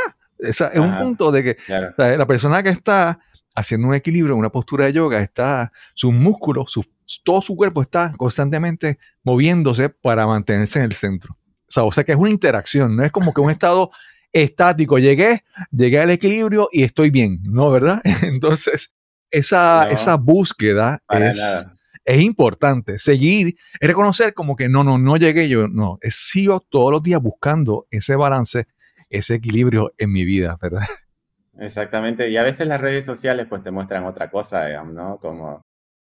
O 0.50 0.54
sea, 0.54 0.68
es 0.68 0.80
un 0.80 0.90
Ajá. 0.90 1.00
punto 1.00 1.32
de 1.32 1.44
que 1.44 1.56
Claro. 1.56 1.90
o 1.92 1.96
sea, 1.96 2.18
la 2.18 2.26
persona 2.28 2.62
que 2.64 2.70
está 2.70 3.20
haciendo 3.56 3.88
un 3.88 3.94
equilibrio 3.96 4.36
una 4.36 4.50
postura 4.52 4.86
de 4.86 4.94
yoga, 4.94 5.22
está, 5.22 5.72
sus 5.94 6.12
músculos, 6.14 6.72
su- 6.72 6.86
todo 7.24 7.42
su 7.42 7.56
cuerpo 7.56 7.82
está 7.82 8.14
constantemente 8.18 8.98
moviéndose 9.24 9.90
para 9.90 10.26
mantenerse 10.26 10.80
en 10.80 10.86
el 10.86 10.94
centro. 10.94 11.34
O 11.34 11.72
sea, 11.74 11.84
o 11.84 11.92
sea 11.92 12.04
que 12.04 12.12
es 12.14 12.18
una 12.18 12.30
interacción, 12.30 12.96
no 12.96 13.04
es 13.04 13.12
como 13.12 13.34
que 13.34 13.42
un 13.42 13.52
estado 13.52 13.92
estático, 14.32 14.98
llegué, 14.98 15.44
llegué 15.72 16.00
al 16.00 16.10
equilibrio 16.10 16.68
y 16.72 16.84
estoy 16.84 17.10
bien, 17.12 17.40
¿no? 17.44 17.70
¿Verdad? 17.72 18.02
Entonces, 18.24 18.96
esa, 19.30 19.86
No. 19.86 19.92
esa 19.92 20.16
búsqueda 20.16 21.04
es, 21.10 21.38
nada. 21.38 21.76
es 22.06 22.22
importante. 22.22 22.98
Seguir, 23.00 23.56
es 23.80 23.88
reconocer 23.88 24.34
como 24.34 24.56
que 24.56 24.70
no, 24.70 24.84
no, 24.84 24.98
no 24.98 25.18
llegué 25.18 25.48
yo, 25.50 25.68
no, 25.68 26.00
sigo 26.10 26.60
todos 26.70 26.92
los 26.92 27.04
días 27.04 27.22
buscando 27.22 27.86
ese 27.92 28.16
balance, 28.16 28.66
ese 29.14 29.36
equilibrio 29.36 29.94
en 29.98 30.12
mi 30.12 30.26
vida, 30.26 30.58
¿verdad? 30.62 30.82
Exactamente. 31.60 32.30
Y 32.30 32.38
a 32.38 32.44
veces 32.44 32.68
las 32.68 32.82
redes 32.82 33.06
sociales 33.06 33.46
pues 33.50 33.64
te 33.64 33.72
muestran 33.72 34.06
otra 34.06 34.30
cosa, 34.32 34.66
digamos, 34.66 34.94
¿no? 34.94 35.18
Como 35.20 35.62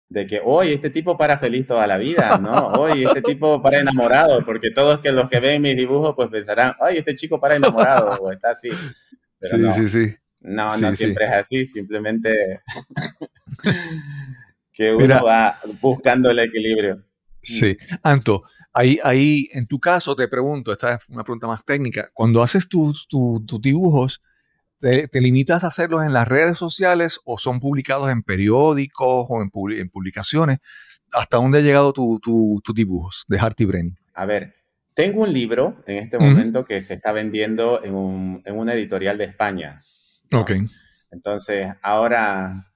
de 0.08 0.26
que 0.26 0.40
hoy 0.44 0.72
este 0.72 0.90
tipo 0.90 1.16
para 1.16 1.38
feliz 1.38 1.66
toda 1.66 1.86
la 1.86 1.96
vida, 1.98 2.38
¿no? 2.38 2.68
Hoy 2.68 3.04
este 3.04 3.22
tipo 3.22 3.62
para 3.62 3.80
enamorado, 3.80 4.44
porque 4.44 4.70
todos 4.72 5.00
que 5.00 5.12
los 5.12 5.30
que 5.30 5.40
ven 5.40 5.62
mis 5.62 5.76
dibujos 5.76 6.14
pues 6.16 6.28
pensarán, 6.28 6.74
ay, 6.80 6.98
este 6.98 7.14
chico 7.14 7.40
para 7.40 7.56
enamorado 7.56 8.16
o 8.22 8.32
está 8.32 8.50
así. 8.50 8.70
Pero 9.38 9.56
sí, 9.56 9.62
no, 9.62 9.72
sí, 9.72 9.88
sí. 9.88 10.16
no, 10.40 10.70
Sí, 10.70 10.82
no 10.82 10.90
sí. 10.92 10.96
siempre 10.98 11.26
es 11.26 11.32
así, 11.32 11.64
simplemente 11.66 12.60
que 14.72 14.94
uno 14.94 15.00
Mira. 15.02 15.22
va 15.22 15.60
buscando 15.80 16.30
el 16.30 16.38
equilibrio. 16.40 17.02
Sí. 17.42 17.76
Anto, 18.02 18.42
ahí, 18.72 18.98
ahí 19.02 19.48
en 19.52 19.66
tu 19.66 19.78
caso 19.80 20.14
te 20.14 20.28
pregunto, 20.28 20.72
esta 20.72 20.94
es 20.94 21.08
una 21.08 21.24
pregunta 21.24 21.46
más 21.46 21.64
técnica, 21.64 22.10
cuando 22.12 22.42
haces 22.42 22.68
tus, 22.68 23.06
tu- 23.08 23.44
tus 23.46 23.60
dibujos, 23.60 24.22
¿te, 24.78 25.08
te 25.08 25.20
limitas 25.20 25.64
a 25.64 25.68
hacerlos 25.68 26.04
en 26.04 26.12
las 26.12 26.26
redes 26.28 26.58
sociales 26.58 27.20
o 27.24 27.38
son 27.38 27.60
publicados 27.60 28.10
en 28.10 28.22
periódicos 28.22 29.26
o 29.28 29.42
en, 29.42 29.50
en 29.78 29.88
publicaciones? 29.90 30.58
¿Hasta 31.12 31.38
dónde 31.38 31.58
ha 31.58 31.62
llegado 31.62 31.92
tu- 31.92 32.20
tu- 32.20 32.60
tus 32.64 32.74
dibujos 32.74 33.24
de 33.28 33.38
Harty 33.38 33.64
Brenny? 33.64 33.94
A 34.14 34.26
ver, 34.26 34.54
tengo 34.94 35.22
un 35.22 35.32
libro 35.32 35.82
en 35.86 35.96
este 35.96 36.18
momento 36.18 36.64
que 36.64 36.82
se 36.82 36.94
está 36.94 37.12
vendiendo 37.12 37.82
en, 37.82 37.94
un, 37.94 38.42
en 38.44 38.58
una 38.58 38.74
editorial 38.74 39.16
de 39.18 39.24
España. 39.24 39.82
¿no? 40.30 40.42
Ok. 40.42 40.52
Entonces, 41.10 41.72
ahora, 41.82 42.69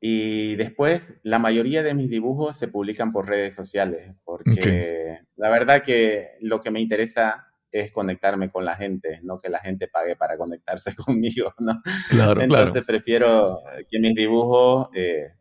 y 0.00 0.54
después, 0.56 1.14
la 1.22 1.38
mayoría 1.38 1.82
de 1.82 1.94
mis 1.94 2.08
dibujos 2.08 2.56
se 2.56 2.68
publican 2.68 3.12
por 3.12 3.28
redes 3.28 3.54
sociales, 3.54 4.14
porque 4.24 5.18
la 5.36 5.50
verdad 5.50 5.82
que 5.82 6.36
lo 6.40 6.60
que 6.60 6.70
me 6.70 6.80
interesa 6.80 7.46
es 7.72 7.92
conectarme 7.92 8.50
con 8.50 8.64
la 8.64 8.76
gente, 8.76 9.20
no 9.22 9.38
que 9.38 9.48
la 9.48 9.58
gente 9.58 9.88
pague 9.88 10.16
para 10.16 10.36
conectarse 10.38 10.94
conmigo, 11.06 11.52
¿no? 11.58 11.82
Claro, 12.08 12.40
Entonces 12.40 12.72
claro. 12.72 12.86
prefiero 12.86 13.62
que 13.90 13.98
mis 13.98 14.14
dibujos 14.14 14.88
eh, 14.94 15.32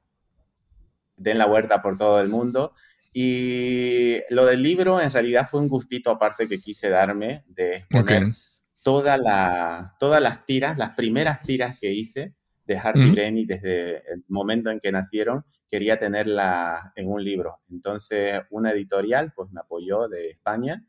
den 1.16 1.38
la 1.38 1.45
vuelta 1.45 1.82
por 1.82 1.97
todo 1.97 2.20
el 2.22 2.30
mundo. 2.30 2.74
Y 3.14 4.18
lo 4.30 4.45
del 4.45 4.62
libro 4.62 5.01
en 5.01 5.10
realidad 5.12 5.47
fue 5.49 5.60
un 5.60 5.68
gustito 5.70 6.12
aparte 6.12 6.47
que 6.47 6.60
quise 6.60 6.89
darme 6.89 7.43
de 7.47 7.86
Ok. 7.93 8.12
exponer 8.12 8.34
toda 8.84 9.18
la- 9.18 9.95
todas 9.99 10.22
las 10.22 10.45
tiras, 10.45 10.78
las 10.78 10.91
primeras 10.91 11.41
tiras 11.41 11.78
que 11.80 11.91
hice 11.91 12.34
de 12.68 12.78
Hardy 12.78 13.05
Ujú. 13.05 13.11
Brenny 13.13 13.45
desde 13.45 13.97
el 14.13 14.24
momento 14.28 14.70
en 14.70 14.80
que 14.80 14.91
nacieron, 14.91 15.43
quería 15.72 15.97
tenerla 15.99 16.93
en 16.95 17.09
un 17.09 17.24
libro. 17.24 17.59
Entonces, 17.72 18.41
una 18.51 18.72
editorial 18.72 19.34
pues 19.36 19.49
me 19.51 19.59
apoyó 19.61 20.07
de 20.07 20.30
España 20.30 20.86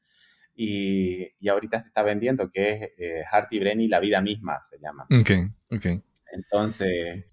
y, 0.55 1.29
y 1.39 1.49
ahorita 1.49 1.81
se 1.81 1.89
está 1.89 2.03
vendiendo, 2.03 2.51
que 2.51 2.73
es 2.73 2.83
eh, 2.99 3.23
Hardy 3.31 3.61
Brenny, 3.61 3.89
La 3.89 4.01
vida 4.01 4.21
misma 4.21 4.61
se 4.63 4.79
llama. 4.79 5.07
Ok, 5.11 5.31
ok. 5.71 5.87
Entonces, 6.33 7.25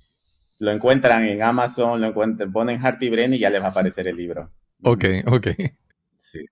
lo 0.59 0.71
encuentran 0.71 1.23
en 1.25 1.41
Amazon, 1.41 1.99
lo 2.01 2.07
encuentran, 2.07 2.51
ponen 2.51 2.79
Hardy 2.79 3.09
Brenny 3.09 3.35
y 3.37 3.39
ya 3.39 3.49
les 3.49 3.61
va 3.61 3.67
a 3.67 3.69
aparecer 3.69 4.07
el 4.07 4.15
libro. 4.15 4.51
Ok, 4.83 5.05
ok. 5.27 5.47
Sí. 6.17 6.45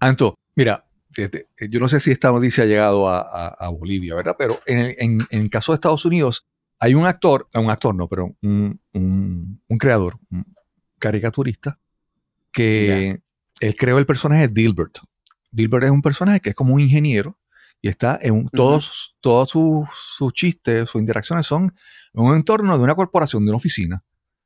Anto, 0.00 0.34
mira, 0.56 0.84
yo 1.16 1.80
no 1.80 1.88
sé 1.88 2.00
si 2.00 2.10
esta 2.10 2.32
noticia 2.32 2.64
ha 2.64 2.66
llegado 2.66 3.08
a, 3.08 3.20
a- 3.20 3.48
a 3.48 3.68
Bolivia, 3.68 4.14
¿verdad? 4.14 4.34
Pero 4.38 4.58
en 4.66 4.94
en- 4.98 5.20
en 5.30 5.42
el 5.42 5.50
caso 5.50 5.72
de 5.72 5.76
Estados 5.76 6.04
Unidos, 6.04 6.46
hay 6.78 6.94
un 6.94 7.06
actor, 7.06 7.48
un 7.54 7.70
actor 7.70 7.94
no, 7.94 8.08
pero 8.08 8.34
un, 8.42 8.80
un- 8.92 9.60
un 9.68 9.78
creador, 9.78 10.18
un 10.30 10.44
caricaturista, 10.98 11.78
que 12.52 13.20
él 13.60 13.76
creó 13.76 13.98
el 13.98 14.06
personaje 14.06 14.48
Dilbert. 14.48 14.98
Dilbert 15.50 15.84
es 15.84 15.90
un 15.90 16.02
personaje 16.02 16.40
que 16.40 16.50
es 16.50 16.54
como 16.56 16.74
un 16.74 16.80
ingeniero 16.80 17.38
Y 17.80 17.88
está 17.88 18.18
en 18.22 18.48
todos, 18.48 19.14
todos 19.20 19.50
sus, 19.50 19.88
sus 20.16 20.32
chistes, 20.32 20.88
sus 20.88 21.00
interacciones 21.00 21.46
son 21.46 21.74
en 22.14 22.22
un 22.24 22.34
entorno 22.34 22.76
de 22.78 22.82
una 22.84 22.94
corporación, 22.94 23.44
de 23.44 23.50
una 23.50 23.58
oficina. 23.58 24.02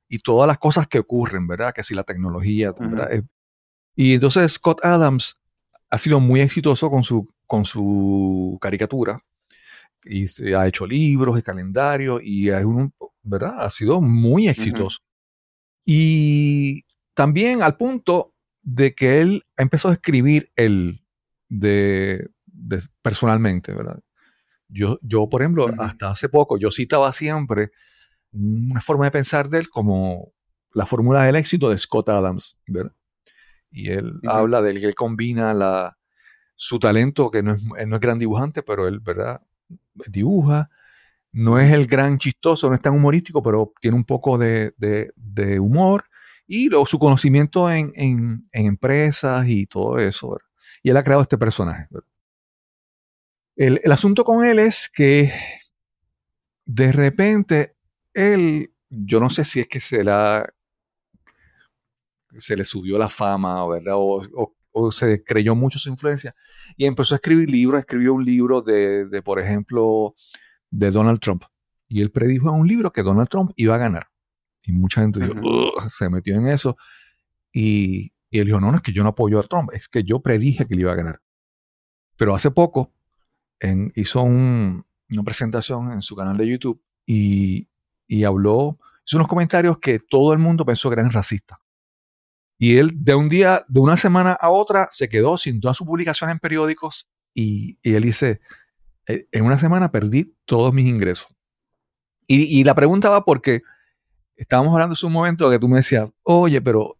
Y 0.09 0.18
todas 0.18 0.49
las 0.49 0.59
cosas 0.59 0.89
que 0.89 0.99
ocurren, 0.99 1.47
¿verdad? 1.47 1.72
Que 1.72 1.85
si 1.85 1.95
la 1.95 2.03
tecnología, 2.03 2.72
¿verdad? 2.72 3.22
Y 3.95 4.14
entonces 4.14 4.53
Scott 4.53 4.85
Adams 4.85 5.37
ha 5.91 5.99
sido 5.99 6.18
muy 6.20 6.41
exitoso 6.41 6.91
con 6.91 7.05
su, 7.05 7.33
con 7.47 7.64
su 7.64 8.59
caricatura. 8.61 9.22
Y 10.09 10.28
se 10.28 10.56
ha 10.56 10.66
hecho 10.66 10.86
libros 10.86 11.38
y 11.38 11.42
calendarios 11.42 12.20
y 12.24 12.50
hay 12.50 12.64
un, 12.64 12.92
¿verdad? 13.22 13.56
Ha 13.59 13.70
sido 13.70 14.00
muy 14.00 14.48
exitoso. 14.48 15.00
Y 15.84 16.84
también 17.14 17.62
al 17.62 17.76
punto 17.76 18.34
de 18.62 18.94
que 18.94 19.20
él 19.20 19.44
empezó 19.56 19.88
a 19.88 19.92
escribir 19.92 20.50
él 20.56 21.04
de, 21.48 22.30
personalmente, 23.02 23.72
¿verdad? 23.72 24.00
Yo, 24.68 24.98
yo, 25.02 25.28
por 25.28 25.42
ejemplo, 25.42 25.68
hasta 25.78 26.09
hace 26.09 26.28
poco, 26.28 26.59
yo 26.59 26.70
citaba 26.70 27.12
siempre 27.12 27.70
una 28.32 28.80
forma 28.80 29.06
de 29.06 29.11
pensar 29.11 29.48
de 29.48 29.59
él 29.59 29.68
como 29.68 30.32
la 30.72 30.86
fórmula 30.86 31.24
del 31.24 31.36
éxito 31.36 31.70
de 31.70 31.78
Scott 31.78 32.09
Adams, 32.09 32.59
¿verdad? 32.66 32.92
Y 33.70 33.90
él 33.90 34.20
habla 34.26 34.62
de 34.62 34.74
que 34.74 34.86
él 34.86 34.94
combina 34.94 35.54
la, 35.54 35.98
su 36.54 36.78
talento, 36.78 37.30
que 37.30 37.42
no 37.42 37.54
es, 37.54 37.64
no 37.64 37.96
es 37.96 38.00
gran 38.00 38.18
dibujante, 38.18 38.62
pero 38.62 38.88
él, 38.88 39.00
¿verdad? 39.00 39.42
Dibuja, 40.07 40.70
no 41.32 41.59
es 41.59 41.72
el 41.72 41.86
gran 41.86 42.18
chistoso, 42.18 42.68
no 42.68 42.74
es 42.74 42.80
tan 42.80 42.94
humorístico, 42.94 43.42
pero 43.42 43.72
tiene 43.80 43.96
un 43.96 44.05
poco 44.05 44.38
de, 44.38 44.72
de 44.76 45.61
humor 45.61 46.05
y 46.49 46.70
su 46.86 46.99
conocimiento 46.99 47.70
en, 47.70 47.92
en, 47.94 48.49
empresas 48.53 49.46
y 49.46 49.66
todo 49.66 49.99
eso. 49.99 50.38
Y 50.82 50.90
él 50.90 50.96
ha 50.96 51.05
creado 51.05 51.22
este 51.22 51.36
personaje. 51.36 51.86
El, 53.55 53.80
el, 53.84 53.92
asunto 53.92 54.24
con 54.24 54.46
él 54.46 54.59
es 54.59 54.88
que 54.88 55.30
de 56.64 56.90
repente 56.90 57.76
él, 58.14 58.72
yo 58.88 59.20
no 59.20 59.28
sé 59.28 59.44
si 59.44 59.61
es 59.61 59.68
que 59.68 59.80
se 59.80 60.03
se 62.38 62.57
le 62.57 62.64
subió 62.64 62.96
la 62.96 63.11
fama, 63.11 63.66
¿verdad? 63.66 63.94
O, 63.96 64.55
o, 64.72 64.92
se 64.92 65.24
creyó 65.24 65.54
mucho 65.54 65.78
su 65.78 65.88
influencia 65.88 66.34
y 66.76 66.86
empezó 66.86 67.14
a 67.14 67.16
escribir 67.16 67.50
libros, 67.50 67.80
escribió 67.80 68.14
un 68.14 68.24
libro 68.24 68.62
de, 68.62 69.06
de, 69.06 69.22
por 69.22 69.40
ejemplo, 69.40 70.14
de 70.70 70.90
Donald 70.90 71.20
Trump. 71.20 71.44
Y 71.88 72.02
él 72.02 72.10
predijo 72.10 72.50
en 72.50 72.60
un 72.60 72.68
libro 72.68 72.92
que 72.92 73.02
Donald 73.02 73.28
Trump 73.28 73.52
iba 73.56 73.74
a 73.74 73.78
ganar. 73.78 74.08
Y 74.68 74.72
mucha 74.72 75.00
gente 75.00 75.20
dijo, 75.20 75.72
se 75.88 76.10
metió 76.10 76.36
en 76.36 76.46
eso. 76.48 76.76
Y, 77.52 78.12
él 78.30 78.46
dijo, 78.46 78.60
no, 78.60 78.70
no, 78.70 78.76
es 78.76 78.82
que 78.82 78.92
yo 78.92 79.02
no 79.02 79.10
apoyo 79.10 79.40
a 79.40 79.42
Trump, 79.42 79.70
es 79.72 79.88
que 79.88 80.04
yo 80.04 80.20
predije 80.20 80.66
que 80.66 80.74
él 80.74 80.80
iba 80.80 80.92
a 80.92 80.96
ganar. 80.96 81.22
Pero 82.16 82.34
hace 82.34 82.50
poco 82.50 82.92
en, 83.60 83.90
hizo 83.96 84.22
una 84.22 84.84
presentación 85.24 85.90
en 85.92 86.02
su 86.02 86.14
canal 86.14 86.36
de 86.36 86.46
YouTube 86.46 86.82
y, 87.06 87.70
y, 88.06 88.24
habló, 88.24 88.78
hizo 89.06 89.16
unos 89.16 89.28
comentarios 89.28 89.78
que 89.78 89.98
todo 89.98 90.34
el 90.34 90.38
mundo 90.38 90.66
pensó 90.66 90.90
que 90.90 90.94
eran 91.00 91.10
racistas. 91.10 91.58
Y 92.59 92.76
él 92.76 92.92
de 92.94 93.14
un 93.14 93.28
día, 93.28 93.64
de 93.68 93.80
una 93.80 93.96
semana 93.96 94.32
a 94.32 94.50
otra, 94.50 94.88
se 94.90 95.09
quedó 95.09 95.38
sin 95.38 95.61
todas 95.61 95.76
sus 95.76 95.86
publicaciones 95.86 96.34
en 96.34 96.40
periódicos 96.40 97.09
y, 97.32 97.78
y 97.82 97.94
él 97.94 98.02
dice, 98.02 98.40
e, 99.06 99.26
en 99.30 99.44
una 99.44 99.59
semana 99.59 99.90
perdí 99.90 100.34
todos 100.44 100.72
mis 100.72 100.86
ingresos. 100.86 101.28
Y, 102.26 102.61
y 102.61 102.64
la 102.64 102.74
pregunta 102.74 103.09
va 103.09 103.24
porque 103.24 103.62
estábamos 104.36 104.72
hablando 104.72 104.94
hace 104.94 105.06
un 105.06 105.12
momento 105.12 105.50
que 105.50 105.59
tú 105.59 105.68
me 105.68 105.78
decías, 105.78 106.09
oye, 106.22 106.61
pero 106.61 106.98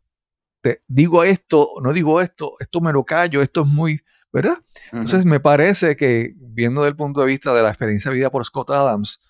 te 0.61 0.83
digo 0.87 1.25
esto, 1.25 1.71
no 1.83 1.93
digo 1.93 2.21
esto, 2.21 2.55
esto 2.59 2.81
me 2.81 2.93
lo 2.93 3.05
callo, 3.05 3.43
esto 3.43 3.63
es 3.63 3.69
muy, 3.69 4.01
¿verdad? 4.33 4.59
Entonces 4.93 5.25
me 5.25 5.41
parece 5.41 5.97
que 5.97 6.35
viendo 6.37 6.83
desde 6.83 6.91
el 6.91 6.97
punto 6.97 7.21
de 7.21 7.29
vista 7.29 7.55
de 7.55 7.63
la 7.63 7.69
experiencia 7.69 8.11
vivida 8.11 8.31
por 8.31 8.45
Scott 8.45 8.71
Adams, 8.71 9.21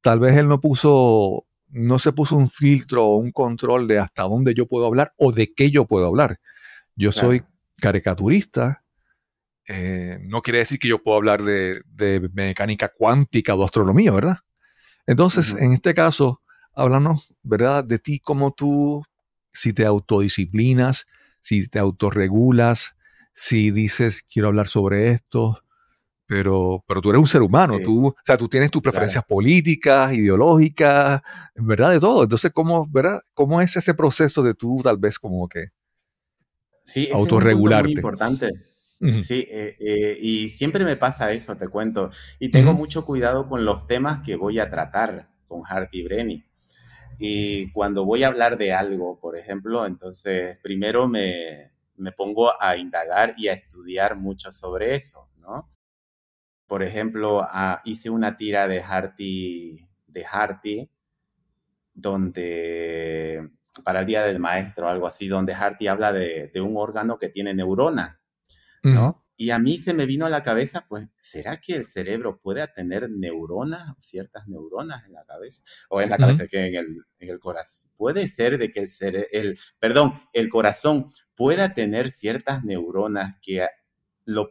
tal 0.00 0.20
vez 0.20 0.36
él 0.36 0.48
no 0.48 0.60
puso, 0.60 1.46
no 1.74 1.98
se 1.98 2.12
puso 2.12 2.36
un 2.36 2.48
filtro 2.48 3.04
o 3.04 3.16
un 3.16 3.32
control 3.32 3.88
de 3.88 3.98
hasta 3.98 4.22
dónde 4.22 4.54
yo 4.54 4.66
puedo 4.66 4.86
hablar 4.86 5.12
o 5.18 5.32
de 5.32 5.52
qué 5.52 5.72
yo 5.72 5.86
puedo 5.86 6.06
hablar. 6.06 6.38
Yo 6.94 7.10
soy 7.10 7.42
caricaturista, 7.76 8.84
eh, 9.66 10.18
no 10.22 10.40
quiere 10.40 10.60
decir 10.60 10.78
que 10.78 10.86
yo 10.86 11.02
puedo 11.02 11.16
hablar 11.16 11.42
de, 11.42 11.82
mecánica 12.32 12.92
cuántica 12.96 13.54
o 13.56 13.64
astronomía, 13.64 14.12
¿verdad? 14.12 14.38
Entonces, 15.06 15.54
en 15.54 15.72
este 15.72 15.94
caso, 15.94 16.42
háblanos, 16.74 17.34
¿verdad? 17.42 17.82
De 17.82 17.98
ti, 17.98 18.20
como 18.20 18.52
tú, 18.52 19.02
si 19.50 19.72
te 19.72 19.84
autodisciplinas, 19.84 21.06
si 21.40 21.66
te 21.66 21.80
autorregulas, 21.80 22.96
si 23.32 23.72
dices, 23.72 24.22
quiero 24.22 24.48
hablar 24.48 24.68
sobre 24.68 25.10
esto, 25.10 25.63
pero, 26.26 26.82
pero 26.86 27.00
tú 27.00 27.10
eres 27.10 27.20
un 27.20 27.26
ser 27.26 27.42
humano, 27.42 27.78
tú, 27.82 28.08
o 28.08 28.16
sea, 28.22 28.38
tú 28.38 28.48
tienes 28.48 28.70
tus 28.70 28.82
preferencias 28.82 29.24
políticas, 29.24 30.12
ideológicas, 30.14 31.20
¿verdad? 31.54 31.90
De 31.92 32.00
todo. 32.00 32.22
Entonces, 32.22 32.50
¿cómo, 32.52 32.86
¿verdad? 32.90 33.20
¿Cómo 33.34 33.60
es 33.60 33.76
ese 33.76 33.94
proceso 33.94 34.42
de 34.42 34.54
tú, 34.54 34.80
tal 34.82 34.96
vez, 34.96 35.18
como 35.18 35.48
que 35.48 35.68
sí, 36.84 37.08
autorregularte? 37.12 37.88
Es 37.88 37.94
muy 37.94 37.98
importante. 37.98 38.48
Sí, 39.20 39.46
eh, 39.50 39.76
eh, 39.80 40.16
y 40.18 40.48
siempre 40.48 40.82
me 40.82 40.96
pasa 40.96 41.30
eso, 41.30 41.56
te 41.56 41.68
cuento. 41.68 42.10
Y 42.38 42.48
tengo 42.48 42.72
mucho 42.72 43.04
cuidado 43.04 43.48
con 43.48 43.66
los 43.66 43.86
temas 43.86 44.22
que 44.24 44.36
voy 44.36 44.58
a 44.58 44.70
tratar 44.70 45.28
con 45.46 45.62
Harty 45.66 46.02
Brenny. 46.04 46.42
Y 47.18 47.70
cuando 47.72 48.06
voy 48.06 48.22
a 48.22 48.28
hablar 48.28 48.56
de 48.56 48.72
algo, 48.72 49.20
por 49.20 49.36
ejemplo, 49.36 49.84
entonces 49.84 50.58
primero 50.62 51.06
me, 51.06 51.72
me 51.96 52.12
pongo 52.12 52.50
a 52.60 52.76
indagar 52.76 53.34
y 53.36 53.48
a 53.48 53.52
estudiar 53.52 54.16
mucho 54.16 54.50
sobre 54.52 54.94
eso, 54.94 55.28
¿no? 55.38 55.73
Por 56.66 56.82
ejemplo, 56.82 57.42
ah, 57.42 57.80
hice 57.84 58.10
una 58.10 58.36
tira 58.36 58.66
de 58.66 58.80
Harty, 58.80 59.86
de 60.06 60.24
Harty, 60.24 60.90
donde 61.92 63.50
para 63.82 64.00
el 64.00 64.06
Día 64.06 64.22
del 64.22 64.38
Maestro, 64.38 64.88
algo 64.88 65.06
así, 65.06 65.26
donde 65.28 65.52
Harty 65.52 65.88
habla 65.88 66.12
de, 66.12 66.50
de 66.52 66.60
un 66.60 66.76
órgano 66.76 67.18
que 67.18 67.28
tiene 67.28 67.54
neurona, 67.54 68.20
¿no? 68.82 69.24
Y 69.36 69.50
a 69.50 69.58
mí 69.58 69.78
se 69.78 69.94
me 69.94 70.06
vino 70.06 70.26
a 70.26 70.30
la 70.30 70.44
cabeza, 70.44 70.86
pues, 70.88 71.08
¿será 71.20 71.60
que 71.60 71.74
el 71.74 71.86
cerebro 71.86 72.38
puede 72.38 72.66
tener 72.68 73.10
neuronas, 73.10 73.94
ciertas 74.00 74.46
neuronas 74.46 75.04
en 75.06 75.12
la 75.14 75.24
cabeza? 75.24 75.60
O 75.88 76.00
en 76.00 76.10
la 76.10 76.18
cabeza, 76.18 76.46
que 76.46 76.66
en 76.66 76.76
el, 76.76 76.86
en 77.18 77.30
el 77.30 77.40
corazón. 77.40 77.90
Puede 77.96 78.28
ser 78.28 78.58
de 78.58 78.70
que 78.70 78.78
el, 78.78 78.88
cere 78.88 79.26
el, 79.32 79.58
perdón, 79.80 80.22
el 80.32 80.48
corazón 80.48 81.12
pueda 81.34 81.74
tener 81.74 82.10
ciertas 82.10 82.62
neuronas 82.62 83.36
que, 83.42 83.66
lo 84.24 84.48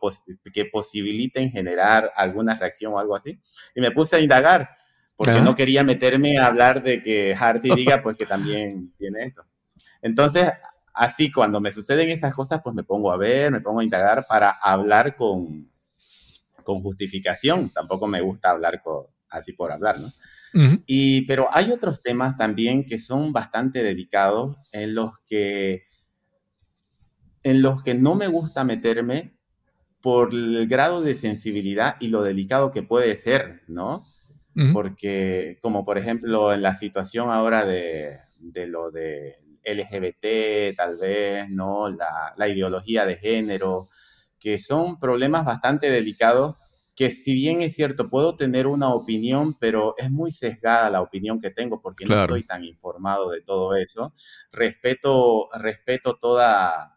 que 0.53 0.65
posibiliten 0.65 1.51
generar 1.51 2.11
alguna 2.15 2.55
reacción 2.55 2.93
o 2.93 2.99
algo 2.99 3.15
así. 3.15 3.39
Y 3.75 3.81
me 3.81 3.91
puse 3.91 4.15
a 4.15 4.19
indagar, 4.19 4.69
porque 5.15 5.41
no 5.41 5.55
quería 5.55 5.83
meterme 5.83 6.37
a 6.37 6.47
hablar 6.47 6.83
de 6.83 7.01
que 7.01 7.35
Harty 7.35 7.69
diga, 7.75 8.01
pues, 8.01 8.15
que 8.15 8.25
también 8.25 8.93
tiene 8.97 9.23
esto. 9.23 9.43
Entonces, 10.01 10.51
así 10.93 11.31
cuando 11.31 11.59
me 11.59 11.71
suceden 11.71 12.09
esas 12.09 12.33
cosas, 12.33 12.61
pues 12.63 12.75
me 12.75 12.83
pongo 12.83 13.11
a 13.11 13.17
ver, 13.17 13.51
me 13.51 13.61
pongo 13.61 13.79
a 13.79 13.83
indagar 13.83 14.25
para 14.27 14.51
hablar 14.51 15.15
con, 15.15 15.71
con 16.63 16.81
justificación. 16.81 17.69
Tampoco 17.71 18.07
me 18.07 18.21
gusta 18.21 18.51
hablar 18.51 18.81
así 19.29 19.53
por 19.53 19.71
hablar, 19.71 19.99
¿no? 19.99 20.13
y, 20.85 21.25
pero 21.25 21.47
hay 21.51 21.71
otros 21.71 22.03
temas 22.03 22.37
también 22.37 22.85
que 22.85 22.99
son 22.99 23.33
bastante 23.33 23.81
delicados 23.81 24.55
en 24.71 24.93
los 24.93 25.17
que, 25.25 25.85
en 27.41 27.63
los 27.63 27.81
que 27.81 27.95
no 27.95 28.13
me 28.13 28.27
gusta 28.27 28.63
meterme 28.63 29.35
por 30.03 30.33
el 30.33 30.67
grado 30.67 31.01
de 31.01 31.15
sensibilidad 31.15 31.95
y 32.01 32.09
lo 32.09 32.23
delicado 32.23 32.71
que 32.71 32.83
puede 32.83 33.15
ser, 33.15 33.61
¿no? 33.67 34.05
Porque, 34.73 35.57
como 35.61 35.85
por 35.85 35.97
ejemplo 35.97 36.53
en 36.53 36.61
la 36.61 36.73
situación 36.75 37.31
ahora 37.31 37.65
de, 37.65 38.17
de 38.37 38.67
lo 38.67 38.91
de 38.91 39.39
LGBT, 39.63 40.75
tal 40.75 40.97
vez, 40.97 41.49
¿no? 41.49 41.89
La, 41.89 42.33
la, 42.35 42.47
ideología 42.49 43.05
de 43.05 43.15
género, 43.15 43.87
que 44.37 44.59
son 44.59 44.99
problemas 44.99 45.45
bastante 45.45 45.89
delicados 45.89 46.57
que 46.95 47.09
si 47.09 47.33
bien 47.33 47.61
es 47.61 47.75
cierto, 47.75 48.09
puedo 48.09 48.35
tener 48.35 48.67
una 48.67 48.93
opinión, 48.93 49.57
pero 49.57 49.95
es 49.97 50.11
muy 50.11 50.31
sesgada 50.31 50.89
la 50.89 51.01
opinión 51.01 51.41
que 51.41 51.49
tengo 51.49 51.81
porque 51.81 52.05
no 52.05 52.21
estoy 52.21 52.43
tan 52.43 52.63
informado 52.63 53.31
de 53.31 53.41
todo 53.41 53.75
eso. 53.75 54.13
Respeto, 54.51 55.49
respeto 55.57 56.17
toda, 56.17 56.92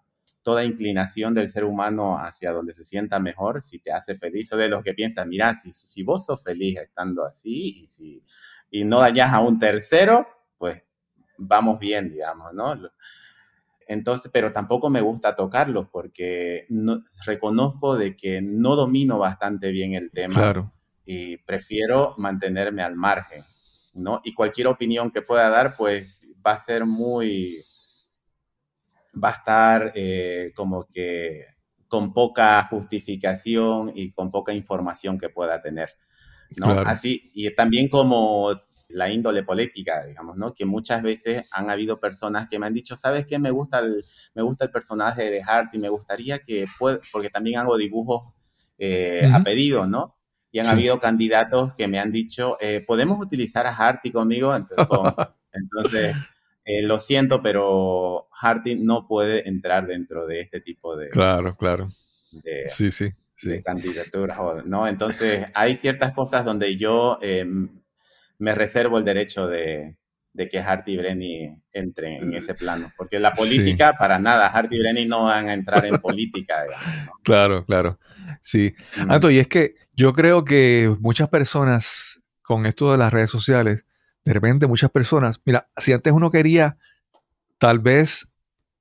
toda 0.46 0.62
inclinación 0.62 1.34
del 1.34 1.48
ser 1.48 1.64
humano 1.64 2.20
hacia 2.20 2.52
donde 2.52 2.72
se 2.72 2.84
sienta 2.84 3.18
mejor, 3.18 3.64
si 3.64 3.80
te 3.80 3.90
hace 3.90 4.16
feliz, 4.16 4.52
o 4.52 4.56
de 4.56 4.68
los 4.68 4.84
que 4.84 4.94
piensan, 4.94 5.28
mira, 5.28 5.52
si, 5.54 5.72
si 5.72 6.04
vos 6.04 6.24
sos 6.24 6.40
feliz 6.40 6.78
estando 6.78 7.24
así 7.24 7.82
y, 7.82 7.88
si, 7.88 8.22
y 8.70 8.84
no 8.84 9.00
dañas 9.00 9.32
a 9.32 9.40
un 9.40 9.58
tercero, 9.58 10.24
pues 10.56 10.84
vamos 11.36 11.80
bien, 11.80 12.12
digamos, 12.12 12.54
¿no? 12.54 12.78
Entonces, 13.88 14.30
pero 14.32 14.52
tampoco 14.52 14.88
me 14.88 15.00
gusta 15.00 15.34
tocarlos 15.34 15.88
porque 15.88 16.64
no, 16.68 17.02
reconozco 17.24 17.96
de 17.96 18.14
que 18.14 18.40
no 18.40 18.76
domino 18.76 19.18
bastante 19.18 19.72
bien 19.72 19.94
el 19.94 20.12
tema 20.12 20.36
claro. 20.36 20.72
y 21.04 21.38
prefiero 21.38 22.14
mantenerme 22.18 22.84
al 22.84 22.94
margen, 22.94 23.42
¿no? 23.94 24.20
Y 24.22 24.32
cualquier 24.32 24.68
opinión 24.68 25.10
que 25.10 25.22
pueda 25.22 25.50
dar, 25.50 25.76
pues 25.76 26.22
va 26.46 26.52
a 26.52 26.56
ser 26.56 26.86
muy, 26.86 27.64
va 29.22 29.30
a 29.30 29.32
estar 29.32 29.92
eh, 29.94 30.52
como 30.54 30.86
que 30.86 31.44
con 31.88 32.12
poca 32.12 32.64
justificación 32.64 33.92
y 33.94 34.10
con 34.10 34.30
poca 34.30 34.52
información 34.52 35.18
que 35.18 35.28
pueda 35.28 35.60
tener. 35.62 35.90
¿no? 36.56 36.70
Así, 36.80 37.30
y 37.34 37.52
también 37.54 37.88
como 37.88 38.50
la 38.88 39.10
índole 39.10 39.42
política, 39.42 40.04
digamos, 40.04 40.36
¿no? 40.36 40.54
Que 40.54 40.64
muchas 40.64 41.02
veces 41.02 41.44
han 41.50 41.70
habido 41.70 41.98
personas 41.98 42.48
que 42.48 42.58
me 42.58 42.66
han 42.66 42.74
dicho, 42.74 42.96
¿sabes 42.96 43.26
qué? 43.26 43.38
Me 43.38 43.50
gusta 43.50 43.80
el, 43.80 44.04
me 44.34 44.42
gusta 44.42 44.64
el 44.64 44.70
personaje 44.70 45.30
de 45.30 45.42
Hart 45.42 45.74
y 45.74 45.78
me 45.78 45.88
gustaría 45.88 46.38
que, 46.38 46.66
pueda, 46.78 47.00
porque 47.12 47.30
también 47.30 47.58
hago 47.58 47.76
dibujos 47.76 48.32
eh, 48.78 49.28
a 49.32 49.42
pedido, 49.42 49.86
¿no? 49.86 50.16
Y 50.52 50.60
han 50.60 50.68
habido 50.68 50.98
candidatos 51.00 51.74
que 51.74 51.88
me 51.88 51.98
han 51.98 52.12
dicho, 52.12 52.56
eh, 52.60 52.82
¿podemos 52.86 53.20
utilizar 53.20 53.66
a 53.66 53.76
Harty 53.76 54.10
conmigo? 54.12 54.54
Entonces, 55.52 56.16
eh, 56.66 56.82
lo 56.82 56.98
siento, 56.98 57.40
pero 57.42 58.28
Harty 58.40 58.74
no 58.74 59.06
puede 59.06 59.48
entrar 59.48 59.86
dentro 59.86 60.26
de 60.26 60.40
este 60.40 60.60
tipo 60.60 60.96
de... 60.96 61.08
Claro, 61.10 61.56
claro. 61.56 61.90
De, 62.32 62.66
sí, 62.70 62.90
sí, 62.90 63.12
de 63.42 63.62
candidaturas, 63.62 64.38
¿no? 64.66 64.88
Entonces, 64.88 65.46
hay 65.54 65.76
ciertas 65.76 66.12
cosas 66.12 66.44
donde 66.44 66.76
yo 66.76 67.18
em, 67.22 67.68
me 68.38 68.54
reservo 68.54 68.98
el 68.98 69.04
derecho 69.04 69.46
de, 69.46 69.96
de 70.32 70.48
que 70.48 70.58
Harty 70.58 70.92
y 70.92 70.96
Brenny 70.96 71.62
entren 71.72 72.22
en 72.22 72.34
ese 72.34 72.54
plano. 72.54 72.92
Porque 72.96 73.18
la 73.18 73.32
política, 73.32 73.94
para 73.98 74.18
nada, 74.18 74.48
Harty 74.48 74.76
y 74.76 74.80
Brenny 74.80 75.06
no 75.06 75.24
van 75.24 75.48
a 75.48 75.54
entrar 75.54 75.86
en 75.86 75.98
política. 75.98 76.64
Claro, 77.22 77.64
claro. 77.64 77.98
Sí. 78.40 78.74
Mm. 78.96 79.30
y 79.30 79.38
es 79.38 79.48
que 79.48 79.74
yo 79.94 80.12
creo 80.12 80.44
que 80.44 80.94
muchas 81.00 81.28
personas, 81.28 82.22
con 82.40 82.66
esto 82.66 82.92
de 82.92 82.98
las 82.98 83.12
redes 83.12 83.30
sociales, 83.30 83.84
de 84.26 84.32
repente 84.32 84.66
muchas 84.66 84.90
personas, 84.90 85.40
mira, 85.44 85.68
si 85.76 85.92
antes 85.92 86.12
uno 86.12 86.32
quería 86.32 86.76
tal 87.58 87.78
vez 87.78 88.28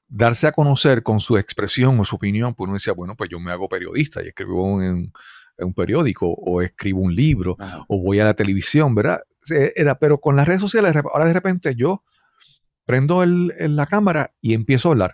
darse 0.08 0.48
a 0.48 0.52
conocer 0.52 1.04
con 1.04 1.20
su 1.20 1.38
expresión 1.38 2.00
o 2.00 2.06
su 2.06 2.16
opinión, 2.16 2.56
pues 2.56 2.66
uno 2.66 2.74
decía, 2.74 2.93
bueno, 2.93 3.16
pues 3.16 3.30
yo 3.30 3.39
me 3.39 3.52
hago 3.52 3.70
periodista 3.70 4.24
y 4.24 4.30
escribo 4.30 4.82
en, 4.82 5.14
un 5.60 5.74
periódico 5.74 6.28
o 6.28 6.64
escribo 6.64 7.00
un 7.00 7.16
libro 7.16 7.58
o 7.88 8.02
voy 8.02 8.20
a 8.20 8.26
la 8.26 8.34
televisión, 8.34 8.96
¿verdad? 8.96 9.22
Era, 9.76 10.00
pero 10.00 10.20
con 10.20 10.36
las 10.36 10.48
redes 10.48 10.62
sociales, 10.62 10.96
ahora 10.96 11.26
de 11.26 11.34
repente 11.34 11.76
yo 11.76 12.04
prendo 12.84 13.22
el, 13.22 13.54
la 13.60 13.86
cámara 13.86 14.34
y 14.41 14.56
empiezo 14.56 14.89
a 14.89 14.91
hablar. 14.93 15.14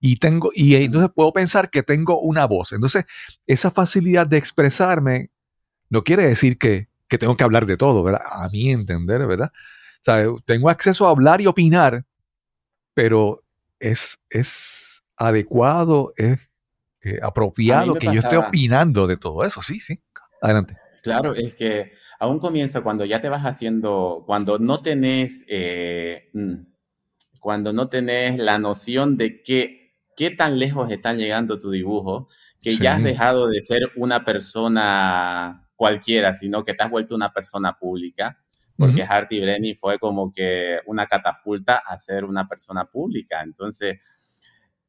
Y 0.00 0.16
tengo, 0.16 0.50
y 0.54 0.74
entonces 0.74 1.10
puedo 1.14 1.32
pensar 1.32 1.70
que 1.70 1.82
tengo 1.82 2.20
una 2.20 2.44
voz. 2.46 2.72
Entonces, 2.72 3.06
esa 3.46 3.70
facilidad 3.70 4.26
de 4.26 4.36
expresarme 4.36 5.30
no 5.88 6.04
quiere 6.04 6.26
decir 6.26 6.58
que, 6.58 6.91
que 7.12 7.18
tengo 7.18 7.36
que 7.36 7.44
hablar 7.44 7.66
de 7.66 7.76
todo, 7.76 8.02
¿verdad? 8.02 8.22
A 8.26 8.48
mi 8.48 8.70
entender, 8.70 9.26
¿verdad? 9.26 9.52
O 9.52 10.00
sea, 10.00 10.24
tengo 10.46 10.70
acceso 10.70 11.06
a 11.06 11.10
hablar 11.10 11.42
y 11.42 11.46
opinar, 11.46 12.06
pero 12.94 13.44
es, 13.78 14.18
es 14.30 15.04
adecuado, 15.18 16.14
es 16.16 16.38
eh, 17.02 17.18
apropiado 17.22 17.96
que 17.96 18.06
yo 18.06 18.20
esté 18.20 18.38
opinando 18.38 19.06
de 19.06 19.18
todo 19.18 19.44
eso. 19.44 19.60
Sí, 19.60 19.78
sí. 19.78 20.00
Adelante. 20.40 20.78
Claro, 21.02 21.34
es 21.34 21.54
que 21.54 21.92
a 22.18 22.26
un 22.28 22.38
comienzo, 22.38 22.82
cuando 22.82 23.04
ya 23.04 23.20
te 23.20 23.28
vas 23.28 23.42
haciendo, 23.42 24.22
cuando 24.24 24.58
no 24.58 24.80
tenés, 24.80 25.44
eh, 25.48 26.30
mm, 26.32 26.54
cuando 27.40 27.74
no 27.74 27.90
tenés 27.90 28.38
la 28.38 28.58
noción 28.58 29.18
de 29.18 29.42
qué, 29.42 29.92
qué 30.16 30.30
tan 30.30 30.58
lejos 30.58 30.90
está 30.90 31.12
llegando 31.12 31.58
tu 31.58 31.70
dibujo, 31.70 32.30
que 32.58 32.74
ya 32.78 32.94
has 32.94 33.02
dejado 33.02 33.48
de 33.48 33.60
ser 33.60 33.82
una 33.96 34.24
persona 34.24 35.61
cualquiera, 35.82 36.32
sino 36.32 36.62
que 36.62 36.74
te 36.74 36.84
has 36.84 36.90
vuelto 36.92 37.12
una 37.16 37.32
persona 37.32 37.76
pública, 37.76 38.38
porque 38.78 39.02
Harty 39.02 39.40
Brenny 39.40 39.74
fue 39.74 39.98
como 39.98 40.30
que 40.30 40.78
una 40.86 41.08
catapulta 41.08 41.82
a 41.84 41.98
ser 41.98 42.24
una 42.24 42.46
persona 42.46 42.84
pública. 42.84 43.42
Entonces, 43.42 43.98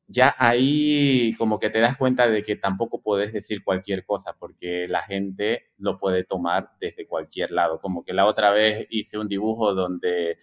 ya 0.05 0.35
ahí 0.37 1.33
como 1.35 1.57
que 1.57 1.71
te 1.71 1.79
das 1.79 1.97
cuenta 1.97 2.27
de 2.27 2.43
que 2.43 2.57
tampoco 2.57 3.01
puedes 3.01 3.33
decir 3.33 3.63
cualquier 3.63 4.05
cosa 4.05 4.35
porque 4.37 4.87
la 4.87 5.01
gente 5.01 5.71
lo 5.79 5.97
puede 5.97 6.25
tomar 6.25 6.69
desde 6.79 7.07
cualquier 7.07 7.49
lado. 7.49 7.79
Como 7.79 8.03
que 8.03 8.13
la 8.13 8.27
otra 8.27 8.51
vez 8.51 8.85
hice 8.91 9.17
un 9.17 9.27
dibujo 9.27 9.73
donde, 9.73 10.37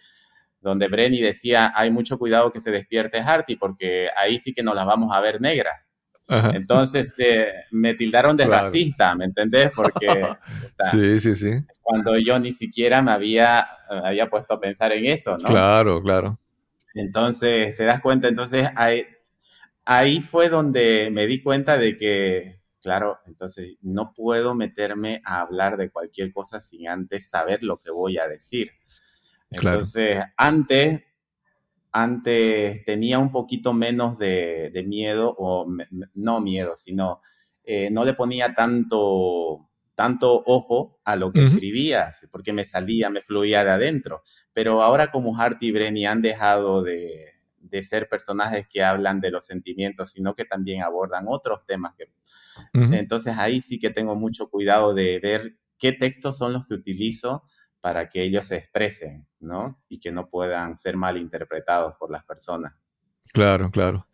donde 0.59 0.89
Brenny 0.89 1.21
decía, 1.21 1.71
hay 1.73 1.91
mucho 1.91 2.19
cuidado 2.19 2.51
que 2.51 2.59
se 2.59 2.71
despierte 2.71 3.19
Harty 3.19 3.55
porque 3.55 4.09
ahí 4.17 4.37
sí 4.37 4.51
que 4.51 4.63
nos 4.63 4.75
las 4.75 4.85
vamos 4.85 5.15
a 5.15 5.21
ver 5.21 5.39
negras. 5.39 5.79
Entonces 6.53 7.13
eh, 7.17 7.65
me 7.71 7.93
tildaron 7.93 8.37
de 8.37 8.45
racista, 8.45 9.13
¿me 9.15 9.25
entendés? 9.25 9.71
Porque 9.75 10.07
sí, 10.91 11.19
sí, 11.19 11.35
sí. 11.35 11.51
cuando 11.81 12.17
yo 12.17 12.39
ni 12.39 12.53
siquiera 12.53 13.01
me 13.01 13.11
había, 13.11 13.67
había 13.89 14.29
puesto 14.29 14.53
a 14.53 14.59
pensar 14.59 14.93
en 14.93 15.05
eso, 15.05 15.37
¿no? 15.37 15.47
Claro, 15.47 16.01
claro. 16.01 16.39
Entonces, 16.93 17.75
te 17.75 17.83
das 17.83 18.01
cuenta, 18.01 18.27
entonces 18.27 18.67
hay, 18.75 19.05
ahí 19.85 20.21
fue 20.21 20.49
donde 20.49 21.09
me 21.11 21.27
di 21.27 21.41
cuenta 21.41 21.77
de 21.77 21.97
que, 21.97 22.61
claro, 22.81 23.19
entonces 23.25 23.77
no 23.81 24.13
puedo 24.13 24.55
meterme 24.55 25.21
a 25.25 25.41
hablar 25.41 25.77
de 25.77 25.89
cualquier 25.89 26.31
cosa 26.31 26.61
sin 26.61 26.87
antes 26.87 27.29
saber 27.29 27.63
lo 27.63 27.81
que 27.81 27.91
voy 27.91 28.17
a 28.17 28.27
decir. 28.27 28.71
Entonces, 29.49 30.23
antes, 30.37 31.01
antes 31.91 32.85
tenía 32.85 33.19
un 33.19 33.31
poquito 33.31 33.73
menos 33.73 34.17
de, 34.17 34.83
miedo, 34.87 35.35
o 35.37 35.67
no 36.13 36.41
miedo, 36.41 36.75
sino 36.77 37.21
eh, 37.63 37.89
no 37.91 38.05
le 38.05 38.13
ponía 38.13 38.53
tanto, 38.55 39.69
tanto 39.95 40.43
ojo 40.45 40.99
a 41.03 41.15
lo 41.15 41.31
que 41.31 41.45
escribía, 41.45 42.11
porque 42.31 42.53
me 42.53 42.65
salía, 42.65 43.09
me 43.09 43.21
fluía 43.21 43.63
de 43.63 43.71
adentro. 43.71 44.23
Pero 44.53 44.81
ahora 44.81 45.11
como 45.11 45.37
Hart 45.37 45.61
y 45.63 45.71
Brenny 45.71 46.05
han 46.05 46.21
dejado 46.21 46.81
de, 46.81 47.41
de 47.71 47.83
ser 47.83 48.09
personajes 48.09 48.67
que 48.67 48.83
hablan 48.83 49.21
de 49.21 49.31
los 49.31 49.45
sentimientos, 49.45 50.11
sino 50.11 50.35
que 50.35 50.45
también 50.45 50.83
abordan 50.83 51.25
otros 51.27 51.65
temas. 51.65 51.95
Que, 51.95 52.09
Entonces 52.73 53.35
ahí 53.37 53.61
sí 53.61 53.79
que 53.79 53.89
tengo 53.89 54.15
mucho 54.15 54.49
cuidado 54.49 54.93
de 54.93 55.19
ver 55.19 55.55
qué 55.77 55.93
textos 55.93 56.37
son 56.37 56.53
los 56.53 56.67
que 56.67 56.75
utilizo 56.75 57.43
para 57.81 58.09
que 58.09 58.23
ellos 58.23 58.45
se 58.45 58.57
expresen, 58.57 59.27
¿no? 59.39 59.81
Y 59.89 59.99
que 59.99 60.11
no 60.11 60.29
puedan 60.29 60.77
ser 60.77 60.95
mal 60.95 61.17
interpretados 61.17 61.95
por 61.99 62.11
las 62.11 62.23
personas. 62.23 62.73
Claro, 63.33 63.71
claro. 63.71 64.07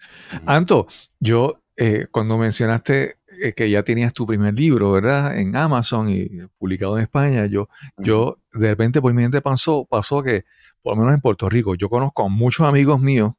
Anto, 0.46 0.88
yo 1.20 1.62
eh, 1.76 2.08
cuando 2.10 2.38
mencionaste 2.38 3.18
eh, 3.40 3.54
que 3.54 3.70
ya 3.70 3.84
tenías 3.84 4.14
tu 4.14 4.26
primer 4.26 4.54
libro, 4.54 4.92
¿verdad? 4.92 5.38
En 5.38 5.56
Amazon 5.56 6.10
y 6.10 6.28
publicado 6.58 6.98
en 6.98 7.04
España, 7.04 7.46
yo, 7.46 7.70
yo 7.98 8.40
de 8.54 8.70
repente 8.70 9.00
por 9.02 9.14
mi 9.14 9.22
mente 9.22 9.42
pasó, 9.42 9.86
pasó 9.86 10.24
que, 10.24 10.46
por 10.82 10.96
lo 10.96 11.02
menos 11.02 11.16
en 11.16 11.22
Puerto 11.22 11.50
Rico, 11.50 11.76
yo 11.76 11.90
conozco 11.90 12.26
a 12.26 12.30
muchos 12.30 12.66
amigos 12.66 13.00
míos 13.00 13.34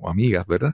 o 0.00 0.10
amigas, 0.10 0.44
¿verdad? 0.46 0.72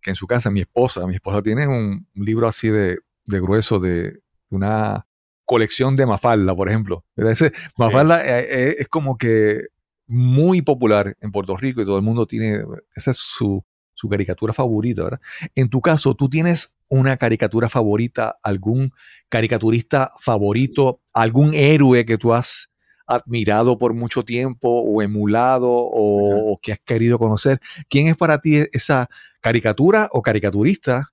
Que 0.00 0.10
en 0.10 0.16
su 0.16 0.26
casa, 0.26 0.50
mi 0.50 0.60
esposa, 0.60 1.06
mi 1.06 1.14
esposa 1.14 1.42
tiene 1.42 1.66
un, 1.66 2.06
libro 2.14 2.46
así 2.46 2.68
de, 2.68 2.98
grueso 3.26 3.80
de 3.80 4.20
una 4.48 5.06
colección 5.50 5.96
de 5.96 6.06
Mafalda, 6.06 6.54
por 6.54 6.68
ejemplo. 6.68 7.04
Ese, 7.16 7.50
Mafalda 7.76 8.24
eh, 8.24 8.46
eh, 8.48 8.76
es 8.78 8.86
como 8.86 9.18
que 9.18 9.64
muy 10.06 10.62
popular 10.62 11.16
en 11.20 11.32
Puerto 11.32 11.56
Rico 11.56 11.82
y 11.82 11.84
todo 11.84 11.96
el 11.96 12.04
mundo 12.04 12.24
tiene, 12.24 12.62
esa 12.94 13.10
es 13.10 13.16
su, 13.16 13.64
su 13.92 14.08
caricatura 14.08 14.52
favorita, 14.52 15.02
¿verdad? 15.02 15.20
En 15.56 15.68
tu 15.68 15.80
caso, 15.80 16.14
¿tú 16.14 16.28
tienes 16.28 16.76
una 16.86 17.16
caricatura 17.16 17.68
favorita, 17.68 18.38
algún 18.44 18.92
caricaturista 19.28 20.12
favorito, 20.20 21.00
algún 21.12 21.52
héroe 21.54 22.06
que 22.06 22.16
tú 22.16 22.32
has 22.32 22.70
admirado 23.08 23.76
por 23.76 23.92
mucho 23.92 24.24
tiempo 24.24 24.68
o 24.68 25.02
emulado 25.02 25.68
o, 25.68 26.60
que 26.62 26.74
has 26.74 26.80
querido 26.84 27.18
conocer? 27.18 27.60
¿Quién 27.88 28.06
es 28.06 28.16
para 28.16 28.40
ti 28.40 28.68
esa 28.70 29.10
caricatura 29.40 30.10
o 30.12 30.22
caricaturista 30.22 31.12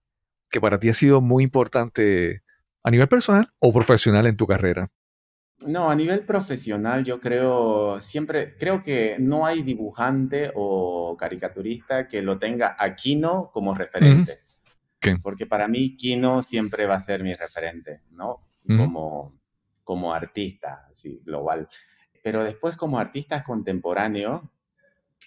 que 0.51 0.61
para 0.61 0.79
ti 0.79 0.89
ha 0.89 0.93
sido 0.93 1.21
muy 1.21 1.43
importante 1.43 2.43
a 2.87 2.91
nivel 2.91 3.09
personal 3.09 3.51
o 3.59 3.73
profesional 3.73 4.27
en 4.27 4.37
tu 4.37 4.47
carrera? 4.47 4.89
No, 5.65 5.89
a 5.89 5.95
nivel 5.95 6.21
profesional 6.21 7.03
yo 7.03 7.19
creo, 7.19 7.99
siempre, 7.99 8.55
creo 8.57 8.81
que 8.81 9.17
no 9.19 9.45
hay 9.45 9.61
dibujante 9.61 10.51
o 10.55 11.17
caricaturista 11.17 12.07
que 12.07 12.21
lo 12.21 12.39
tenga 12.39 12.77
a 12.79 12.95
Kino 12.95 13.49
como 13.51 13.73
referente. 13.73 14.39
Porque 15.21 15.45
para 15.45 15.67
mí 15.67 15.97
Kino 15.97 16.43
siempre 16.43 16.85
va 16.85 16.95
a 16.95 16.99
ser 16.99 17.23
mi 17.23 17.33
referente, 17.33 18.03
¿no? 18.11 18.47
Como 18.65 19.37
como 19.87 20.13
artista, 20.13 20.85
así, 20.91 21.21
global. 21.23 21.69
Pero 22.21 22.43
después 22.43 22.75
como 22.75 22.99
artista 22.99 23.41
contemporáneo, 23.41 24.51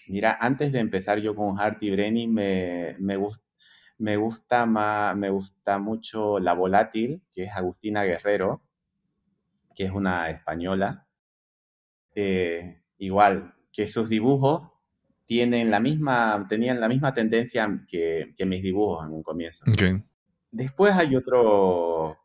mira, 0.07 0.37
antes 0.39 0.71
de 0.71 0.79
empezar 0.79 1.17
yo 1.17 1.35
con 1.35 1.59
Hart 1.59 1.81
y 1.81 1.89
Brenny, 1.89 2.27
me, 2.27 2.95
me, 2.99 3.17
me, 4.01 4.17
gusta 4.17 4.65
más, 4.65 5.15
me 5.15 5.29
gusta 5.29 5.77
mucho 5.77 6.39
La 6.39 6.53
Volátil, 6.53 7.21
que 7.33 7.43
es 7.43 7.51
Agustina 7.51 8.03
Guerrero, 8.03 8.63
que 9.75 9.85
es 9.85 9.91
una 9.91 10.29
española. 10.29 11.07
Eh, 12.15 12.81
igual, 12.97 13.53
que 13.71 13.87
sus 13.87 14.09
dibujos 14.09 14.69
tienen 15.25 15.69
la 15.69 15.79
misma, 15.79 16.45
tenían 16.49 16.81
la 16.81 16.89
misma 16.89 17.13
tendencia 17.13 17.85
que, 17.87 18.33
que 18.35 18.45
mis 18.45 18.63
dibujos 18.63 19.05
en 19.05 19.13
un 19.13 19.23
comienzo. 19.23 19.65
Después 20.51 20.93
hay 20.95 21.15
otro 21.15 22.17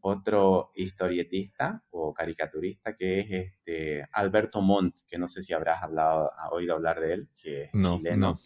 otro 0.00 0.70
historietista 0.74 1.82
o 1.90 2.14
caricaturista 2.14 2.94
que 2.94 3.20
es 3.20 3.30
este 3.30 4.06
Alberto 4.12 4.60
Montt, 4.60 5.00
que 5.08 5.18
no 5.18 5.26
sé 5.26 5.42
si 5.42 5.52
habrás 5.52 5.82
hablado, 5.82 6.30
oído 6.52 6.74
hablar 6.74 7.00
de 7.00 7.14
él, 7.14 7.28
que 7.34 7.64
es 7.64 7.70
chileno, 7.72 8.38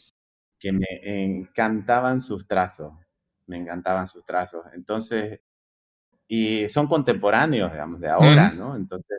que 0.62 0.72
me 0.72 0.86
encantaban 1.02 2.20
sus 2.20 2.46
trazos. 2.46 2.92
me 3.48 3.56
encantaban 3.56 4.06
sus 4.06 4.24
trazos. 4.24 4.62
Entonces, 4.74 5.40
y 6.28 6.68
son 6.68 6.86
contemporáneos, 6.86 7.72
digamos, 7.72 8.00
de 8.00 8.08
ahora, 8.08 8.52
¿no? 8.52 8.76
Entonces, 8.76 9.18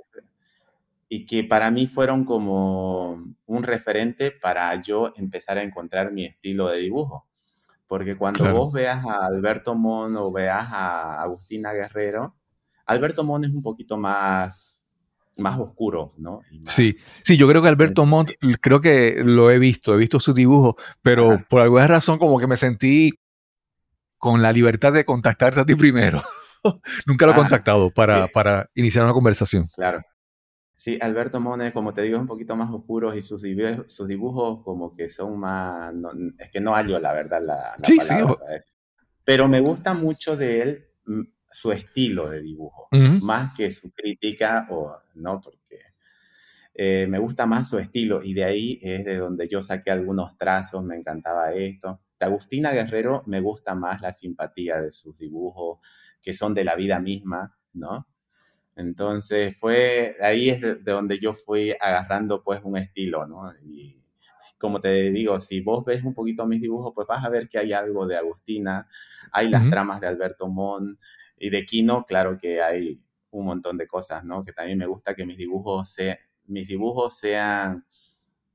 y 1.10 1.26
que 1.26 1.44
para 1.44 1.70
mí 1.70 1.86
fueron 1.86 2.24
como 2.24 3.36
un 3.46 3.64
referente 3.64 4.32
para 4.32 4.82
yo 4.82 5.12
empezar 5.18 5.58
a 5.58 5.64
encontrar 5.64 6.14
mi 6.14 6.26
estilo 6.26 6.70
de 6.70 6.80
dibujo. 6.80 7.28
Porque 7.88 8.16
cuando 8.16 8.52
vos 8.54 8.72
veas 8.72 9.06
a 9.06 9.26
Alberto 9.26 9.76
Mon 9.76 10.16
o 10.16 10.32
veas 10.32 10.70
a 10.72 11.22
Agustina 11.22 11.74
Guerrero, 11.74 12.36
Alberto 12.86 13.26
Mon 13.26 13.44
es 13.44 13.52
un 13.52 13.62
poquito 13.62 13.98
más, 13.98 14.83
más 15.38 15.60
oscuro, 15.60 16.14
¿no? 16.18 16.42
sí, 16.66 16.98
sí, 17.24 17.38
yo 17.38 17.48
creo 17.48 17.62
que 17.62 17.68
Alberto 17.68 18.06
Mon, 18.06 18.28
creo 18.62 18.82
que 18.82 19.22
lo 19.24 19.50
he 19.50 19.58
visto, 19.58 19.96
he 19.96 19.98
visto 19.98 20.20
su 20.20 20.34
dibujo, 20.34 20.78
pero 21.02 21.44
por 21.50 21.62
alguna 21.62 21.88
razón 21.88 22.20
como 22.20 22.40
que 22.40 22.48
me 22.48 22.58
sentí 22.58 23.12
con 24.18 24.42
la 24.42 24.54
libertad 24.54 24.94
de 24.94 25.04
contactarte 25.04 25.60
a 25.60 25.66
ti 25.66 25.76
primero. 25.76 26.22
Nunca 27.06 27.26
lo 27.26 27.34
he 27.34 27.36
contactado 27.36 27.90
para, 27.90 28.28
para 28.28 28.70
iniciar 28.74 29.04
una 29.04 29.14
conversación. 29.14 29.70
Claro. 29.76 30.02
Sí, 30.74 30.98
Alberto 31.02 31.40
Mone, 31.40 31.72
como 31.72 31.94
te 31.94 32.02
digo, 32.02 32.16
es 32.16 32.22
un 32.22 32.28
poquito 32.28 32.56
más 32.56 32.70
oscuro 32.72 33.14
y 33.14 33.22
sus 33.22 33.42
dibujos, 33.42 33.94
sus 33.94 34.08
dibujos 34.08 34.64
como 34.64 34.96
que 34.96 35.08
son 35.08 35.40
más... 35.40 35.94
es 36.38 36.50
que 36.52 36.60
no 36.60 36.74
hallo 36.74 37.00
la 37.00 37.14
verdad 37.14 37.42
la, 37.42 37.78
sí, 37.84 38.00
sí. 38.00 38.16
Pero 39.24 39.48
me 39.48 39.60
gusta 39.60 39.94
mucho 39.94 40.36
de 40.36 40.62
él 40.62 40.86
mm, 41.06 41.22
su 41.54 41.72
estilo 41.72 42.30
de 42.30 42.42
dibujo, 42.42 42.88
más 43.22 43.54
que 43.56 43.72
su 43.72 43.92
crítica, 43.92 44.68
o 44.72 44.98
no, 45.16 45.40
porque 45.40 45.80
eh, 46.74 47.06
me 47.08 47.20
gusta 47.20 47.46
más 47.46 47.70
su 47.70 47.78
estilo 47.78 48.22
y 48.24 48.34
de 48.34 48.44
ahí 48.44 48.80
es 48.82 49.06
de 49.06 49.18
donde 49.18 49.48
yo 49.48 49.62
saqué 49.62 49.92
algunos 49.92 50.36
trazos, 50.38 50.84
me 50.84 50.96
encantaba 50.96 51.54
esto. 51.54 52.02
De 52.20 52.26
Agustina 52.26 52.72
Guerrero 52.72 53.24
me 53.28 53.40
gusta 53.40 53.76
más 53.76 54.02
la 54.02 54.12
simpatía 54.12 54.82
de 54.82 54.90
sus 54.90 55.18
dibujos, 55.18 55.80
que 56.20 56.34
son 56.34 56.56
de 56.56 56.64
la 56.64 56.76
vida 56.76 57.00
misma, 57.00 57.56
¿no? 57.74 58.08
Entonces 58.76 59.56
fue, 59.60 60.18
ahí 60.20 60.50
es 60.50 60.62
de, 60.62 60.76
donde 60.76 61.20
yo 61.20 61.34
fui 61.36 61.76
agarrando 61.80 62.44
pues 62.44 62.62
un 62.64 62.78
estilo, 62.78 63.28
¿no? 63.28 63.54
Y 63.64 64.02
como 64.58 64.82
te 64.82 65.12
digo, 65.12 65.40
si 65.40 65.62
vos 65.62 65.86
ves 65.86 66.04
un 66.04 66.16
poquito 66.16 66.48
mis 66.48 66.62
dibujos, 66.62 66.94
pues 66.96 67.06
vas 67.06 67.24
a 67.24 67.30
ver 67.30 67.48
que 67.48 67.60
hay 67.60 67.74
algo 67.74 68.08
de 68.08 68.18
Agustina, 68.18 68.88
hay 69.32 69.50
las 69.50 69.70
tramas 69.70 70.02
de 70.02 70.08
Alberto 70.08 70.48
Mon 70.48 70.98
y 71.38 71.50
de 71.50 71.66
Kino, 71.66 72.06
claro 72.06 72.38
que 72.38 72.62
hay 72.62 73.02
un 73.32 73.46
montón 73.46 73.78
de 73.78 73.88
cosas, 73.88 74.24
¿no? 74.24 74.44
Que 74.44 74.54
también 74.54 74.78
me 74.78 74.86
gusta 74.86 75.16
que 75.16 75.26
mis 75.26 75.38
dibujos, 75.38 75.90
se, 75.90 76.20
mis 76.46 76.68
dibujos 76.68 77.18
sean 77.18 77.86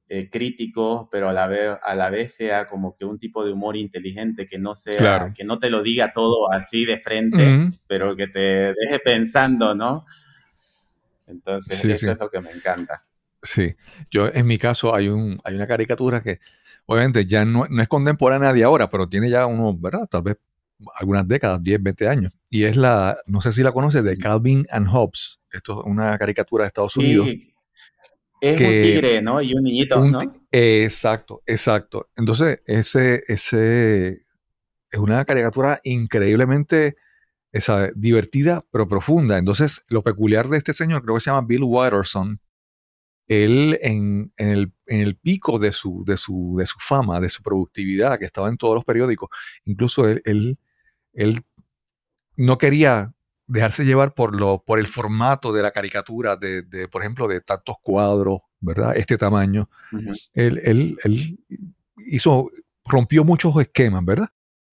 eh, 0.08 0.30
críticos, 0.30 1.08
pero 1.10 1.28
a 1.28 1.32
la, 1.32 1.46
vez, 1.46 1.76
a 1.82 1.94
la 1.94 2.08
vez 2.08 2.34
sea 2.34 2.66
como 2.66 2.96
que 2.96 3.04
un 3.04 3.18
tipo 3.18 3.44
de 3.44 3.52
humor 3.52 3.76
inteligente, 3.76 4.46
que 4.46 4.58
no 4.58 4.74
sea, 4.74 5.34
que 5.36 5.44
no 5.44 5.58
te 5.58 5.68
lo 5.68 5.82
diga 5.82 6.12
todo 6.14 6.50
así 6.50 6.84
de 6.84 6.98
frente, 6.98 7.72
pero 7.86 8.16
que 8.16 8.28
te 8.28 8.72
deje 8.72 9.00
pensando, 9.04 9.74
¿no? 9.74 10.06
Entonces, 11.26 11.84
eso 11.84 12.12
es 12.12 12.18
lo 12.18 12.30
que 12.30 12.40
me 12.40 12.50
encanta. 12.52 13.04
Sí, 13.42 13.76
yo 14.10 14.28
en 14.32 14.46
mi 14.46 14.56
caso 14.56 14.94
hay, 14.94 15.08
un, 15.08 15.38
hay 15.44 15.54
una 15.54 15.66
caricatura 15.66 16.22
que 16.22 16.40
obviamente 16.86 17.26
ya 17.26 17.44
no, 17.44 17.66
no 17.68 17.82
es 17.82 17.88
contemporánea 17.88 18.52
de 18.52 18.64
ahora, 18.64 18.88
pero 18.88 19.08
tiene 19.08 19.28
ya 19.28 19.44
unos, 19.44 19.78
¿verdad? 19.80 20.08
Tal 20.10 20.22
vez 20.22 20.38
algunas 20.94 21.26
décadas, 21.26 21.62
10, 21.62 21.82
20 21.82 22.08
años. 22.08 22.38
Y 22.50 22.64
es 22.64 22.76
la, 22.76 23.18
no 23.26 23.40
sé 23.40 23.52
si 23.52 23.62
la 23.62 23.72
conoces, 23.72 24.04
de 24.04 24.16
Calvin 24.16 24.66
and 24.70 24.88
Hobbes. 24.88 25.40
Esto 25.50 25.80
es 25.80 25.86
una 25.86 26.16
caricatura 26.18 26.64
de 26.64 26.68
Estados 26.68 26.96
Unidos 26.96 27.28
es 28.40 28.60
un 28.60 28.66
tigre, 28.66 29.22
¿no? 29.22 29.40
Y 29.42 29.54
un 29.54 29.62
niñito, 29.62 30.04
¿no? 30.04 30.20
Exacto, 30.50 31.42
exacto. 31.46 32.08
Entonces, 32.16 32.60
ese, 32.66 33.22
ese 33.26 34.24
es 34.90 34.98
una 34.98 35.24
caricatura 35.24 35.80
increíblemente 35.84 36.96
esa, 37.52 37.90
divertida, 37.94 38.64
pero 38.70 38.86
profunda. 38.86 39.38
Entonces, 39.38 39.84
lo 39.88 40.02
peculiar 40.02 40.48
de 40.48 40.58
este 40.58 40.72
señor, 40.72 41.02
creo 41.02 41.16
que 41.16 41.20
se 41.20 41.30
llama 41.30 41.46
Bill 41.46 41.64
Watterson, 41.64 42.40
él 43.26 43.78
en, 43.82 44.32
el, 44.36 44.72
en 44.86 45.00
el, 45.00 45.16
pico 45.16 45.58
de 45.58 45.72
su, 45.72 46.02
de, 46.06 46.16
su, 46.16 46.56
de 46.58 46.66
su 46.66 46.78
fama, 46.78 47.20
de 47.20 47.28
su 47.28 47.42
productividad, 47.42 48.18
que 48.18 48.24
estaba 48.24 48.48
en 48.48 48.56
todos 48.56 48.74
los 48.74 48.84
periódicos, 48.84 49.28
incluso 49.66 50.08
él, 50.08 50.22
él, 50.24 50.58
él 51.12 51.42
no 52.36 52.58
quería 52.58 53.14
dejarse 53.46 53.84
llevar 53.84 54.14
por, 54.14 54.34
lo, 54.34 54.62
por 54.64 54.78
el 54.78 54.86
formato 54.86 55.52
de 55.52 55.62
la 55.62 55.70
caricatura, 55.70 56.36
de, 56.36 56.62
de 56.62 56.86
por 56.86 57.02
ejemplo, 57.02 57.26
de 57.26 57.40
tantos 57.40 57.76
cuadros, 57.82 58.40
¿verdad? 58.60 58.96
Este 58.96 59.16
tamaño. 59.16 59.68
él, 60.34 60.60
él, 60.64 60.98
él, 61.02 61.38
hizo, 62.06 62.50
rompió 62.84 63.24
muchos 63.24 63.56
esquemas, 63.56 64.04
¿verdad? 64.04 64.28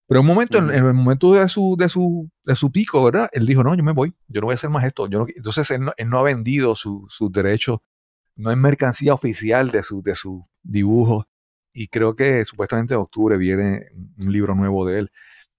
Pero 0.06 0.20
en 0.20 0.26
un 0.26 0.34
momento, 0.34 0.58
en, 0.58 0.70
el 0.70 0.94
momento 0.94 1.32
de 1.32 1.48
su, 1.48 1.74
de, 1.76 1.88
su, 1.88 2.30
de 2.44 2.54
su 2.54 2.70
pico, 2.70 3.02
¿verdad? 3.02 3.28
Él 3.32 3.44
dijo, 3.44 3.64
no, 3.64 3.74
yo 3.74 3.82
me 3.82 3.92
voy, 3.92 4.14
yo 4.28 4.40
no 4.40 4.46
voy 4.46 4.52
a 4.52 4.54
hacer 4.54 4.70
más 4.70 4.84
esto. 4.84 5.08
Yo 5.08 5.26
Entonces 5.34 5.68
él 5.72 5.80
no, 6.08 6.18
ha 6.18 6.22
vendido 6.22 6.76
sus 6.76 7.12
su 7.12 7.30
derechos, 7.30 7.80
no 8.36 8.52
es 8.52 8.56
mercancía 8.56 9.14
oficial 9.14 9.72
de 9.72 9.82
sus 9.82 10.04
de 10.04 10.14
su 10.14 10.46
dibujos. 10.62 11.26
Y 11.72 11.88
creo 11.88 12.14
que 12.14 12.44
supuestamente 12.44 12.94
en 12.94 13.00
octubre 13.00 13.36
viene 13.36 13.88
un 14.18 14.32
libro 14.32 14.54
nuevo 14.54 14.86
de 14.86 15.00
él. 15.00 15.10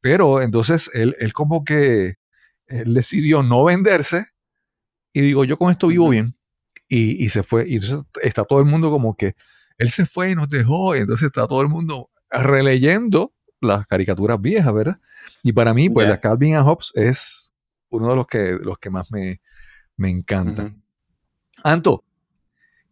Pero 0.08 0.42
entonces 0.42 0.90
él, 0.94 1.18
él 1.20 1.34
como 1.34 1.66
que 1.66 2.16
él 2.68 2.94
decidió 2.94 3.44
no 3.44 3.66
venderse 3.66 4.28
y 5.12 5.20
digo, 5.20 5.44
yo 5.44 5.58
con 5.58 5.70
esto 5.70 5.88
vivo 5.88 6.08
bien. 6.08 6.38
Y, 6.88 7.28
se 7.28 7.44
fue. 7.44 7.68
Y 7.68 7.76
entonces 7.76 8.06
está 8.22 8.46
todo 8.46 8.60
el 8.60 8.66
mundo 8.66 8.90
como 8.90 9.18
que 9.18 9.36
él 9.78 9.90
se 9.90 10.06
fue 10.06 10.32
y 10.32 10.36
nos 10.36 10.48
dejó. 10.48 10.96
Y 10.96 11.00
entonces 11.00 11.26
está 11.28 11.46
todo 11.46 11.60
el 11.60 11.68
mundo 11.68 12.10
releyendo 12.30 13.34
las 13.60 13.86
caricaturas 13.86 14.40
viejas, 14.40 14.74
¿verdad? 14.74 14.98
Y 15.44 15.52
para 15.52 15.74
mí, 15.74 15.90
pues 15.90 16.08
la 16.08 16.22
Calvin 16.22 16.56
and 16.56 16.66
Hobbes 16.66 16.94
es 16.96 17.54
uno 17.90 18.08
de 18.12 18.16
los 18.16 18.28
que, 18.28 18.58
los 18.62 18.78
que 18.78 18.90
más 18.90 19.12
me, 19.12 19.42
me 19.98 20.10
encanta. 20.10 20.74
Anto, 21.66 22.06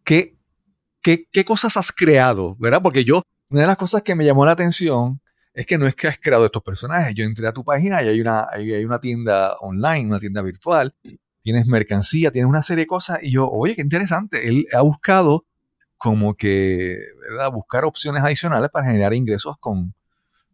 ¿qué, 0.04 0.36
qué, 1.00 1.26
qué 1.32 1.46
cosas 1.46 1.78
has 1.78 1.90
creado, 1.92 2.56
verdad? 2.58 2.82
Porque 2.82 3.04
yo, 3.04 3.22
una 3.48 3.62
de 3.62 3.66
las 3.68 3.78
cosas 3.78 4.02
que 4.02 4.14
me 4.14 4.26
llamó 4.26 4.44
la 4.44 4.52
atención 4.52 5.22
es 5.56 5.64
que 5.64 5.78
no 5.78 5.86
es 5.86 5.96
que 5.96 6.06
has 6.06 6.18
creado 6.18 6.44
estos 6.44 6.62
personajes. 6.62 7.14
Yo 7.14 7.24
entré 7.24 7.48
a 7.48 7.52
tu 7.52 7.64
página 7.64 8.02
y 8.02 8.08
hay 8.08 8.20
una, 8.20 8.46
hay, 8.52 8.84
una 8.84 9.00
tienda 9.00 9.56
online, 9.60 10.06
una 10.06 10.18
tienda 10.18 10.42
virtual, 10.42 10.94
tienes 11.40 11.66
mercancía, 11.66 12.30
tienes 12.30 12.48
una 12.48 12.62
serie 12.62 12.82
de 12.82 12.86
cosas 12.86 13.20
y 13.22 13.32
yo, 13.32 13.48
oye, 13.48 13.74
qué 13.74 13.80
interesante. 13.80 14.46
Él 14.46 14.66
ha 14.74 14.82
buscado 14.82 15.46
como 15.96 16.34
que, 16.34 16.98
¿verdad? 17.30 17.50
Buscar 17.50 17.86
opciones 17.86 18.22
adicionales 18.22 18.68
para 18.70 18.86
generar 18.86 19.14
ingresos 19.14 19.56
con, 19.58 19.94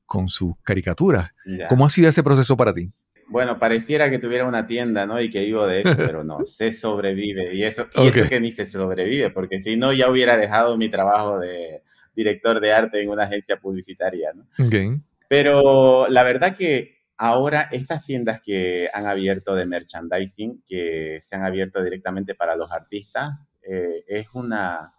con 0.06 0.28
sus 0.28 0.54
caricaturas. 0.62 1.32
¿Cómo 1.68 1.84
ha 1.84 1.90
sido 1.90 2.08
ese 2.08 2.22
proceso 2.22 2.56
para 2.56 2.72
ti? 2.72 2.92
Bueno, 3.26 3.58
pareciera 3.58 4.08
que 4.08 4.20
tuviera 4.20 4.46
una 4.46 4.68
tienda, 4.68 5.04
¿no? 5.04 5.20
Y 5.20 5.30
que 5.30 5.42
vivo 5.42 5.66
de 5.66 5.80
eso, 5.80 5.96
pero 5.96 6.22
no, 6.22 6.38
se 6.46 6.70
sobrevive. 6.70 7.56
Y 7.56 7.64
eso, 7.64 7.88
y 7.96 8.06
eso 8.06 8.28
que 8.28 8.38
ni 8.38 8.52
se 8.52 8.66
sobrevive, 8.66 9.30
porque 9.30 9.58
si 9.58 9.74
no, 9.74 9.92
ya 9.92 10.08
hubiera 10.08 10.36
dejado 10.36 10.76
mi 10.76 10.88
trabajo 10.90 11.40
de, 11.40 11.82
director 12.14 12.60
de 12.60 12.72
arte 12.72 13.02
en 13.02 13.10
una 13.10 13.24
agencia 13.24 13.58
publicitaria. 13.58 14.32
¿no? 14.34 14.46
Pero 15.28 16.08
la 16.08 16.22
verdad 16.22 16.56
que 16.56 17.02
ahora 17.16 17.68
estas 17.72 18.04
tiendas 18.04 18.40
que 18.42 18.88
han 18.92 19.06
abierto 19.06 19.54
de 19.54 19.66
merchandising, 19.66 20.62
que 20.66 21.18
se 21.20 21.36
han 21.36 21.44
abierto 21.44 21.82
directamente 21.82 22.34
para 22.34 22.56
los 22.56 22.70
artistas, 22.70 23.38
eh, 23.62 24.04
es 24.06 24.28
una 24.34 24.94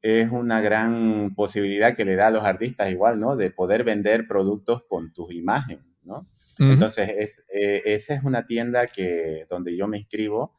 es 0.00 0.30
una 0.30 0.60
gran 0.60 1.34
posibilidad 1.34 1.94
que 1.94 2.04
le 2.04 2.14
da 2.14 2.28
a 2.28 2.30
los 2.30 2.44
artistas 2.44 2.90
igual, 2.90 3.18
¿no? 3.18 3.36
De 3.36 3.50
poder 3.50 3.82
vender 3.82 4.28
productos 4.28 4.84
con 4.88 5.12
tu 5.12 5.30
imagen, 5.32 5.80
¿no? 6.04 6.28
Entonces, 6.60 7.10
es, 7.16 7.44
eh, 7.52 7.82
esa 7.84 8.14
es 8.14 8.24
una 8.24 8.44
tienda 8.44 8.88
que, 8.88 9.46
donde 9.48 9.76
yo 9.76 9.86
me 9.86 9.98
inscribo 9.98 10.56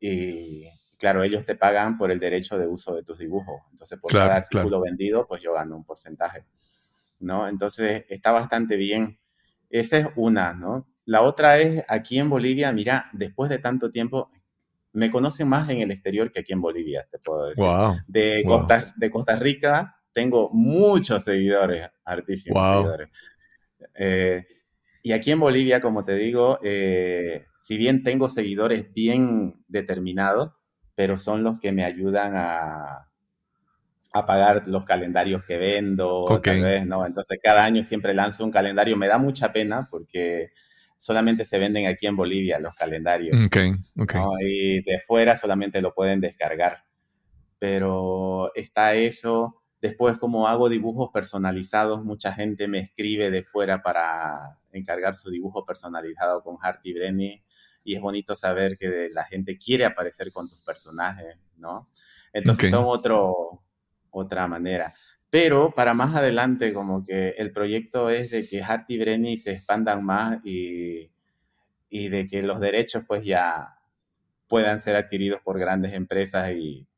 y 0.00 0.66
claro, 1.04 1.22
ellos 1.22 1.44
te 1.44 1.54
pagan 1.54 1.98
por 1.98 2.10
el 2.10 2.18
derecho 2.18 2.56
de 2.56 2.66
uso 2.66 2.94
de 2.94 3.02
tus 3.02 3.18
dibujos. 3.18 3.60
Entonces, 3.72 3.98
por 3.98 4.10
cada 4.10 4.36
artículo 4.36 4.80
vendido, 4.80 5.26
pues 5.26 5.42
yo 5.42 5.52
gano 5.52 5.76
un 5.76 5.84
porcentaje, 5.84 6.46
¿no? 7.20 7.46
Entonces, 7.46 8.06
está 8.08 8.32
bastante 8.32 8.78
bien. 8.78 9.18
Esa 9.68 9.98
es 9.98 10.06
una, 10.16 10.54
¿no? 10.54 10.88
La 11.04 11.20
otra 11.20 11.58
es 11.58 11.84
aquí 11.88 12.18
en 12.18 12.30
Bolivia, 12.30 12.72
mira, 12.72 13.04
después 13.12 13.50
de 13.50 13.58
tanto 13.58 13.90
tiempo, 13.90 14.30
me 14.94 15.10
conocen 15.10 15.46
más 15.46 15.68
en 15.68 15.82
el 15.82 15.90
exterior 15.90 16.30
que 16.30 16.40
aquí 16.40 16.54
en 16.54 16.62
Bolivia, 16.62 17.06
te 17.10 17.18
puedo 17.18 17.48
decir. 17.48 18.02
de, 18.06 18.42
Costa, 18.46 18.94
de 18.96 19.10
Costa 19.10 19.36
Rica 19.36 20.00
tengo 20.14 20.48
muchos 20.54 21.22
seguidores, 21.22 21.86
artísimos 22.02 22.76
seguidores. 22.76 23.10
Eh, 23.94 24.42
y 25.02 25.12
aquí 25.12 25.32
en 25.32 25.40
Bolivia, 25.40 25.82
como 25.82 26.02
te 26.02 26.14
digo, 26.14 26.60
eh, 26.62 27.44
si 27.60 27.76
bien 27.76 28.02
tengo 28.02 28.30
seguidores 28.30 28.90
bien 28.94 29.62
determinados, 29.68 30.52
pero 30.94 31.16
son 31.16 31.42
los 31.42 31.60
que 31.60 31.72
me 31.72 31.84
ayudan 31.84 32.34
a, 32.36 33.08
a 34.14 34.26
pagar 34.26 34.62
los 34.68 34.84
calendarios 34.84 35.44
que 35.44 35.58
vendo, 35.58 36.40
tal 36.42 36.62
vez, 36.62 36.86
¿no? 36.86 37.04
Entonces 37.04 37.38
cada 37.42 37.64
año 37.64 37.82
siempre 37.82 38.14
lanzo 38.14 38.44
un 38.44 38.52
calendario. 38.52 38.96
Me 38.96 39.08
da 39.08 39.18
mucha 39.18 39.52
pena 39.52 39.88
porque 39.90 40.50
solamente 40.96 41.44
se 41.44 41.58
venden 41.58 41.86
aquí 41.86 42.06
en 42.06 42.14
Bolivia 42.14 42.60
los 42.60 42.74
calendarios. 42.76 43.36
Y 44.40 44.82
de 44.82 44.98
fuera 45.04 45.36
solamente 45.36 45.82
lo 45.82 45.94
pueden 45.94 46.20
descargar. 46.20 46.84
Pero 47.58 48.52
está 48.54 48.94
eso. 48.94 49.60
Después, 49.82 50.16
como 50.18 50.46
hago 50.46 50.68
dibujos 50.68 51.10
personalizados, 51.12 52.04
mucha 52.04 52.32
gente 52.32 52.68
me 52.68 52.78
escribe 52.78 53.30
de 53.30 53.42
fuera 53.42 53.82
para 53.82 54.58
encargar 54.70 55.16
su 55.16 55.30
dibujo 55.30 55.66
personalizado 55.66 56.42
con 56.42 56.56
Harty 56.62 56.92
Brenny 56.94 57.42
y 57.84 57.94
es 57.94 58.00
bonito 58.00 58.34
saber 58.34 58.76
que 58.76 59.10
la 59.12 59.24
gente 59.24 59.58
quiere 59.58 59.84
aparecer 59.84 60.32
con 60.32 60.48
tus 60.48 60.60
personajes, 60.62 61.36
¿no? 61.56 61.90
Entonces 62.32 62.70
son 62.70 62.84
otro, 62.86 63.62
otra 64.10 64.48
manera. 64.48 64.94
Pero 65.30 65.72
para 65.74 65.94
más 65.94 66.14
adelante, 66.14 66.72
como 66.72 67.04
que 67.04 67.30
el 67.30 67.52
proyecto 67.52 68.10
es 68.10 68.30
de 68.30 68.48
que 68.48 68.62
Harty 68.62 68.94
y 68.94 68.98
Brenny 68.98 69.36
se 69.36 69.52
expandan 69.52 70.04
más 70.04 70.44
y, 70.44 71.12
y 71.88 72.08
de 72.08 72.26
que 72.26 72.42
los 72.42 72.60
derechos 72.60 73.04
pues 73.06 73.24
ya 73.24 73.78
puedan 74.48 74.80
ser 74.80 74.96
adquiridos 74.96 75.40
por 75.42 75.58
grandes 75.58 75.92
empresas 75.92 76.50
y, 76.52 76.88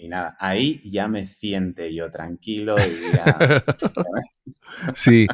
y 0.00 0.08
nada, 0.08 0.36
ahí 0.40 0.80
ya 0.84 1.08
me 1.08 1.26
siente 1.26 1.94
yo 1.94 2.10
tranquilo. 2.10 2.76
Y 2.78 3.16
ya... 3.16 3.64
sí, 4.94 5.26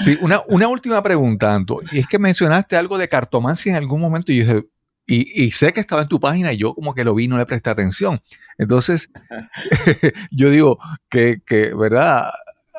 sí. 0.00 0.18
Una, 0.20 0.40
una 0.48 0.68
última 0.68 1.02
pregunta, 1.02 1.54
Anto. 1.54 1.80
Y 1.92 1.98
es 1.98 2.06
que 2.06 2.18
mencionaste 2.18 2.76
algo 2.76 2.98
de 2.98 3.08
cartomancia 3.08 3.70
en 3.70 3.76
algún 3.76 4.00
momento 4.00 4.32
y 4.32 4.40
dije, 4.40 4.64
y, 5.10 5.50
sé 5.52 5.72
que 5.72 5.80
estaba 5.80 6.02
en 6.02 6.08
tu 6.08 6.20
página 6.20 6.52
y 6.52 6.58
yo 6.58 6.74
como 6.74 6.94
que 6.94 7.02
lo 7.02 7.14
vi 7.14 7.24
y 7.24 7.28
no 7.28 7.38
le 7.38 7.46
presté 7.46 7.70
atención. 7.70 8.20
Entonces, 8.58 9.10
yo 10.30 10.50
digo 10.50 10.78
que, 11.08 11.40
que, 11.46 11.72
¿verdad? 11.74 12.30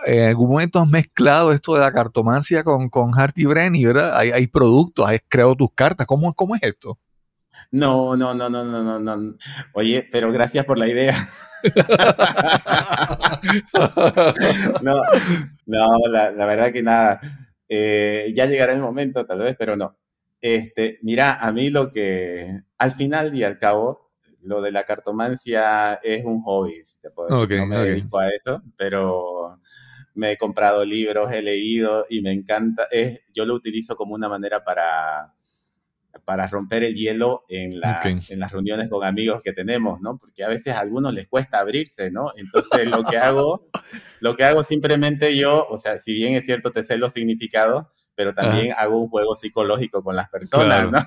En 0.06 0.28
algún 0.28 0.52
momento 0.52 0.80
has 0.80 0.88
mezclado 0.88 1.52
esto 1.52 1.74
de 1.74 1.80
la 1.80 1.92
cartomancia 1.92 2.64
con, 2.64 2.90
con 2.90 3.18
Harty 3.18 3.46
Brenny, 3.46 3.84
¿verdad? 3.84 4.16
Hay, 4.16 4.32
hay 4.32 4.46
productos, 4.46 5.10
has 5.10 5.20
creado 5.28 5.56
tus 5.56 5.70
cartas. 5.74 6.06
¿Cómo, 6.06 6.34
¿Cómo 6.36 6.56
es 6.56 6.62
esto? 6.64 7.00
No, 7.72 8.16
no, 8.16 8.34
no, 8.34 8.50
no, 8.50 8.64
no, 8.64 9.00
no, 9.00 9.00
no. 9.00 9.36
Oye, 9.74 10.08
pero 10.12 10.32
gracias 10.32 10.66
por 10.66 10.80
la 10.80 10.88
idea. 10.88 11.30
no, 14.82 15.02
no, 15.66 16.08
la, 16.08 16.46
verdad 16.46 16.72
que 16.72 16.82
nada. 16.82 17.20
Eh, 17.68 18.32
ya 18.36 18.48
llegará 18.48 18.74
el 18.74 18.82
momento, 18.82 19.26
tal 19.26 19.40
vez, 19.40 19.56
pero 19.58 19.76
no. 19.76 19.98
Este, 20.42 21.00
mira, 21.04 21.36
a 21.36 21.52
mí 21.52 21.70
lo 21.70 21.92
que, 21.92 22.62
al 22.78 22.92
final 22.92 23.36
y 23.36 23.44
al 23.44 23.60
cabo, 23.60 24.12
lo 24.42 24.62
de 24.62 24.72
la 24.72 24.86
cartomancia 24.86 25.96
es 25.96 26.24
un 26.26 26.42
hobby, 26.42 26.82
te 27.02 27.12
puedo 27.12 27.30
no 27.30 27.66
me 27.66 27.80
dedico 27.80 28.20
a 28.20 28.30
eso, 28.30 28.64
pero 28.78 29.60
me 30.16 30.32
he 30.32 30.38
comprado 30.38 30.86
libros, 30.86 31.32
he 31.32 31.42
leído 31.42 32.06
y 32.10 32.22
me 32.22 32.32
encanta. 32.32 32.88
Es, 32.90 33.22
yo 33.34 33.46
lo 33.46 33.54
utilizo 33.54 33.96
como 33.96 34.16
una 34.16 34.30
manera 34.30 34.64
para, 34.64 35.34
para 36.26 36.48
romper 36.48 36.84
el 36.84 36.96
hielo 36.96 37.44
en, 37.50 37.80
la, 37.80 38.00
en 38.04 38.40
las 38.40 38.52
reuniones 38.52 38.90
con 38.90 39.06
amigos 39.06 39.42
que 39.44 39.54
tenemos, 39.54 40.02
¿no? 40.02 40.18
Porque 40.18 40.44
a 40.44 40.48
veces 40.48 40.74
a 40.74 40.80
algunos 40.80 41.14
les 41.14 41.28
cuesta 41.28 41.60
abrirse, 41.60 42.12
¿no? 42.12 42.32
Entonces 42.36 42.90
lo 42.92 43.04
que 43.04 43.18
hago, 43.18 43.70
lo 44.20 44.36
que 44.36 44.44
hago 44.44 44.64
simplemente 44.64 45.36
yo, 45.36 45.68
o 45.70 45.78
sea, 45.78 46.00
si 46.00 46.14
bien 46.14 46.36
es 46.36 46.46
cierto, 46.46 46.72
te 46.72 46.84
sé 46.84 46.98
los 46.98 47.14
significados, 47.14 47.86
pero 48.16 48.34
también 48.34 48.74
hago 48.78 49.02
un 49.02 49.10
juego 49.10 49.34
psicológico 49.34 50.04
con 50.04 50.16
las 50.16 50.30
personas, 50.30 50.92
¿no? 50.92 51.00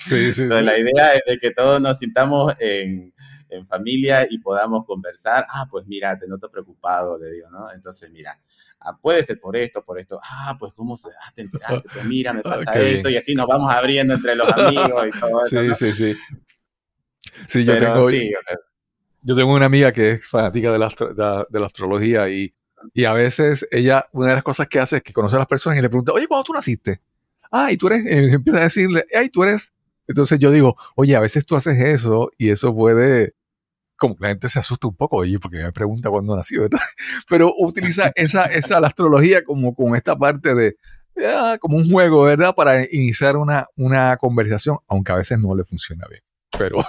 Sí, 0.00 0.32
sí, 0.32 0.42
Entonces, 0.42 0.64
la 0.64 0.78
idea 0.78 1.14
es 1.14 1.22
de 1.26 1.38
que 1.38 1.52
todos 1.52 1.80
nos 1.80 1.98
sintamos 1.98 2.54
en, 2.58 3.14
en, 3.50 3.66
familia 3.68 4.26
y 4.28 4.38
podamos 4.38 4.84
conversar. 4.84 5.46
Ah, 5.48 5.66
pues 5.70 5.86
mira, 5.86 6.18
te 6.18 6.26
noto 6.26 6.50
preocupado, 6.50 7.18
le 7.18 7.30
digo, 7.30 7.48
¿no? 7.50 7.70
Entonces, 7.70 8.10
mira, 8.10 8.40
ah, 8.84 8.96
puede 9.00 9.22
ser 9.22 9.40
por 9.40 9.56
esto, 9.56 9.84
por 9.84 9.98
esto. 9.98 10.20
Ah, 10.22 10.56
pues 10.58 10.72
cómo 10.74 10.96
se, 10.96 11.08
ah, 11.08 11.32
te 11.34 11.42
enteraste, 11.42 11.88
pues 11.92 12.04
mira, 12.04 12.32
me 12.32 12.42
pasa 12.42 12.78
esto, 12.78 13.08
y 13.10 13.16
así 13.16 13.34
nos 13.34 13.46
vamos 13.46 13.72
abriendo 13.72 14.14
entre 14.14 14.36
los 14.36 14.48
amigos 14.52 15.06
y 15.06 15.20
todo 15.20 15.46
eso. 15.46 15.74
Sí, 15.74 15.92
sí, 15.92 15.92
sí. 15.92 16.16
Sí, 17.46 17.64
yo 17.64 17.76
tengo... 17.78 18.10
yo 18.10 19.34
tengo 19.34 19.54
una 19.54 19.66
amiga 19.66 19.90
que 19.92 20.12
es 20.12 20.26
fanática 20.28 20.70
de 20.70 20.78
la, 20.78 21.46
de 21.48 21.60
la 21.60 21.66
astrología 21.66 22.28
y 22.28 22.54
y 22.92 23.04
a 23.04 23.12
veces 23.12 23.66
ella, 23.70 24.06
una 24.12 24.28
de 24.28 24.34
las 24.34 24.44
cosas 24.44 24.68
que 24.68 24.78
hace 24.78 24.96
es 24.96 25.02
que 25.02 25.12
conoce 25.12 25.36
a 25.36 25.38
las 25.38 25.48
personas 25.48 25.78
y 25.78 25.82
le 25.82 25.88
pregunta, 25.88 26.12
oye, 26.12 26.26
¿cuándo 26.26 26.44
tú 26.44 26.52
naciste? 26.52 27.00
Ah, 27.50 27.72
y 27.72 27.76
tú 27.76 27.86
eres, 27.86 28.04
y 28.04 28.34
empieza 28.34 28.58
a 28.58 28.64
decirle, 28.64 29.06
ay, 29.14 29.28
tú 29.28 29.44
eres. 29.44 29.72
Entonces 30.06 30.38
yo 30.38 30.50
digo, 30.50 30.76
oye, 30.96 31.16
a 31.16 31.20
veces 31.20 31.46
tú 31.46 31.56
haces 31.56 31.80
eso 31.80 32.30
y 32.36 32.50
eso 32.50 32.74
puede, 32.74 33.34
como 34.04 34.16
que 34.16 34.24
la 34.24 34.28
gente 34.28 34.50
se 34.50 34.58
asusta 34.58 34.86
un 34.86 34.94
poco, 34.94 35.16
oye, 35.16 35.38
porque 35.38 35.62
me 35.62 35.72
pregunta 35.72 36.10
cuándo 36.10 36.36
nací, 36.36 36.58
¿verdad? 36.58 36.78
Pero 37.28 37.54
utiliza 37.56 38.12
esa, 38.14 38.44
esa 38.44 38.80
la 38.80 38.88
astrología 38.88 39.42
como 39.42 39.74
con 39.74 39.96
esta 39.96 40.14
parte 40.14 40.54
de, 40.54 40.76
ah, 41.24 41.56
como 41.58 41.78
un 41.78 41.90
juego, 41.90 42.24
¿verdad? 42.24 42.54
Para 42.54 42.82
iniciar 42.84 43.38
una, 43.38 43.66
una 43.76 44.18
conversación, 44.18 44.76
aunque 44.88 45.12
a 45.12 45.16
veces 45.16 45.38
no 45.38 45.54
le 45.54 45.64
funciona 45.64 46.06
bien. 46.06 46.20
Pero... 46.58 46.84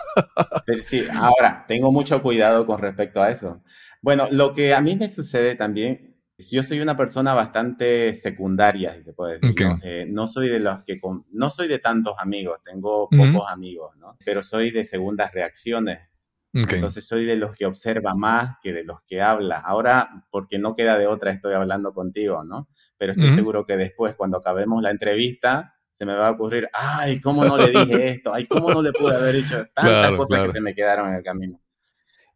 Sí, 0.83 1.05
ahora, 1.09 1.63
tengo 1.69 1.89
mucho 1.89 2.21
cuidado 2.21 2.65
con 2.65 2.79
respecto 2.79 3.21
a 3.21 3.31
eso. 3.31 3.63
Bueno, 4.01 4.27
lo 4.29 4.51
que 4.51 4.73
a 4.73 4.81
mí 4.81 4.97
me 4.97 5.09
sucede 5.09 5.55
también, 5.55 6.17
yo 6.37 6.63
soy 6.63 6.81
una 6.81 6.97
persona 6.97 7.33
bastante 7.33 8.13
secundaria, 8.13 8.93
si 8.93 9.03
se 9.03 9.13
puede 9.13 9.39
decir. 9.39 9.65
¿no? 9.65 9.79
Eh, 9.83 10.05
¿no? 10.05 10.27
soy 10.27 10.49
de 10.49 10.59
los 10.59 10.83
que, 10.83 10.99
no 11.31 11.49
soy 11.49 11.69
de 11.69 11.79
tantos 11.79 12.15
amigos, 12.17 12.59
tengo 12.65 13.07
pocos 13.09 13.49
amigos, 13.49 13.95
¿no? 13.97 14.17
Pero 14.25 14.43
soy 14.43 14.71
de 14.71 14.83
segundas 14.83 15.31
reacciones. 15.33 16.09
Entonces 16.55 17.05
soy 17.05 17.25
de 17.25 17.35
los 17.35 17.55
que 17.55 17.65
observa 17.65 18.15
más 18.15 18.57
que 18.61 18.71
de 18.71 18.85
los 18.85 19.03
que 19.03 19.21
habla. 19.21 19.59
Ahora, 19.59 20.25
porque 20.31 20.57
no 20.57 20.73
queda 20.73 20.97
de 20.97 21.05
otra, 21.05 21.31
estoy 21.31 21.53
hablando 21.53 21.93
contigo, 21.93 22.45
¿no? 22.45 22.69
Pero 22.97 23.11
estoy 23.11 23.31
seguro 23.31 23.65
que 23.65 23.75
después, 23.75 24.15
cuando 24.15 24.37
acabemos 24.37 24.81
la 24.81 24.89
entrevista, 24.89 25.75
se 25.91 26.05
me 26.05 26.15
va 26.15 26.29
a 26.29 26.31
ocurrir, 26.31 26.69
ay, 26.71 27.19
¿cómo 27.19 27.43
no 27.43 27.57
le 27.57 27.71
dije 27.71 28.07
esto? 28.07 28.33
Ay, 28.33 28.47
¿cómo 28.47 28.71
no 28.71 28.81
le 28.81 28.93
pude 28.93 29.15
haber 29.15 29.35
dicho 29.35 29.65
tantas 29.75 30.13
cosas 30.13 30.47
que 30.47 30.53
se 30.53 30.61
me 30.61 30.73
quedaron 30.73 31.09
en 31.09 31.15
el 31.15 31.23
camino? 31.23 31.59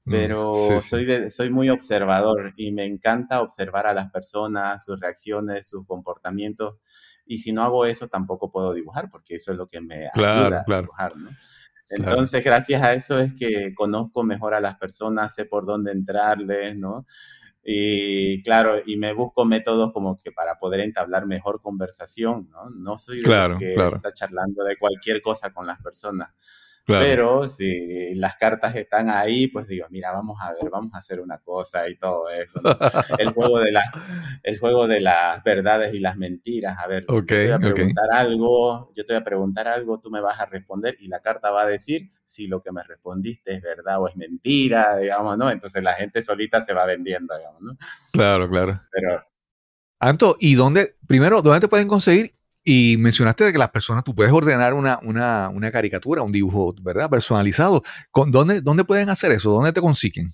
Mm, 0.03 0.11
pero 0.11 0.79
Soy, 0.81 1.29
soy 1.29 1.49
muy 1.49 1.69
observador 1.69 2.53
y 2.57 2.71
me 2.71 2.83
encanta 2.83 3.41
observar 3.41 3.87
a 3.87 3.93
las 3.93 4.11
personas, 4.11 4.83
sus 4.83 4.99
reacciones, 4.99 5.69
sus 5.69 5.85
comportamientos. 5.87 6.75
Y 7.25 7.37
si 7.37 7.53
no 7.53 7.63
hago 7.63 7.85
eso, 7.85 8.09
tampoco 8.09 8.51
puedo 8.51 8.73
dibujar, 8.73 9.09
porque 9.09 9.35
eso 9.35 9.53
es 9.53 9.57
lo 9.57 9.67
que 9.67 9.79
me 9.79 10.09
ayuda 10.13 10.65
a 10.67 10.81
dibujar, 10.81 11.15
¿no? 11.15 11.29
Entonces, 11.89 12.43
gracias 12.43 12.81
a 12.83 12.93
eso 12.93 13.19
es 13.19 13.33
que 13.33 13.73
conozco 13.73 14.23
mejor 14.23 14.53
a 14.53 14.61
las 14.61 14.77
personas, 14.77 15.33
sé 15.33 15.45
por 15.45 15.65
dónde 15.65 15.91
entrarles, 15.91 16.77
¿no? 16.77 17.05
Y 17.63 18.41
claro, 18.43 18.77
y 18.85 18.97
me 18.97 19.13
busco 19.13 19.43
métodos 19.45 19.91
como 19.91 20.15
que 20.17 20.31
para 20.31 20.57
poder 20.57 20.79
entablar 20.79 21.25
mejor 21.25 21.61
conversación, 21.61 22.49
¿no? 22.49 22.69
No 22.69 22.97
soy 22.97 23.17
de 23.17 23.23
claro, 23.23 23.57
que 23.57 23.73
está 23.73 24.13
charlando 24.13 24.63
de 24.63 24.77
cualquier 24.77 25.21
cosa 25.21 25.51
con 25.51 25.67
las 25.67 25.81
personas. 25.81 26.29
Pero 26.97 27.47
si 27.47 28.15
las 28.15 28.35
cartas 28.35 28.75
están 28.75 29.09
ahí, 29.09 29.47
pues 29.47 29.67
digo, 29.67 29.85
mira, 29.89 30.11
vamos 30.11 30.37
a 30.41 30.53
ver, 30.53 30.69
vamos 30.71 30.93
a 30.95 30.97
hacer 30.97 31.19
una 31.19 31.37
cosa 31.37 31.87
y 31.87 31.97
todo 31.97 32.29
eso. 32.29 32.59
El, 33.19 33.31
juego 33.31 33.59
de 33.59 33.71
el 34.43 34.59
juego 34.59 34.87
de 34.87 35.01
las 35.01 35.43
verdades 35.43 35.93
y 35.93 35.99
las 35.99 36.17
mentiras. 36.17 36.77
A 36.79 36.87
ver, 36.87 37.05
yo 37.07 37.25
te 37.25 37.45
voy 37.45 37.53
a 37.53 37.59
preguntar 37.59 38.11
algo, 38.11 38.91
yo 38.95 39.05
te 39.05 39.13
voy 39.13 39.21
a 39.21 39.23
preguntar 39.23 39.67
algo, 39.67 39.99
tú 39.99 40.09
me 40.09 40.21
vas 40.21 40.39
a 40.39 40.45
responder 40.45 40.95
y 40.99 41.07
la 41.07 41.19
carta 41.19 41.51
va 41.51 41.63
a 41.63 41.67
decir 41.67 42.11
si 42.23 42.47
lo 42.47 42.61
que 42.61 42.71
me 42.71 42.83
respondiste 42.83 43.53
es 43.53 43.61
verdad 43.61 44.01
o 44.01 44.07
es 44.07 44.15
mentira, 44.15 44.97
digamos, 44.97 45.37
¿no? 45.37 45.51
Entonces 45.51 45.83
la 45.83 45.93
gente 45.93 46.21
solita 46.21 46.61
se 46.61 46.73
va 46.73 46.85
vendiendo, 46.85 47.37
digamos, 47.37 47.61
¿no? 47.61 47.77
Claro, 48.11 48.49
claro. 48.49 48.81
Pero, 48.91 49.23
Anto, 49.99 50.37
¿y 50.39 50.55
dónde, 50.55 50.95
primero, 51.07 51.41
dónde 51.41 51.59
te 51.59 51.67
pueden 51.67 51.87
conseguir 51.87 52.38
y 52.63 52.97
mencionaste 52.97 53.45
de 53.45 53.51
que 53.51 53.57
las 53.57 53.71
personas, 53.71 54.03
tú 54.03 54.13
puedes 54.13 54.31
ordenar 54.31 54.73
una, 54.73 54.99
una, 55.03 55.49
una 55.49 55.71
caricatura, 55.71 56.21
un 56.21 56.31
dibujo, 56.31 56.75
¿verdad? 56.81 57.09
Personalizado. 57.09 57.83
¿Dónde, 58.27 58.61
¿Dónde 58.61 58.83
pueden 58.83 59.09
hacer 59.09 59.31
eso? 59.31 59.51
¿Dónde 59.51 59.73
te 59.73 59.81
consiguen? 59.81 60.33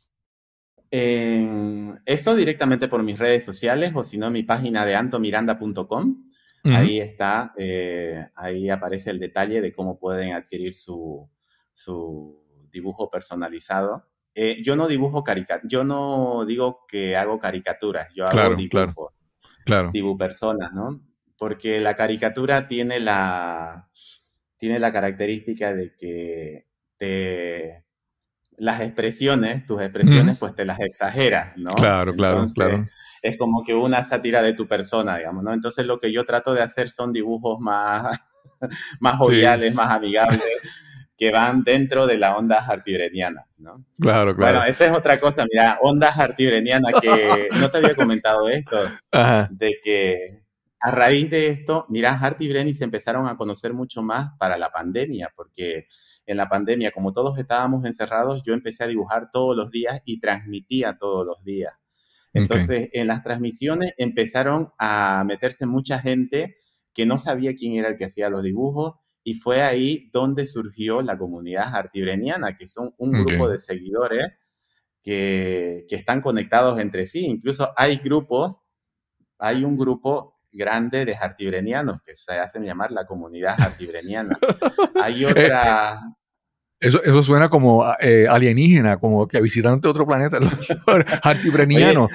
eso 0.92 2.36
directamente 2.36 2.88
por 2.88 3.04
mis 3.04 3.20
redes 3.20 3.44
sociales 3.44 3.92
o 3.96 4.04
si 4.06 4.18
no, 4.18 4.32
mi 4.32 4.44
página 4.44 4.86
de 4.86 4.96
antomiranda.com. 4.96 6.24
Ahí 6.64 7.00
está, 7.00 7.54
eh, 7.58 8.26
ahí 8.34 8.70
aparece 8.70 9.12
el 9.12 9.20
detalle 9.20 9.62
de 9.62 9.72
cómo 9.72 10.00
pueden 10.00 10.34
adquirir 10.34 10.74
su, 10.74 11.30
su 11.72 12.42
dibujo 12.72 13.12
personalizado. 13.12 14.08
Eh, 14.34 14.64
yo 14.64 14.76
no 14.76 14.88
dibujo 14.88 15.24
caricaturas, 15.24 15.72
yo 15.72 15.84
no 15.84 16.44
digo 16.46 16.86
que 16.88 17.16
hago 17.16 17.40
caricaturas, 17.40 18.12
yo 18.16 18.26
hago 18.26 18.56
dibujos, 18.56 19.14
claro, 19.64 19.92
claro. 19.92 20.18
personas, 20.18 20.74
¿no? 20.74 21.02
Porque 21.38 21.80
la 21.80 21.96
caricatura 21.96 22.68
tiene 22.68 23.00
la, 23.00 23.90
tiene 24.58 24.80
la 24.80 24.92
característica 24.92 25.74
de 25.74 25.94
que 25.94 26.66
te, 26.98 27.86
las 28.58 28.82
expresiones, 28.82 29.66
tus 29.66 29.82
expresiones, 29.82 30.38
pues 30.38 30.56
te 30.56 30.66
las 30.66 30.80
exageras, 30.80 31.58
¿no? 31.58 31.72
Claro, 31.74 32.14
claro, 32.14 32.46
claro. 32.54 32.88
Es 33.22 33.38
como 33.38 33.64
que 33.64 33.74
una 33.74 34.04
sátira 34.04 34.42
de 34.42 34.54
tu 34.54 34.68
persona, 34.68 35.18
digamos, 35.18 35.44
¿no? 35.44 35.54
Entonces 35.54 35.86
lo 35.86 36.00
que 36.00 36.12
yo 36.12 36.26
trato 36.26 36.54
de 36.54 36.62
hacer 36.62 36.90
son 36.90 37.12
dibujos 37.12 37.60
más, 37.60 38.18
más 39.00 39.18
joviales, 39.18 39.74
más 39.74 39.92
amigables, 39.92 40.42
que 41.18 41.32
van 41.32 41.64
dentro 41.64 42.08
de 42.08 42.18
la 42.18 42.38
onda 42.38 42.66
artibreniana, 42.66 43.46
¿no? 43.58 43.84
Claro, 44.00 44.36
claro. 44.36 44.60
Bueno, 44.60 44.64
esa 44.66 44.86
es 44.86 44.92
otra 44.92 45.18
cosa, 45.20 45.46
mira, 45.52 45.80
onda 45.82 46.10
artibreniana 46.10 46.92
que 47.02 47.50
no 47.60 47.70
te 47.70 47.78
había 47.78 47.96
comentado 47.96 48.48
esto, 48.48 48.78
de 49.50 49.80
que 49.84 50.45
a 50.86 50.92
raíz 50.92 51.32
de 51.32 51.48
esto, 51.48 51.88
mira, 51.90 52.14
Hart 52.16 52.40
y 52.44 52.48
Brenny 52.48 52.76
se 52.76 52.84
empezaron 52.84 53.28
a 53.28 53.38
conocer 53.38 53.74
mucho 53.74 54.04
más 54.04 54.38
para 54.38 54.56
la 54.56 54.70
pandemia, 54.70 55.34
porque 55.36 55.88
en 56.28 56.38
la 56.38 56.48
pandemia, 56.48 56.92
como 56.92 57.12
todos 57.12 57.40
estábamos 57.40 57.86
encerrados, 57.86 58.44
yo 58.46 58.54
empecé 58.54 58.84
a 58.84 58.88
dibujar 58.88 59.32
todos 59.34 59.58
los 59.58 59.72
días 59.72 60.04
y 60.06 60.20
transmitía 60.20 60.96
todos 61.00 61.26
los 61.26 61.44
días. 61.44 61.74
Entonces, 62.34 62.90
en 62.94 63.08
las 63.08 63.24
transmisiones 63.24 63.96
empezaron 63.98 64.74
a 64.78 65.24
meterse 65.26 65.66
mucha 65.66 65.98
gente 65.98 66.58
que 66.94 67.08
no 67.08 67.18
sabía 67.18 67.56
quién 67.56 67.74
era 67.74 67.90
el 67.90 67.98
que 67.98 68.06
hacía 68.06 68.30
los 68.30 68.44
dibujos 68.44 68.94
y 69.24 69.34
fue 69.34 69.64
ahí 69.64 70.12
donde 70.14 70.46
surgió 70.46 71.02
la 71.02 71.18
comunidad 71.18 71.74
artibreniana, 71.74 72.56
que 72.56 72.68
son 72.68 72.94
un 73.00 73.24
grupo 73.26 73.50
de 73.50 73.58
seguidores 73.58 74.38
que, 75.02 75.88
que, 75.90 75.96
están 75.96 76.22
conectados 76.22 76.80
entre 76.80 77.08
sí. 77.08 77.26
Incluso 77.26 77.72
hay 77.76 77.96
grupos, 77.96 78.60
hay 79.40 79.64
un 79.64 79.78
grupo 79.78 80.35
grande 80.56 81.06
de 81.06 81.16
artibrenianos 81.16 82.01
que 82.01 82.16
se 82.16 82.34
hacen 82.34 82.64
llamar 82.64 82.91
la 82.91 83.06
comunidad 83.06 83.60
artibreniana. 83.60 84.38
hay 85.01 85.24
Eh, 85.24 85.28
otra... 85.28 86.01
Eso, 86.80 87.01
eso 87.03 87.24
suena 87.24 87.49
como 87.49 87.86
eh, 88.01 88.28
alienígena, 88.30 88.97
como 88.97 89.28
que 89.28 89.41
visitante 89.41 89.88
de 89.88 89.91
otro 89.91 90.06
planeta, 90.06 90.38
artibreniano. 91.24 92.10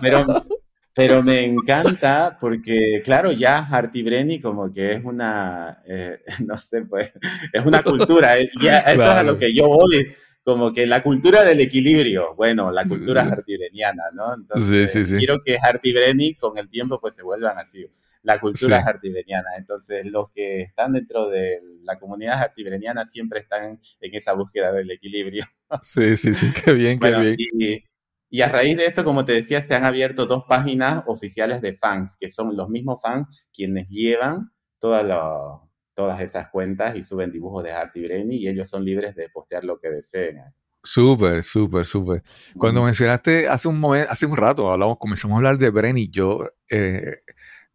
pero, 0.00 0.26
pero 0.94 1.22
me 1.22 1.44
encanta 1.44 2.38
porque, 2.40 3.02
claro, 3.04 3.30
ya 3.32 3.58
Artibreni 3.70 4.40
como 4.40 4.72
que 4.72 4.92
es 4.94 5.04
una, 5.04 5.82
eh, 5.86 6.20
no 6.46 6.56
sé, 6.58 6.82
pues, 6.82 7.12
es 7.52 7.64
una 7.64 7.82
cultura. 7.82 8.38
eh, 8.38 8.50
Ya, 8.60 8.78
eso 8.80 8.96
Claro. 8.96 9.12
es 9.12 9.18
a 9.18 9.22
lo 9.22 9.38
que 9.38 9.54
yo 9.54 9.68
voy, 9.68 10.14
como 10.44 10.72
que 10.72 10.86
la 10.86 11.02
cultura 11.02 11.44
del 11.44 11.60
equilibrio. 11.60 12.34
Bueno, 12.34 12.70
la 12.72 12.86
cultura 12.86 13.22
artibreniana, 13.22 14.04
¿no? 14.14 14.34
Entonces, 14.34 14.90
Sí, 14.92 15.04
sí, 15.04 15.10
sí. 15.12 15.16
quiero 15.18 15.38
que 15.44 15.56
Artibreni 15.58 16.34
con 16.34 16.58
el 16.58 16.68
tiempo 16.68 17.00
pues 17.00 17.14
se 17.16 17.22
vuelvan 17.22 17.58
así. 17.58 17.86
La 18.22 18.38
cultura 18.40 18.80
Sí. 18.82 18.88
artibreniana. 18.88 19.48
Entonces, 19.58 20.06
los 20.06 20.30
que 20.32 20.62
están 20.62 20.92
dentro 20.92 21.28
de 21.28 21.60
la 21.82 21.98
comunidad 21.98 22.38
artibreniana 22.40 23.04
siempre 23.06 23.40
están 23.40 23.80
en 24.00 24.14
esa 24.14 24.32
búsqueda 24.34 24.72
del 24.72 24.90
equilibrio. 24.90 25.44
Sí, 25.82 26.16
sí, 26.16 26.34
sí, 26.34 26.52
qué 26.64 26.72
bien, 26.72 26.98
qué 27.00 27.10
bien. 27.12 27.36
y, 27.38 27.84
y 28.30 28.42
a 28.42 28.48
raíz 28.48 28.76
de 28.76 28.86
eso, 28.86 29.04
como 29.04 29.24
te 29.24 29.32
decía, 29.32 29.62
se 29.62 29.74
han 29.74 29.84
abierto 29.84 30.26
dos 30.26 30.44
páginas 30.48 31.02
oficiales 31.06 31.60
de 31.62 31.74
fans, 31.74 32.16
que 32.20 32.28
son 32.28 32.56
los 32.56 32.68
mismos 32.68 32.98
fans 33.02 33.44
quienes 33.52 33.88
llevan 33.88 34.50
toda 34.78 35.02
la- 35.02 35.60
todas 35.94 36.20
esas 36.20 36.48
cuentas 36.48 36.96
y 36.96 37.02
suben 37.02 37.30
dibujos 37.30 37.62
de 37.64 37.72
Artie 37.72 38.04
Brenny 38.06 38.36
y 38.36 38.48
ellos 38.48 38.68
son 38.68 38.84
libres 38.84 39.14
de 39.14 39.28
postear 39.28 39.64
lo 39.64 39.78
que 39.78 39.90
deseen. 39.90 40.42
Súper, 40.82 41.42
súper, 41.44 41.86
súper. 41.86 42.22
Cuando 42.58 42.82
mencionaste 42.82 43.46
hace 43.48 43.68
un 43.68 43.78
momento, 43.78 44.10
hace 44.10 44.26
un 44.26 44.36
rato, 44.36 44.70
hablamos, 44.72 44.98
comenzamos 44.98 45.34
a 45.34 45.38
hablar 45.38 45.58
de 45.58 45.70
Brenny, 45.70 46.08
yo 46.08 46.48
eh, 46.68 47.18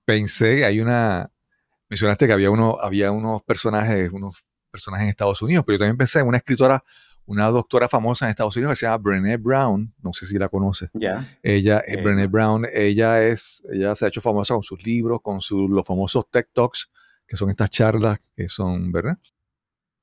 pensé, 0.03 0.65
hay 0.65 0.81
una, 0.81 1.31
mencionaste 1.89 2.27
que 2.27 2.33
había 2.33 2.49
uno, 2.49 2.77
había 2.81 3.11
unos 3.11 3.43
personajes, 3.43 4.11
unos 4.11 4.43
personajes 4.71 5.05
en 5.05 5.09
Estados 5.09 5.41
Unidos, 5.41 5.63
pero 5.65 5.75
yo 5.75 5.79
también 5.79 5.97
pensé 5.97 6.19
en 6.19 6.27
una 6.27 6.37
escritora, 6.37 6.83
una 7.25 7.47
doctora 7.47 7.87
famosa 7.87 8.25
en 8.25 8.31
Estados 8.31 8.55
Unidos 8.57 8.71
que 8.73 8.75
se 8.77 8.85
llama 8.85 8.97
Brené 8.97 9.37
Brown, 9.37 9.93
no 10.01 10.13
sé 10.13 10.25
si 10.27 10.37
la 10.37 10.49
conoces. 10.49 10.89
Ella, 11.43 11.79
eh, 11.85 11.93
Eh, 11.93 12.01
Brené. 12.01 12.27
Brown, 12.27 12.65
ella 12.73 13.23
es, 13.23 13.63
ella 13.71 13.95
se 13.95 14.05
ha 14.05 14.07
hecho 14.09 14.21
famosa 14.21 14.53
con 14.53 14.63
sus 14.63 14.83
libros, 14.83 15.21
con 15.21 15.39
sus, 15.39 15.69
los 15.69 15.85
famosos 15.85 16.25
TED 16.29 16.47
Talks, 16.53 16.89
que 17.27 17.37
son 17.37 17.49
estas 17.49 17.69
charlas 17.69 18.19
que 18.35 18.49
son, 18.49 18.91
¿verdad? 18.91 19.17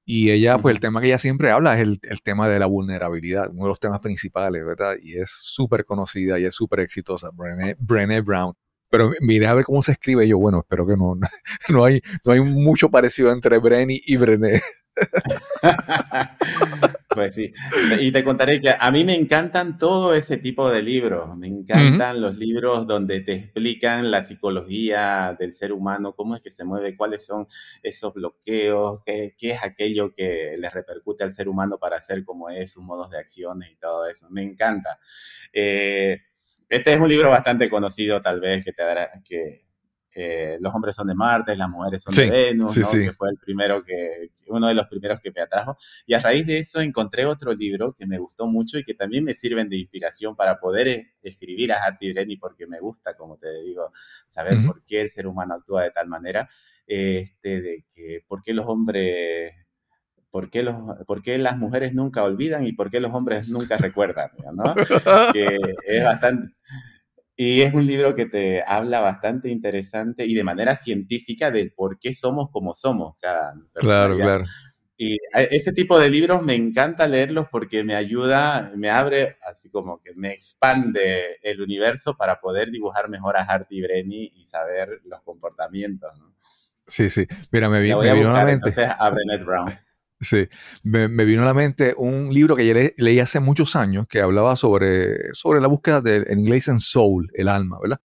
Y 0.06 0.30
ella, 0.30 0.58
pues 0.58 0.74
el 0.74 0.80
tema 0.80 1.00
que 1.00 1.06
ella 1.06 1.18
siempre 1.18 1.50
habla 1.50 1.74
es 1.74 1.80
el, 1.80 1.98
el 2.02 2.20
tema 2.20 2.46
de 2.48 2.58
la 2.58 2.66
vulnerabilidad, 2.66 3.48
uno 3.50 3.64
de 3.64 3.68
los 3.68 3.80
temas 3.80 4.00
principales, 4.00 4.64
¿verdad? 4.64 4.96
Y 5.02 5.18
es 5.18 5.30
súper 5.30 5.86
conocida 5.86 6.38
y 6.38 6.44
es 6.44 6.54
súper 6.54 6.80
exitosa, 6.80 7.30
Brené, 7.32 7.76
Brené 7.78 8.20
Brown. 8.20 8.54
Pero 8.90 9.10
miré 9.20 9.46
a 9.46 9.54
ver 9.54 9.64
cómo 9.64 9.82
se 9.82 9.92
escribe 9.92 10.28
yo, 10.28 10.38
bueno, 10.38 10.60
espero 10.60 10.86
que 10.86 10.96
no, 10.96 11.18
no 11.70 11.84
hay, 11.84 12.02
no 12.24 12.32
hay 12.32 12.40
mucho 12.40 12.90
parecido 12.90 13.32
entre 13.32 13.58
Brenny 13.58 14.00
y 14.04 14.16
Brené. 14.16 14.62
pues 17.26 17.34
sí. 17.34 17.52
Y 18.00 18.12
te 18.12 18.24
contaré 18.24 18.60
que 18.60 18.74
a 18.78 18.90
mí 18.90 19.04
me 19.04 19.14
encantan 19.14 19.78
todo 19.78 20.14
ese 20.14 20.36
tipo 20.38 20.68
de 20.68 20.82
libros. 20.82 21.36
Me 21.36 21.46
encantan 21.46 22.20
los 22.20 22.36
libros 22.36 22.86
donde 22.86 23.20
te 23.20 23.34
explican 23.34 24.10
la 24.10 24.22
psicología 24.22 25.36
del 25.38 25.54
ser 25.54 25.72
humano, 25.72 26.14
cómo 26.14 26.36
es 26.36 26.42
que 26.42 26.50
se 26.50 26.64
mueve, 26.64 26.96
cuáles 26.96 27.24
son 27.24 27.46
esos 27.82 28.12
bloqueos, 28.12 29.02
qué, 29.04 29.34
qué 29.38 29.52
es 29.52 29.62
aquello 29.62 30.12
que 30.12 30.56
le 30.58 30.70
repercute 30.70 31.24
al 31.24 31.32
ser 31.32 31.48
humano 31.48 31.78
para 31.78 32.00
ser 32.00 32.24
como 32.24 32.50
es, 32.50 32.72
sus 32.72 32.82
modos 32.82 33.10
de 33.10 33.18
acciones 33.18 33.70
y 33.70 33.76
todo 33.76 34.06
eso. 34.06 34.28
Me 34.30 34.42
encanta. 34.42 34.98
Eh, 35.52 36.20
este 36.68 36.94
es 36.94 37.00
un 37.00 37.08
libro 37.08 37.30
bastante 37.30 37.70
conocido, 37.70 38.20
tal 38.20 38.40
vez, 38.40 38.64
que 38.64 38.72
te 38.72 38.82
dará 38.82 39.10
que 39.24 39.64
eh, 40.14 40.58
los 40.60 40.74
hombres 40.74 40.94
son 40.96 41.06
de 41.08 41.14
Marte, 41.14 41.56
las 41.56 41.68
mujeres 41.68 42.02
son 42.02 42.12
Sí, 42.14 42.22
de 42.22 42.30
Venus, 42.30 42.72
sí, 42.72 42.80
¿no? 42.80 42.86
sí. 42.86 42.98
que 43.04 43.12
fue 43.12 43.30
el 43.30 43.38
primero 43.38 43.82
que, 43.84 44.30
uno 44.48 44.68
de 44.68 44.74
los 44.74 44.86
primeros 44.86 45.20
que 45.20 45.32
me 45.32 45.40
atrajo. 45.42 45.76
Y 46.06 46.14
a 46.14 46.20
raíz 46.20 46.46
de 46.46 46.58
eso 46.58 46.80
encontré 46.80 47.24
otro 47.26 47.52
libro 47.54 47.92
que 47.92 48.06
me 48.06 48.18
gustó 48.18 48.46
mucho 48.46 48.78
y 48.78 48.84
que 48.84 48.94
también 48.94 49.24
me 49.24 49.34
sirven 49.34 49.68
de 49.68 49.76
inspiración 49.78 50.36
para 50.36 50.58
poder 50.60 50.88
es- 50.88 51.06
escribir 51.22 51.72
a 51.72 51.82
Harty 51.82 52.12
Brenny 52.12 52.36
porque 52.36 52.66
me 52.66 52.80
gusta, 52.80 53.16
como 53.16 53.36
te 53.38 53.52
digo, 53.62 53.92
saber 54.26 54.58
Ujú. 54.58 54.66
por 54.66 54.84
qué 54.84 55.00
el 55.00 55.10
ser 55.10 55.26
humano 55.26 55.54
actúa 55.54 55.82
de 55.84 55.90
tal 55.90 56.08
manera, 56.08 56.48
este, 56.86 57.60
de 57.60 57.84
que 57.94 58.22
por 58.28 58.42
qué 58.42 58.52
los 58.54 58.66
hombres, 58.66 59.52
por 60.30 60.50
qué, 60.50 60.62
los, 60.62 60.74
por 61.06 61.22
qué 61.22 61.38
las 61.38 61.56
mujeres 61.58 61.94
nunca 61.94 62.24
olvidan 62.24 62.66
y 62.66 62.72
por 62.72 62.90
qué 62.90 63.00
los 63.00 63.12
hombres 63.14 63.48
nunca 63.48 63.78
recuerdan, 63.78 64.30
¿no? 64.54 64.74
que 65.32 65.58
es 65.86 66.04
bastante... 66.04 66.54
Y 67.36 67.62
es 67.62 67.74
un 67.74 67.86
libro 67.86 68.14
que 68.14 68.26
te 68.26 68.62
habla 68.64 69.00
bastante 69.00 69.48
interesante 69.48 70.24
y 70.24 70.34
de 70.34 70.44
manera 70.44 70.76
científica 70.76 71.50
de 71.50 71.72
por 71.74 71.98
qué 71.98 72.14
somos 72.14 72.50
como 72.50 72.74
somos 72.74 73.18
cada 73.20 73.54
Claro, 73.74 74.16
claro. 74.16 74.44
Y 74.96 75.18
ese 75.32 75.72
tipo 75.72 75.98
de 75.98 76.08
libros 76.08 76.42
me 76.44 76.54
encanta 76.54 77.08
leerlos 77.08 77.48
porque 77.50 77.82
me 77.82 77.96
ayuda, 77.96 78.70
me 78.76 78.90
abre, 78.90 79.36
así 79.50 79.68
como 79.68 80.00
que 80.00 80.14
me 80.14 80.30
expande 80.32 81.38
el 81.42 81.60
universo 81.60 82.16
para 82.16 82.40
poder 82.40 82.70
dibujar 82.70 83.08
mejor 83.08 83.36
a 83.36 83.42
Harty 83.42 83.82
Brenny 83.82 84.30
y 84.36 84.46
saber 84.46 85.00
los 85.04 85.20
comportamientos. 85.22 86.12
¿no? 86.20 86.32
Sí, 86.86 87.10
sí. 87.10 87.26
Mira, 87.50 87.68
me, 87.68 87.80
vi- 87.80 87.92
me 87.94 88.12
vino 88.14 88.30
a 88.30 88.34
la 88.34 88.44
mente. 88.44 88.68
entonces 88.68 88.88
a 88.96 89.10
Brené 89.10 89.38
Brown. 89.38 89.78
Sí, 90.24 90.48
me, 90.82 91.08
me 91.08 91.24
vino 91.24 91.42
a 91.42 91.44
la 91.46 91.54
mente 91.54 91.94
un 91.96 92.32
libro 92.32 92.56
que 92.56 92.66
yo 92.66 92.74
le- 92.74 92.94
leí 92.96 93.20
hace 93.20 93.40
muchos 93.40 93.76
años 93.76 94.06
que 94.08 94.20
hablaba 94.20 94.56
sobre, 94.56 95.34
sobre 95.34 95.60
la 95.60 95.68
búsqueda 95.68 96.00
del 96.00 96.24
en 96.28 96.40
inglés 96.40 96.68
en 96.68 96.80
soul, 96.80 97.30
el 97.34 97.48
alma, 97.48 97.78
¿verdad? 97.82 98.00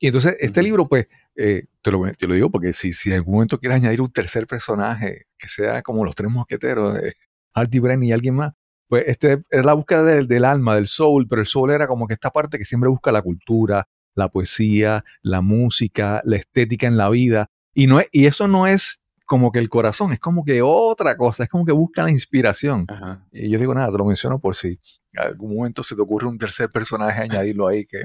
Y 0.00 0.06
entonces 0.08 0.36
este 0.40 0.62
libro, 0.62 0.88
pues, 0.88 1.08
eh, 1.36 1.66
te, 1.82 1.90
lo, 1.92 2.02
te 2.12 2.26
lo 2.28 2.34
digo 2.34 2.50
porque 2.50 2.72
si, 2.72 2.92
si 2.92 3.10
en 3.10 3.16
algún 3.16 3.34
momento 3.34 3.58
quieres 3.58 3.76
añadir 3.76 4.02
un 4.02 4.12
tercer 4.12 4.46
personaje 4.46 5.26
que 5.38 5.48
sea 5.48 5.82
como 5.82 6.04
los 6.04 6.14
tres 6.14 6.30
mosqueteros, 6.30 6.98
eh, 6.98 7.14
Artie 7.54 7.80
Brenny 7.80 8.08
y 8.08 8.12
alguien 8.12 8.36
más, 8.36 8.52
pues 8.88 9.04
este 9.08 9.42
era 9.50 9.62
la 9.64 9.74
búsqueda 9.74 10.04
del, 10.04 10.28
del 10.28 10.44
alma, 10.44 10.76
del 10.76 10.86
soul, 10.88 11.26
pero 11.28 11.40
el 11.42 11.46
soul 11.48 11.70
era 11.72 11.86
como 11.88 12.06
que 12.08 12.14
esta 12.14 12.30
parte 12.30 12.58
que 12.58 12.64
siempre 12.66 12.90
busca 12.90 13.12
la 13.12 13.22
cultura, 13.22 13.88
la 14.14 14.28
poesía, 14.30 15.04
la 15.22 15.40
música, 15.40 16.22
la 16.24 16.36
estética 16.36 16.86
en 16.86 16.96
la 16.96 17.08
vida. 17.10 17.48
Y, 17.74 17.86
no 17.86 18.00
es, 18.00 18.08
y 18.12 18.26
eso 18.26 18.48
no 18.48 18.66
es 18.66 19.00
como 19.26 19.50
que 19.50 19.58
el 19.58 19.68
corazón, 19.68 20.12
es 20.12 20.20
como 20.20 20.44
que 20.44 20.62
otra 20.62 21.16
cosa, 21.16 21.42
es 21.42 21.48
como 21.50 21.66
que 21.66 21.72
busca 21.72 22.04
la 22.04 22.10
inspiración. 22.10 22.86
Ajá. 22.88 23.26
Y 23.32 23.50
yo 23.50 23.58
digo 23.58 23.74
nada, 23.74 23.90
te 23.90 23.98
lo 23.98 24.04
menciono 24.04 24.38
por 24.38 24.54
si 24.54 24.78
en 25.12 25.20
algún 25.20 25.56
momento 25.56 25.82
se 25.82 25.96
te 25.96 26.02
ocurre 26.02 26.28
un 26.28 26.38
tercer 26.38 26.70
personaje 26.70 27.22
añadirlo 27.22 27.66
ahí 27.66 27.84
que, 27.86 28.04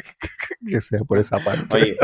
que 0.67 0.81
sea 0.81 1.01
por 1.01 1.19
esa 1.19 1.37
parte. 1.37 1.75
Oye, 1.75 1.97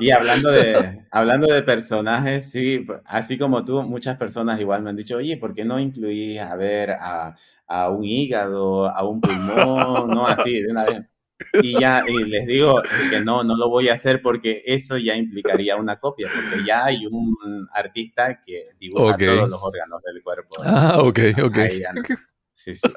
y 0.00 0.10
hablando 0.10 0.50
de, 0.50 1.06
hablando 1.10 1.46
de 1.46 1.62
personajes, 1.62 2.50
sí, 2.50 2.86
así 3.04 3.38
como 3.38 3.64
tú, 3.64 3.82
muchas 3.82 4.16
personas 4.16 4.60
igual 4.60 4.82
me 4.82 4.90
han 4.90 4.96
dicho, 4.96 5.16
oye, 5.16 5.36
¿por 5.36 5.54
qué 5.54 5.64
no 5.64 5.78
incluís 5.78 6.40
a 6.40 6.56
ver 6.56 6.90
a, 6.90 7.36
a 7.66 7.90
un 7.90 8.04
hígado, 8.04 8.88
a 8.88 9.08
un 9.08 9.20
pulmón, 9.20 10.08
no 10.08 10.26
así 10.26 10.60
de 10.60 10.70
una 10.70 10.84
vez? 10.84 11.02
Y 11.62 11.78
ya 11.80 12.02
y 12.06 12.24
les 12.24 12.46
digo 12.46 12.82
que 13.10 13.20
no, 13.20 13.44
no 13.44 13.56
lo 13.56 13.68
voy 13.68 13.88
a 13.88 13.94
hacer 13.94 14.20
porque 14.20 14.62
eso 14.66 14.98
ya 14.98 15.14
implicaría 15.16 15.76
una 15.76 15.98
copia, 15.98 16.28
porque 16.34 16.64
ya 16.66 16.86
hay 16.86 17.06
un 17.06 17.68
artista 17.72 18.40
que 18.44 18.70
dibuja 18.78 19.16
todos 19.16 19.48
los 19.48 19.62
órganos 19.62 20.02
del 20.02 20.22
cuerpo. 20.22 20.56
Ah, 20.64 20.98
ok, 20.98 21.18
ok. 21.42 21.56
No. 21.56 22.16
Sí, 22.52 22.74
sí. 22.74 22.88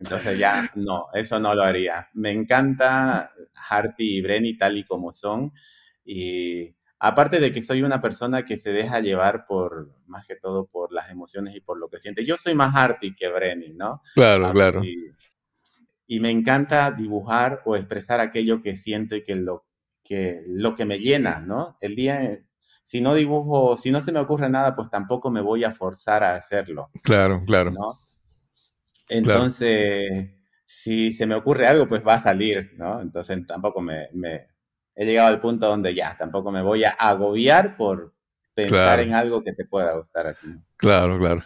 Entonces 0.00 0.38
ya 0.38 0.70
no, 0.76 1.06
eso 1.12 1.40
no 1.40 1.54
lo 1.54 1.62
haría. 1.62 2.08
Me 2.14 2.30
encanta 2.30 3.32
Harty 3.68 4.18
y 4.18 4.22
Brenny 4.22 4.56
tal 4.56 4.76
y 4.76 4.84
como 4.84 5.12
son. 5.12 5.52
Y 6.04 6.74
aparte 7.00 7.40
de 7.40 7.50
que 7.50 7.62
soy 7.62 7.82
una 7.82 8.00
persona 8.00 8.44
que 8.44 8.56
se 8.56 8.72
deja 8.72 9.00
llevar 9.00 9.46
por, 9.46 9.90
más 10.06 10.26
que 10.26 10.36
todo, 10.36 10.66
por 10.66 10.92
las 10.92 11.10
emociones 11.10 11.54
y 11.56 11.60
por 11.60 11.78
lo 11.78 11.88
que 11.88 11.98
siente. 11.98 12.24
Yo 12.24 12.36
soy 12.36 12.54
más 12.54 12.74
Harty 12.74 13.14
que 13.14 13.28
Brenny, 13.28 13.72
¿no? 13.72 14.02
Claro, 14.14 14.46
Ah, 14.46 14.52
claro. 14.52 14.84
Y, 14.84 15.10
y 16.08 16.20
me 16.20 16.30
encanta 16.32 16.90
dibujar 16.92 17.62
o 17.66 17.76
expresar 17.76 18.20
aquello 18.20 18.62
que 18.62 18.76
siento 18.76 19.16
y 19.16 19.24
que 19.24 19.36
lo 19.36 19.66
que, 20.04 20.42
lo 20.48 20.74
que 20.76 20.86
me 20.86 20.98
llena, 21.00 21.40
¿no? 21.40 21.78
El 21.82 21.96
día, 21.96 22.40
si 22.84 23.00
no 23.02 23.14
dibujo, 23.14 23.76
si 23.78 23.92
no 23.92 24.00
se 24.02 24.12
me 24.12 24.20
ocurre 24.20 24.50
nada, 24.50 24.76
pues 24.76 24.90
tampoco 24.90 25.30
me 25.30 25.42
voy 25.42 25.64
a 25.64 25.72
forzar 25.72 26.24
a 26.24 26.34
hacerlo. 26.34 26.90
Claro, 27.02 27.44
claro. 27.44 27.70
¿no? 27.72 28.00
Entonces, 29.08 30.30
si 30.64 31.12
se 31.12 31.26
me 31.26 31.34
ocurre 31.34 31.66
algo, 31.66 31.88
pues 31.88 32.06
va 32.06 32.14
a 32.14 32.18
salir, 32.20 32.72
¿no? 32.76 33.00
Entonces 33.00 33.46
tampoco 33.46 33.80
me, 33.80 34.06
me- 34.14 34.42
he 34.94 35.04
llegado 35.06 35.28
al 35.28 35.40
punto 35.40 35.66
donde 35.68 35.94
ya, 35.94 36.16
tampoco 36.18 36.50
me 36.52 36.62
voy 36.62 36.84
a 36.84 36.90
agobiar 36.90 37.76
por 37.76 38.14
pensar 38.54 38.98
Claro. 38.98 39.02
en 39.02 39.14
algo 39.14 39.42
que 39.42 39.52
te 39.52 39.64
pueda 39.64 39.94
gustar 39.96 40.26
así. 40.26 40.46
Claro, 40.76 41.18
claro. 41.18 41.42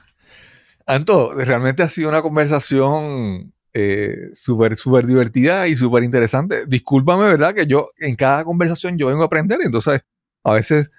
Anto, 0.86 1.34
realmente 1.34 1.82
ha 1.82 1.88
sido 1.88 2.08
una 2.10 2.22
conversación 2.22 3.54
eh, 3.74 4.30
súper, 4.34 4.76
súper 4.76 5.06
divertida 5.06 5.66
y 5.66 5.76
súper 5.76 6.02
interesante. 6.02 6.66
Discúlpame, 6.66 7.24
¿verdad? 7.24 7.54
Que 7.54 7.66
yo 7.66 7.90
en 7.98 8.16
cada 8.16 8.44
conversación 8.44 8.98
yo 8.98 9.06
vengo 9.06 9.22
a 9.22 9.26
aprender, 9.26 9.60
entonces 9.62 10.00
a 10.44 10.52
veces 10.52 10.90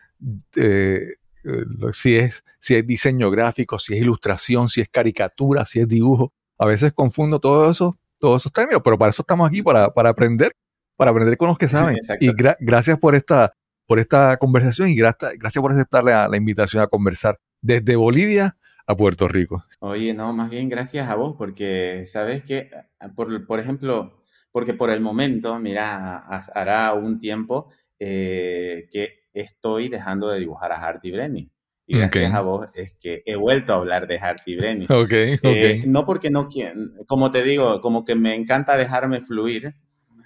eh, 0.55 1.15
eh, 1.43 1.65
si, 1.91 2.15
es, 2.15 2.43
si 2.59 2.75
es 2.75 2.87
diseño 2.87 3.29
gráfico, 3.29 3.77
si 3.77 3.93
es 3.93 4.01
ilustración, 4.01 4.69
si 4.69 4.81
es 4.81 4.89
caricatura, 4.89 5.65
si 5.65 5.81
es 5.81 5.87
dibujo, 5.87 6.33
a 6.57 6.65
veces 6.65 6.93
confundo 6.93 7.39
todo 7.39 7.69
eso, 7.69 7.99
todos 8.17 8.41
esos 8.41 8.51
términos, 8.51 8.81
pero 8.83 8.97
para 8.97 9.11
eso 9.11 9.21
estamos 9.21 9.47
aquí, 9.47 9.61
para, 9.61 9.85
aprender, 9.85 10.53
para 10.95 11.11
aprender 11.11 11.37
con 11.37 11.49
los 11.49 11.57
que 11.57 11.67
saben. 11.69 11.97
y 12.19 12.31
gracias 12.59 12.97
por 12.97 13.13
esta, 13.13 13.53
por 13.85 13.99
esta 13.99 14.37
conversación 14.37 14.89
y 14.89 14.95
gracias, 14.95 15.33
gracias 15.37 15.61
por 15.61 15.71
aceptar 15.71 16.03
la, 16.03 16.27
la 16.27 16.37
invitación 16.37 16.81
a 16.81 16.87
conversar 16.87 17.37
desde 17.61 17.95
Bolivia 17.95 18.57
a 18.85 18.95
Puerto 18.95 19.27
Rico. 19.27 19.65
Oye, 19.79 20.13
no, 20.13 20.33
más 20.33 20.49
bien 20.49 20.69
gracias 20.69 21.09
a 21.09 21.15
vos, 21.15 21.35
porque 21.37 22.05
sabes 22.05 22.43
que, 22.43 22.69
por, 23.15 23.45
por 23.45 23.59
ejemplo, 23.59 24.23
porque 24.51 24.73
por 24.73 24.89
el 24.89 25.01
momento, 25.01 25.59
mira, 25.59 26.17
hará 26.53 26.93
un 26.93 27.19
tiempo 27.19 27.71
eh, 27.99 28.87
que 28.91 29.23
estoy 29.33 29.89
dejando 29.89 30.29
de 30.29 30.39
dibujar 30.39 30.71
a 30.71 30.77
Harty 30.77 31.11
Brenny. 31.11 31.49
Y 31.85 31.97
gracias 31.97 32.33
a 32.33 32.41
vos 32.41 32.67
es 32.73 32.95
que 32.95 33.23
he 33.25 33.35
vuelto 33.35 33.73
a 33.73 33.77
hablar 33.77 34.07
de 34.07 34.17
Harty 34.17 34.55
Brenny. 34.55 34.85
Okay, 34.89 35.37
eh, 35.41 35.83
no 35.85 36.05
porque 36.05 36.29
no 36.29 36.47
quiero, 36.47 36.79
como 37.07 37.31
te 37.31 37.43
digo, 37.43 37.81
como 37.81 38.05
que 38.05 38.15
me 38.15 38.35
encanta 38.35 38.77
dejarme 38.77 39.21
fluir. 39.21 39.75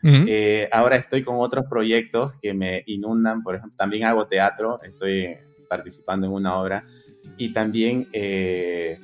Eh, 0.04 0.70
ahora 0.72 0.96
estoy 0.96 1.22
con 1.22 1.36
otros 1.40 1.66
proyectos 1.70 2.34
que 2.42 2.54
me 2.54 2.84
inundan, 2.86 3.44
por 3.44 3.56
ejemplo, 3.56 3.76
también 3.78 4.06
hago 4.06 4.28
teatro, 4.28 4.80
estoy 4.82 5.36
participando 5.68 6.28
en 6.28 6.34
una 6.34 6.58
obra 6.58 6.84
y 7.38 7.54
también 7.54 8.08
eh, 8.14 9.00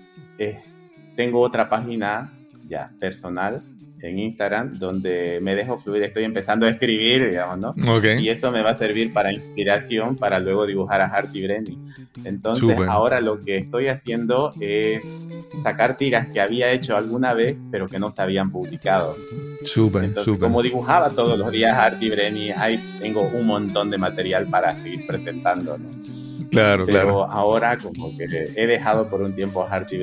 tengo 1.15 1.41
otra 1.41 1.69
página 1.69 2.34
ya 2.67 2.91
personal 2.99 3.61
en 4.03 4.19
Instagram 4.19 4.78
donde 4.78 5.39
me 5.41 5.55
dejo 5.55 5.80
fluir, 5.80 6.03
estoy 6.03 6.26
empezando 6.26 6.65
a 6.65 6.69
escribir, 6.69 7.30
digamos, 7.30 7.57
¿no? 7.57 7.74
Y 8.19 8.28
eso 8.28 8.51
me 8.51 8.61
va 8.61 8.71
a 8.71 8.76
servir 8.76 9.13
para 9.13 9.32
inspiración 9.32 10.17
para 10.17 10.39
luego 10.39 10.65
dibujar 10.65 10.99
a 11.01 11.05
Harty 11.05 11.41
Brenny. 11.41 11.80
Entonces, 12.26 12.78
ahora 12.88 13.21
lo 13.21 13.39
que 13.39 13.57
estoy 13.57 13.88
haciendo 13.88 14.53
es 14.59 15.30
sacar 15.61 15.97
tiras 15.97 16.32
que 16.32 16.41
había 16.41 16.71
hecho 16.71 16.97
alguna 16.97 17.34
vez, 17.34 17.55
pero 17.71 17.88
que 17.88 17.97
no 17.97 18.11
se 18.11 18.21
habían 18.21 18.51
publicado. 18.51 19.15
Súper, 19.63 20.13
súper. 20.13 20.49
Como 20.49 20.61
dibujaba 20.61 21.09
todos 21.11 21.39
los 21.39 21.49
días 21.49 21.78
Harty 21.78 22.09
Brenny, 22.09 22.51
ahí 22.51 22.78
tengo 22.99 23.21
un 23.21 23.47
montón 23.47 23.89
de 23.89 23.97
material 23.97 24.47
para 24.47 24.74
seguir 24.74 25.07
presentando, 25.07 25.78
¿no? 25.78 26.22
Claro, 26.53 26.85
Pero 26.85 27.31
ahora 27.31 27.77
como 27.77 28.15
que 28.15 28.25
he 28.55 28.67
dejado 28.67 29.09
por 29.09 29.21
un 29.21 29.35
tiempo 29.35 29.63
a 29.63 29.69
Harty 29.69 29.97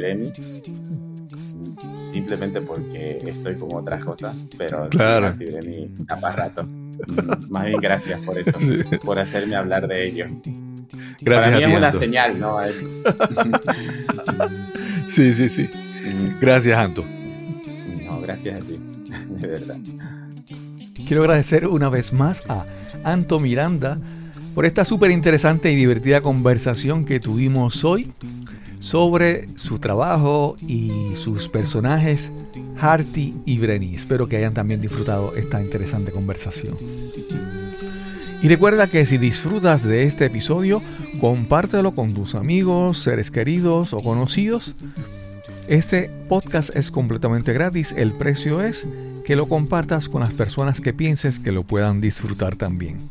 simplemente 2.13 2.61
porque 2.61 3.23
estoy 3.25 3.55
con 3.55 3.75
otras 3.75 4.05
cosas, 4.05 4.49
pero 4.59 4.89
claro. 4.89 5.29
Harty 5.29 5.47
Brenny 5.47 5.95
capaz 6.07 6.37
rato. 6.37 6.69
Más 7.51 7.67
bien 7.67 7.81
gracias 7.81 8.21
por 8.21 8.39
eso, 8.39 8.53
por 9.05 9.19
hacerme 9.19 9.57
hablar 9.57 9.87
de 9.87 10.07
ello. 10.07 10.27
Gracias 11.21 11.55
Para 11.55 11.67
mí 11.67 11.73
es 11.73 11.79
una 11.79 11.93
señal, 11.93 12.39
¿no? 12.39 12.59
sí, 15.07 15.33
sí, 15.33 15.49
sí. 15.49 15.69
Gracias, 16.41 16.77
Anto. 16.77 17.05
No, 18.05 18.21
gracias 18.21 18.61
a 18.61 18.63
ti, 18.63 18.79
de 19.41 19.47
verdad. 19.47 19.77
Quiero 21.07 21.23
agradecer 21.23 21.67
una 21.67 21.89
vez 21.89 22.13
más 22.13 22.45
a 22.49 22.67
Anto 23.05 23.41
Miranda 23.41 23.99
por 24.55 24.67
esta 24.67 24.85
súper 24.85 25.11
interesante 25.11 25.71
y 25.71 25.77
divertida 25.77 26.21
conversación 26.21 27.05
que 27.05 27.21
tuvimos 27.21 27.85
hoy 27.85 28.13
sobre 28.81 29.47
su 29.57 29.79
trabajo 29.79 30.57
y 30.67 30.91
sus 31.15 31.49
personajes 31.49 32.31
Harty 32.79 33.35
y 33.45 33.59
Brenny. 33.59 33.95
Espero 33.95 34.27
que 34.27 34.37
hayan 34.37 34.55
también 34.55 34.81
disfrutado 34.81 35.35
esta 35.35 35.63
interesante 35.63 36.13
conversación. 36.13 36.75
Y 38.43 38.49
recuerda 38.49 38.87
que 38.87 39.05
si 39.05 39.19
disfrutas 39.19 39.85
de 39.85 40.05
este 40.05 40.25
episodio, 40.25 40.81
compártelo 41.21 41.93
con 41.93 42.15
tus 42.15 42.35
amigos, 42.35 42.99
seres 42.99 43.31
queridos 43.31 43.93
o 43.93 44.03
conocidos. 44.03 44.75
Este 45.69 46.11
podcast 46.27 46.75
es 46.75 46.91
completamente 46.91 47.53
gratis, 47.53 47.95
el 47.97 48.13
precio 48.13 48.63
es 48.65 48.87
que 49.25 49.37
lo 49.37 49.47
compartas 49.47 50.09
con 50.09 50.23
las 50.23 50.33
personas 50.33 50.81
que 50.81 50.95
pienses 50.95 51.39
que 51.39 51.53
lo 51.53 51.63
puedan 51.65 52.01
disfrutar 52.01 52.57
también. 52.57 53.11